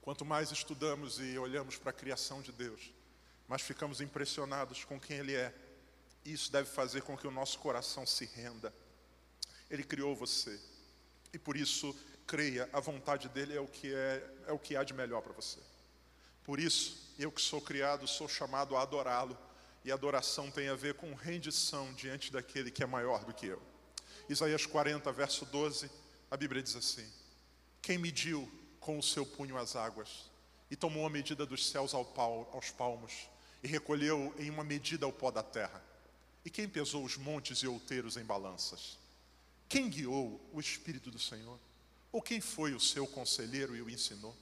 Quanto 0.03 0.25
mais 0.25 0.51
estudamos 0.51 1.21
e 1.21 1.39
olhamos 1.39 1.79
para 1.79 1.91
a 1.91 1.95
criação 1.95 2.43
de 2.43 2.51
Deus, 2.51 2.93
mais 3.47 3.63
ficamos 3.63 4.01
impressionados 4.01 4.85
com 4.85 4.99
quem 4.99 5.19
Ele 5.19 5.37
é. 5.37 5.55
Isso 6.25 6.51
deve 6.51 6.69
fazer 6.69 7.03
com 7.03 7.17
que 7.17 7.27
o 7.27 7.31
nosso 7.31 7.57
coração 7.61 8.05
se 8.05 8.25
renda. 8.25 8.75
Ele 9.71 9.85
criou 9.85 10.17
você. 10.17 10.61
E 11.33 11.39
por 11.39 11.57
isso, 11.57 11.97
creia, 12.27 12.69
a 12.73 12.81
vontade 12.81 13.29
dele 13.29 13.57
é 13.57 13.61
o 13.61 13.69
que 13.69 13.95
é, 13.95 14.35
é 14.49 14.53
o 14.53 14.59
que 14.59 14.77
há 14.77 14.83
de 14.83 14.93
melhor 14.93 15.23
para 15.23 15.33
você. 15.33 15.61
Por 16.43 16.59
isso, 16.59 17.15
eu 17.17 17.31
que 17.31 17.41
sou 17.41 17.61
criado, 17.61 18.09
sou 18.09 18.29
chamado 18.29 18.77
a 18.77 18.83
adorá-lo. 18.83 19.39
E 19.85 19.91
adoração 19.91 20.51
tem 20.51 20.69
a 20.69 20.75
ver 20.75 20.95
com 20.95 21.13
rendição 21.15 21.93
diante 21.95 22.33
daquele 22.33 22.71
que 22.71 22.83
é 22.83 22.87
maior 22.87 23.25
do 23.25 23.35
que 23.35 23.47
eu. 23.47 23.61
Isaías 24.29 24.65
40, 24.65 25.11
verso 25.13 25.45
12, 25.47 25.91
a 26.31 26.37
Bíblia 26.37 26.63
diz 26.63 26.77
assim: 26.77 27.07
Quem 27.81 27.99
mediu 27.99 28.51
com 28.79 28.99
o 28.99 29.03
seu 29.03 29.27
punho 29.27 29.57
as 29.57 29.77
águas, 29.77 30.31
e 30.71 30.77
tomou 30.77 31.07
a 31.07 31.11
medida 31.11 31.45
dos 31.45 31.69
céus 31.69 31.93
aos 31.95 32.71
palmos, 32.71 33.29
e 33.63 33.69
recolheu 33.69 34.35
em 34.39 34.51
uma 34.51 34.65
medida 34.65 35.07
o 35.07 35.13
pó 35.13 35.31
da 35.31 35.43
terra. 35.43 35.83
E 36.45 36.51
quem 36.51 36.69
pesou 36.69 37.05
os 37.05 37.17
montes 37.17 37.59
e 37.59 37.67
outeiros 37.67 38.17
em 38.17 38.25
balanças? 38.25 38.99
Quem 39.69 39.89
guiou 39.89 40.41
o 40.53 40.61
Espírito 40.61 41.11
do 41.11 41.19
Senhor? 41.19 41.59
Ou 42.11 42.21
quem 42.21 42.41
foi 42.41 42.75
o 42.75 42.81
seu 42.81 43.07
conselheiro 43.07 43.77
e 43.77 43.83
o 43.83 43.89
ensinou? 43.89 44.37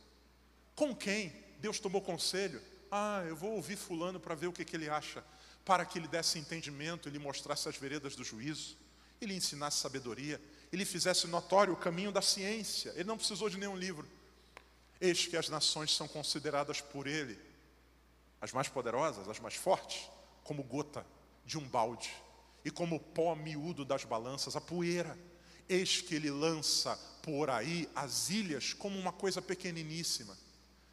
Com 0.75 0.95
quem 0.95 1.33
Deus 1.61 1.79
tomou 1.79 2.01
conselho? 2.01 2.61
Ah, 2.91 3.23
eu 3.27 3.37
vou 3.37 3.53
ouvir 3.53 3.77
Fulano 3.77 4.19
para 4.19 4.35
ver 4.35 4.49
o 4.49 4.53
que, 4.53 4.65
que 4.65 4.77
ele 4.77 4.89
acha, 4.89 5.25
para 5.65 5.85
que 5.85 5.99
ele 5.99 6.09
desse 6.09 6.39
entendimento 6.39 7.09
e 7.09 7.13
lhe 7.13 7.19
mostrasse 7.19 7.69
as 7.69 7.77
veredas 7.77 8.17
do 8.17 8.25
juízo, 8.25 8.77
e 9.21 9.27
lhe 9.27 9.35
ensinasse 9.35 9.79
sabedoria, 9.79 10.41
e 10.73 10.77
lhe 10.77 10.85
fizesse 10.85 11.27
notório 11.29 11.73
o 11.73 11.77
caminho 11.77 12.11
da 12.11 12.23
ciência. 12.23 12.93
Ele 12.97 13.05
não 13.05 13.17
precisou 13.17 13.49
de 13.49 13.59
nenhum 13.59 13.77
livro. 13.77 14.09
Eis 15.01 15.27
que 15.27 15.37
as 15.37 15.49
nações 15.49 15.95
são 15.95 16.09
consideradas 16.09 16.81
por 16.81 17.07
ele, 17.07 17.39
as 18.41 18.53
mais 18.53 18.69
poderosas, 18.69 19.29
as 19.29 19.39
mais 19.39 19.55
fortes, 19.55 20.09
como 20.43 20.63
gota 20.63 21.07
de 21.45 21.59
um 21.59 21.69
balde, 21.69 22.11
e 22.65 22.71
como 22.71 22.99
pó 22.99 23.35
miúdo 23.37 23.85
das 23.85 24.05
balanças, 24.05 24.57
a 24.57 24.61
poeira. 24.61 25.17
Eis 25.69 26.01
que 26.01 26.17
ele 26.17 26.31
lança 26.31 26.97
por 27.23 27.49
aí 27.51 27.89
as 27.95 28.31
ilhas 28.31 28.73
como 28.73 28.99
uma 28.99 29.13
coisa 29.13 29.41
pequeniníssima. 29.41 30.37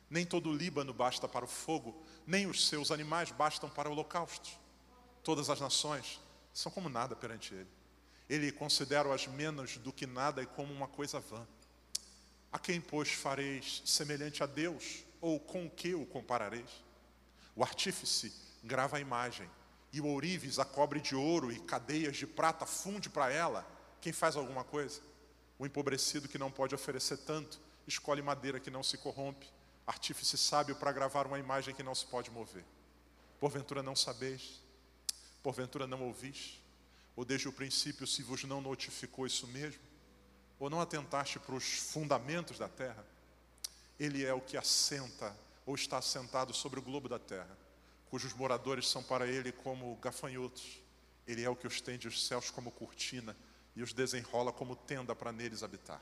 Nem 0.10 0.26
todo 0.26 0.50
o 0.50 0.56
Líbano 0.56 0.94
basta 0.94 1.28
para 1.28 1.46
o 1.46 1.48
fogo, 1.48 2.02
nem 2.26 2.48
os 2.48 2.68
seus 2.68 2.92
animais 2.92 3.32
bastam 3.32 3.70
para 3.70 3.90
holocaustos. 3.90 4.58
Todas 5.24 5.50
as 5.50 5.60
nações 5.60 6.20
são 6.54 6.72
como 6.72 6.90
nada 6.90 7.16
perante 7.16 7.54
ele. 7.54 7.70
Ele 8.30 8.52
considera-as 8.52 9.28
menos 9.28 9.78
do 9.78 9.92
que 9.92 10.06
nada 10.06 10.42
e 10.42 10.46
como 10.46 10.74
uma 10.74 10.88
coisa 10.88 11.20
vã. 11.20 11.46
A 12.52 12.60
quem, 12.60 12.80
pois, 12.80 13.12
fareis 13.12 13.82
semelhante 13.86 14.42
a 14.42 14.46
Deus? 14.46 15.04
Ou 15.20 15.40
com 15.40 15.66
o 15.66 15.70
que 15.70 15.94
o 15.94 16.06
comparareis? 16.06 16.70
O 17.56 17.64
artífice 17.64 18.34
grava 18.64 18.98
a 18.98 19.00
imagem, 19.00 19.50
e 19.92 20.02
o 20.02 20.06
ourives 20.06 20.60
a 20.60 20.66
cobre 20.66 21.00
de 21.00 21.16
ouro 21.16 21.52
e 21.52 21.60
cadeias 21.60 22.18
de 22.18 22.28
prata 22.28 22.66
funde 22.66 23.10
para 23.10 23.32
ela. 23.32 23.66
Quem 24.02 24.14
faz 24.14 24.36
alguma 24.36 24.64
coisa? 24.64 25.02
O 25.58 25.66
empobrecido 25.66 26.28
que 26.28 26.38
não 26.38 26.52
pode 26.52 26.76
oferecer 26.76 27.18
tanto, 27.18 27.60
escolhe 27.88 28.22
madeira 28.22 28.60
que 28.60 28.70
não 28.70 28.84
se 28.84 28.98
corrompe, 28.98 29.52
artífice 29.88 30.38
sábio 30.38 30.76
para 30.76 30.92
gravar 30.92 31.26
uma 31.26 31.40
imagem 31.40 31.74
que 31.74 31.82
não 31.82 31.96
se 31.96 32.06
pode 32.06 32.30
mover. 32.30 32.66
Porventura 33.40 33.82
não 33.82 33.96
sabeis? 33.96 34.62
Porventura 35.42 35.88
não 35.88 36.04
ouvis? 36.04 36.62
Ou 37.16 37.26
desde 37.26 37.48
o 37.48 37.54
princípio 37.54 38.06
se 38.06 38.22
vos 38.22 38.44
não 38.44 38.62
notificou 38.62 39.26
isso 39.26 39.48
mesmo? 39.48 39.88
ou 40.60 40.70
não 40.70 40.82
atentaste 40.82 41.40
para 41.40 41.56
os 41.56 41.64
fundamentos 41.64 42.58
da 42.58 42.68
terra, 42.68 43.06
ele 44.00 44.26
é 44.26 44.34
o 44.34 44.42
que 44.42 44.58
assenta 44.58 45.36
ou 45.66 45.76
está 45.76 45.98
assentado 45.98 46.54
sobre 46.54 46.80
o 46.80 46.84
globo 46.84 47.10
da 47.10 47.20
terra, 47.20 47.58
cujos 48.10 48.34
moradores 48.34 48.88
são 48.88 49.04
para 49.04 49.28
ele 49.28 49.52
como 49.52 49.96
gafanhotos. 49.98 50.82
Ele 51.28 51.44
é 51.44 51.50
o 51.50 51.56
que 51.56 51.68
estende 51.68 52.08
os 52.08 52.26
céus 52.26 52.50
como 52.50 52.72
cortina 52.72 53.36
e 53.76 53.84
os 53.84 53.92
desenrola 53.92 54.54
como 54.54 54.76
tenda 54.76 55.14
para 55.14 55.32
neles 55.32 55.62
habitar. 55.62 56.02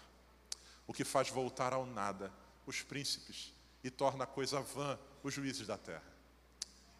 O 0.85 0.93
que 0.93 1.03
faz 1.03 1.29
voltar 1.29 1.73
ao 1.73 1.85
nada 1.85 2.31
os 2.67 2.83
príncipes 2.83 3.53
e 3.85 3.91
torna 3.91 4.23
a 4.23 4.27
coisa 4.27 4.59
vã 4.61 4.97
os 5.21 5.31
juízes 5.31 5.67
da 5.67 5.77
terra. 5.77 6.11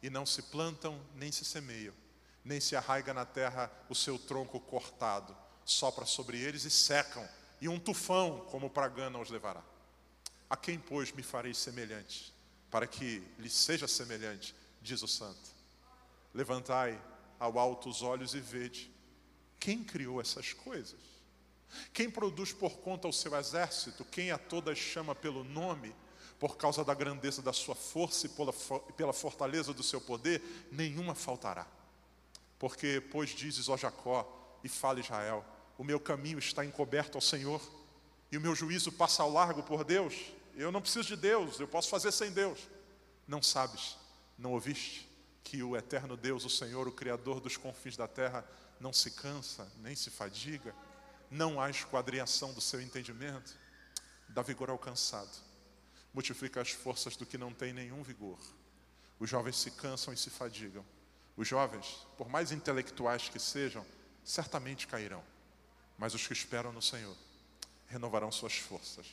E 0.04 0.10
não 0.10 0.24
se 0.24 0.44
plantam 0.44 1.02
nem 1.16 1.32
se 1.32 1.44
semeiam, 1.44 1.96
nem 2.44 2.60
se 2.60 2.76
arraiga 2.76 3.12
na 3.12 3.26
terra 3.26 3.72
o 3.90 3.96
seu 3.96 4.20
tronco 4.20 4.60
cortado, 4.60 5.36
sopra 5.66 6.06
sobre 6.06 6.40
eles 6.40 6.64
e 6.64 6.70
secam 6.70 7.28
e 7.60 7.68
um 7.68 7.80
tufão 7.80 8.46
como 8.52 8.70
Pragana 8.70 9.18
os 9.18 9.32
levará. 9.32 9.64
A 10.48 10.56
quem, 10.56 10.78
pois, 10.78 11.12
me 11.12 11.24
farei 11.24 11.56
semelhante, 11.56 12.32
para 12.70 12.86
que 12.86 13.24
lhe 13.40 13.50
seja 13.50 13.88
semelhante, 13.88 14.54
diz 14.80 15.02
o 15.02 15.08
santo. 15.08 15.50
Levantai 16.36 17.02
ao 17.40 17.58
alto 17.58 17.90
os 17.90 18.04
olhos 18.04 18.36
e 18.36 18.40
vede 18.40 18.92
quem 19.60 19.84
criou 19.84 20.22
essas 20.22 20.54
coisas. 20.54 21.00
Quem 21.92 22.12
produz 22.12 22.54
por 22.54 22.78
conta 22.78 23.08
o 23.08 23.14
seu 23.14 23.36
exército, 23.36 24.06
quem 24.06 24.30
a 24.30 24.38
todas 24.38 24.78
chama 24.78 25.16
pelo 25.16 25.44
nome, 25.44 25.96
por 26.40 26.58
causa 26.58 26.84
da 26.84 26.94
grandeza 26.94 27.42
da 27.42 27.54
sua 27.54 27.76
força 27.76 28.28
e 28.28 28.94
pela 28.94 29.14
fortaleza 29.14 29.74
do 29.74 29.84
seu 29.84 30.02
poder, 30.02 30.68
nenhuma 30.72 31.16
faltará. 31.16 31.66
Porque, 32.60 33.02
pois 33.12 33.30
dizes, 33.30 33.70
ó 33.70 33.78
Jacó, 33.78 34.32
e 34.64 34.70
fala 34.70 35.00
Israel, 35.00 35.46
o 35.78 35.84
meu 35.84 36.00
caminho 36.00 36.40
está 36.40 36.66
encoberto 36.66 37.18
ao 37.18 37.22
Senhor 37.22 37.62
e 38.32 38.38
o 38.38 38.42
meu 38.42 38.56
juízo 38.56 38.92
passa 38.92 39.24
ao 39.24 39.32
largo 39.32 39.62
por 39.62 39.84
Deus. 39.84 40.16
Eu 40.56 40.72
não 40.72 40.82
preciso 40.82 41.08
de 41.10 41.16
Deus, 41.16 41.60
eu 41.60 41.68
posso 41.68 41.90
fazer 41.90 42.12
sem 42.12 42.32
Deus. 42.32 42.60
Não 43.28 43.42
sabes, 43.42 43.98
não 44.38 44.54
ouviste 44.54 45.10
que 45.44 45.62
o 45.62 45.78
eterno 45.78 46.18
Deus, 46.18 46.44
o 46.44 46.50
Senhor, 46.50 46.88
o 46.88 46.92
Criador 46.92 47.40
dos 47.40 47.58
confins 47.58 47.96
da 47.96 48.08
terra, 48.08 48.44
não 48.80 48.92
se 48.92 49.12
cansa 49.12 49.72
nem 49.82 49.96
se 49.96 50.10
fadiga, 50.10 50.74
não 51.30 51.62
há 51.62 51.70
esquadriação 51.70 52.54
do 52.54 52.62
seu 52.62 52.82
entendimento, 52.82 53.56
dá 54.30 54.42
vigor 54.42 54.70
ao 54.70 54.78
cansado, 54.78 55.32
multiplica 56.16 56.62
as 56.62 56.72
forças 56.72 57.18
do 57.18 57.26
que 57.26 57.38
não 57.38 57.54
tem 57.54 57.74
nenhum 57.74 58.02
vigor. 58.02 58.40
Os 59.20 59.30
jovens 59.30 59.58
se 59.58 59.70
cansam 59.72 60.14
e 60.14 60.18
se 60.18 60.30
fadigam. 60.30 60.84
Os 61.36 61.46
jovens, 61.46 62.08
por 62.18 62.30
mais 62.30 62.54
intelectuais 62.54 63.28
que 63.28 63.38
sejam, 63.38 63.86
certamente 64.24 64.88
cairão. 64.88 65.22
Mas 65.98 66.14
os 66.14 66.26
que 66.26 66.32
esperam 66.32 66.72
no 66.72 66.82
Senhor 66.82 67.16
renovarão 67.88 68.32
suas 68.32 68.56
forças, 68.56 69.06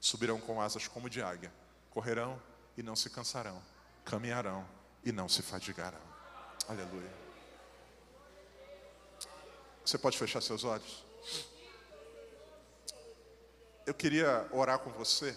subirão 0.00 0.40
com 0.40 0.58
asas 0.58 0.88
como 0.88 1.10
de 1.10 1.20
águia, 1.20 1.52
correrão 1.90 2.42
e 2.74 2.82
não 2.82 2.96
se 2.96 3.10
cansarão, 3.10 3.62
caminharão 4.02 4.66
e 5.04 5.12
não 5.12 5.28
se 5.28 5.42
fadigarão. 5.42 6.00
Aleluia. 6.66 7.12
Você 9.84 9.98
pode 9.98 10.16
fechar 10.16 10.40
seus 10.40 10.64
olhos? 10.64 11.04
Eu 13.84 13.92
queria 13.92 14.48
orar 14.50 14.78
com 14.78 14.90
você, 14.90 15.36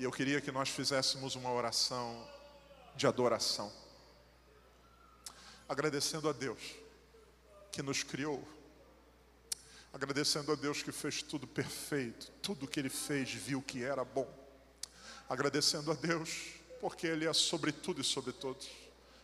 e 0.00 0.04
eu 0.04 0.10
queria 0.10 0.40
que 0.40 0.50
nós 0.50 0.70
fizéssemos 0.70 1.34
uma 1.34 1.52
oração 1.52 2.26
de 2.96 3.06
adoração, 3.06 3.70
agradecendo 5.68 6.26
a 6.26 6.32
Deus 6.32 6.58
que 7.70 7.82
nos 7.82 8.02
criou. 8.02 8.42
Agradecendo 9.92 10.52
a 10.52 10.54
Deus 10.54 10.82
que 10.82 10.90
fez 10.90 11.22
tudo 11.22 11.46
perfeito, 11.46 12.32
tudo 12.40 12.66
que 12.66 12.80
Ele 12.80 12.88
fez 12.88 13.30
viu 13.34 13.60
que 13.60 13.84
era 13.84 14.02
bom, 14.02 14.26
agradecendo 15.28 15.92
a 15.92 15.94
Deus 15.94 16.54
porque 16.80 17.06
Ele 17.06 17.26
é 17.26 17.32
sobre 17.34 17.70
tudo 17.70 18.00
e 18.00 18.04
sobre 18.04 18.32
todos. 18.32 18.70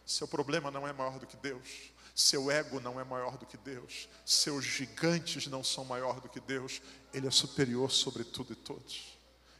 Seu 0.05 0.29
problema 0.29 0.71
não 0.71 0.87
é 0.87 0.93
maior 0.93 1.19
do 1.19 1.27
que 1.27 1.39
Deus, 1.39 1.91
seu 2.15 2.51
ego 2.51 2.81
não 2.81 3.01
é 3.01 3.05
maior 3.05 3.39
do 3.39 3.47
que 3.47 3.57
Deus, 3.57 4.11
seus 4.27 4.63
gigantes 4.63 5.47
não 5.47 5.65
são 5.65 5.87
maior 5.87 6.21
do 6.21 6.29
que 6.29 6.39
Deus, 6.39 6.83
Ele 7.15 7.29
é 7.29 7.31
superior 7.31 7.91
sobre 7.91 8.25
tudo 8.25 8.53
e 8.53 8.57
todos. 8.57 9.16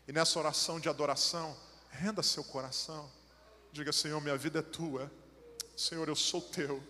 E 0.07 0.13
nessa 0.13 0.39
oração 0.39 0.79
de 0.79 0.89
adoração, 0.89 1.57
renda 1.91 2.23
seu 2.23 2.45
coração, 2.45 3.11
diga: 3.73 3.93
Senhor, 3.93 4.21
minha 4.21 4.37
vida 4.37 4.61
é 4.61 4.63
tua, 4.63 5.11
Senhor, 5.77 6.09
eu 6.09 6.17
sou 6.17 6.41
teu, 6.41 6.83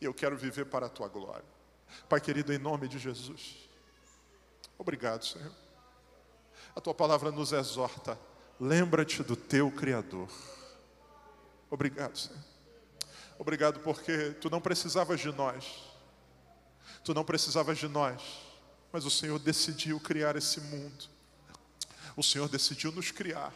e 0.00 0.04
eu 0.04 0.12
quero 0.12 0.36
viver 0.36 0.66
para 0.66 0.86
a 0.86 0.90
tua 0.90 1.08
glória. 1.08 1.44
Pai 2.08 2.20
querido, 2.20 2.52
em 2.52 2.58
nome 2.58 2.86
de 2.86 2.98
Jesus, 2.98 3.68
obrigado, 4.78 5.24
Senhor. 5.24 5.52
A 6.74 6.80
tua 6.80 6.94
palavra 6.94 7.32
nos 7.32 7.52
exorta, 7.52 8.18
lembra-te 8.58 9.22
do 9.22 9.34
teu 9.34 9.70
Criador. 9.70 10.30
Obrigado, 11.70 12.16
Senhor. 12.16 12.50
Obrigado 13.38 13.80
porque 13.80 14.32
tu 14.32 14.50
não 14.50 14.60
precisavas 14.60 15.18
de 15.18 15.32
nós, 15.32 15.64
tu 17.02 17.14
não 17.14 17.24
precisavas 17.24 17.78
de 17.78 17.88
nós, 17.88 18.20
mas 18.92 19.06
o 19.06 19.10
Senhor 19.10 19.38
decidiu 19.38 19.98
criar 19.98 20.36
esse 20.36 20.60
mundo, 20.60 21.08
o 22.20 22.22
Senhor 22.22 22.48
decidiu 22.48 22.92
nos 22.92 23.10
criar. 23.10 23.52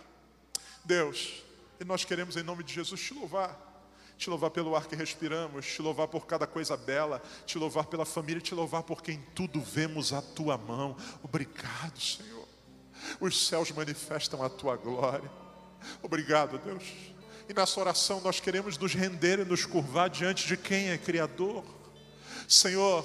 Deus, 0.84 1.42
e 1.80 1.84
nós 1.84 2.04
queremos 2.04 2.36
em 2.36 2.42
nome 2.42 2.64
de 2.64 2.74
Jesus 2.74 3.00
te 3.00 3.14
louvar 3.14 3.74
te 4.16 4.30
louvar 4.30 4.50
pelo 4.50 4.76
ar 4.76 4.86
que 4.86 4.94
respiramos, 4.94 5.66
te 5.66 5.82
louvar 5.82 6.06
por 6.06 6.24
cada 6.24 6.46
coisa 6.46 6.76
bela, 6.76 7.20
te 7.44 7.58
louvar 7.58 7.86
pela 7.86 8.04
família, 8.04 8.40
te 8.40 8.54
louvar 8.54 8.84
porque 8.84 9.10
em 9.12 9.20
tudo 9.34 9.60
vemos 9.60 10.12
a 10.12 10.22
tua 10.22 10.56
mão. 10.56 10.96
Obrigado, 11.22 12.00
Senhor. 12.00 12.46
Os 13.20 13.46
céus 13.46 13.72
manifestam 13.72 14.42
a 14.42 14.48
tua 14.48 14.76
glória. 14.76 15.30
Obrigado, 16.00 16.58
Deus. 16.58 16.84
E 17.48 17.52
nessa 17.52 17.80
oração 17.80 18.20
nós 18.20 18.40
queremos 18.40 18.78
nos 18.78 18.94
render 18.94 19.40
e 19.40 19.44
nos 19.44 19.66
curvar 19.66 20.08
diante 20.08 20.46
de 20.46 20.56
quem 20.56 20.90
é 20.90 20.96
Criador. 20.96 21.64
Senhor, 22.48 23.04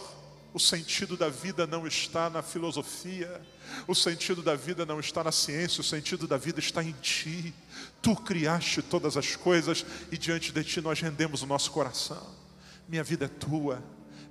o 0.54 0.60
sentido 0.60 1.18
da 1.18 1.28
vida 1.28 1.68
não 1.68 1.86
está 1.86 2.30
na 2.30 2.42
filosofia, 2.42 3.42
o 3.88 3.96
sentido 3.96 4.42
da 4.42 4.56
vida 4.56 4.86
não 4.86 5.00
está 5.00 5.24
na 5.24 5.32
ciência, 5.32 5.82
o 5.82 5.84
sentido 5.84 6.28
da 6.28 6.38
vida 6.38 6.60
está 6.60 6.84
em 6.84 6.94
Ti. 7.02 7.54
Tu 8.02 8.16
criaste 8.16 8.82
todas 8.82 9.18
as 9.18 9.36
coisas 9.36 9.86
e 10.12 10.18
diante 10.18 10.52
de 10.52 10.64
Ti 10.64 10.82
nós 10.82 11.00
rendemos 11.00 11.42
o 11.42 11.48
nosso 11.48 11.72
coração. 11.72 12.36
Minha 12.88 13.04
vida 13.04 13.26
é 13.26 13.28
Tua, 13.28 13.84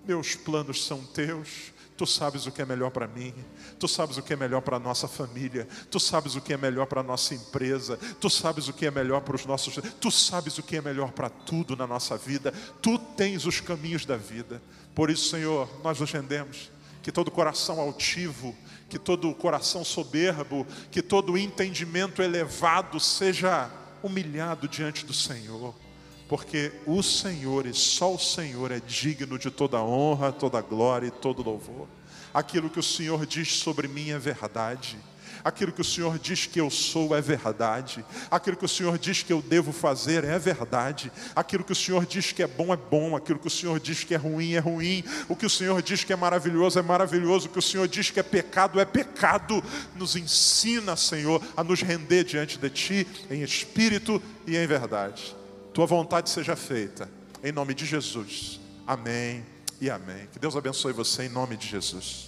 meus 0.06 0.34
planos 0.34 0.84
são 0.84 1.04
Teus. 1.04 1.72
Tu 1.96 2.06
sabes 2.06 2.46
o 2.46 2.52
que 2.52 2.62
é 2.62 2.64
melhor 2.64 2.92
para 2.92 3.08
mim, 3.08 3.34
tu 3.76 3.88
sabes 3.88 4.16
o 4.16 4.22
que 4.22 4.32
é 4.32 4.36
melhor 4.36 4.60
para 4.60 4.76
a 4.76 4.78
nossa 4.78 5.08
família, 5.08 5.66
tu 5.90 5.98
sabes 5.98 6.36
o 6.36 6.40
que 6.40 6.52
é 6.52 6.56
melhor 6.56 6.86
para 6.86 7.00
a 7.00 7.02
nossa 7.02 7.34
empresa, 7.34 7.98
tu 8.20 8.30
sabes 8.30 8.68
o 8.68 8.72
que 8.72 8.86
é 8.86 8.90
melhor 8.90 9.20
para 9.22 9.34
os 9.34 9.44
nossos, 9.44 9.80
tu 10.00 10.08
sabes 10.08 10.58
o 10.58 10.62
que 10.62 10.76
é 10.76 10.80
melhor 10.80 11.10
para 11.10 11.28
tudo 11.28 11.74
na 11.76 11.88
nossa 11.88 12.16
vida, 12.16 12.52
tu 12.80 13.00
tens 13.00 13.46
os 13.46 13.60
caminhos 13.60 14.06
da 14.06 14.16
vida. 14.16 14.62
Por 14.94 15.10
isso, 15.10 15.28
Senhor, 15.28 15.68
nós 15.82 15.98
nos 15.98 16.12
rendemos 16.12 16.70
que 17.02 17.10
todo 17.10 17.32
coração 17.32 17.80
altivo, 17.80 18.56
que 18.88 18.98
todo 18.98 19.34
coração 19.34 19.84
soberbo, 19.84 20.66
que 20.90 21.02
todo 21.02 21.36
entendimento 21.36 22.22
elevado 22.22 22.98
seja 22.98 23.70
humilhado 24.02 24.66
diante 24.66 25.04
do 25.04 25.12
Senhor 25.12 25.74
porque 26.28 26.70
o 26.86 27.02
Senhor 27.02 27.66
e 27.66 27.72
só 27.72 28.14
o 28.14 28.18
Senhor 28.18 28.70
é 28.70 28.78
digno 28.78 29.38
de 29.38 29.50
toda 29.50 29.82
honra, 29.82 30.30
toda 30.30 30.60
glória 30.60 31.06
e 31.06 31.10
todo 31.10 31.42
louvor. 31.42 31.88
Aquilo 32.34 32.68
que 32.68 32.78
o 32.78 32.82
Senhor 32.82 33.24
diz 33.24 33.56
sobre 33.56 33.88
mim 33.88 34.10
é 34.10 34.18
verdade. 34.18 34.98
Aquilo 35.44 35.72
que 35.72 35.80
o 35.80 35.84
Senhor 35.84 36.18
diz 36.18 36.46
que 36.46 36.60
eu 36.60 36.70
sou 36.70 37.14
é 37.14 37.20
verdade. 37.20 38.04
Aquilo 38.30 38.56
que 38.56 38.64
o 38.64 38.68
Senhor 38.68 38.98
diz 38.98 39.22
que 39.22 39.32
eu 39.32 39.42
devo 39.42 39.72
fazer 39.72 40.24
é 40.24 40.38
verdade. 40.38 41.10
Aquilo 41.34 41.64
que 41.64 41.72
o 41.72 41.76
Senhor 41.76 42.04
diz 42.06 42.32
que 42.32 42.42
é 42.42 42.46
bom 42.46 42.72
é 42.72 42.76
bom. 42.76 43.16
Aquilo 43.16 43.38
que 43.38 43.46
o 43.46 43.50
Senhor 43.50 43.78
diz 43.80 44.04
que 44.04 44.14
é 44.14 44.18
ruim 44.18 44.54
é 44.54 44.58
ruim. 44.58 45.04
O 45.28 45.36
que 45.36 45.46
o 45.46 45.50
Senhor 45.50 45.80
diz 45.82 46.04
que 46.04 46.12
é 46.12 46.16
maravilhoso 46.16 46.78
é 46.78 46.82
maravilhoso. 46.82 47.48
O 47.48 47.50
que 47.50 47.58
o 47.58 47.62
Senhor 47.62 47.88
diz 47.88 48.10
que 48.10 48.20
é 48.20 48.22
pecado 48.22 48.80
é 48.80 48.84
pecado. 48.84 49.62
Nos 49.96 50.16
ensina, 50.16 50.96
Senhor, 50.96 51.42
a 51.56 51.64
nos 51.64 51.82
render 51.82 52.24
diante 52.24 52.58
de 52.58 52.70
Ti 52.70 53.06
em 53.30 53.42
espírito 53.42 54.22
e 54.46 54.56
em 54.56 54.66
verdade 54.66 55.38
tua 55.78 55.86
vontade 55.86 56.28
seja 56.28 56.56
feita, 56.56 57.08
em 57.40 57.52
nome 57.52 57.72
de 57.72 57.86
Jesus. 57.86 58.58
Amém 58.84 59.46
e 59.80 59.88
amém. 59.88 60.26
Que 60.32 60.38
Deus 60.40 60.56
abençoe 60.56 60.92
você 60.92 61.26
em 61.26 61.28
nome 61.28 61.56
de 61.56 61.68
Jesus. 61.68 62.27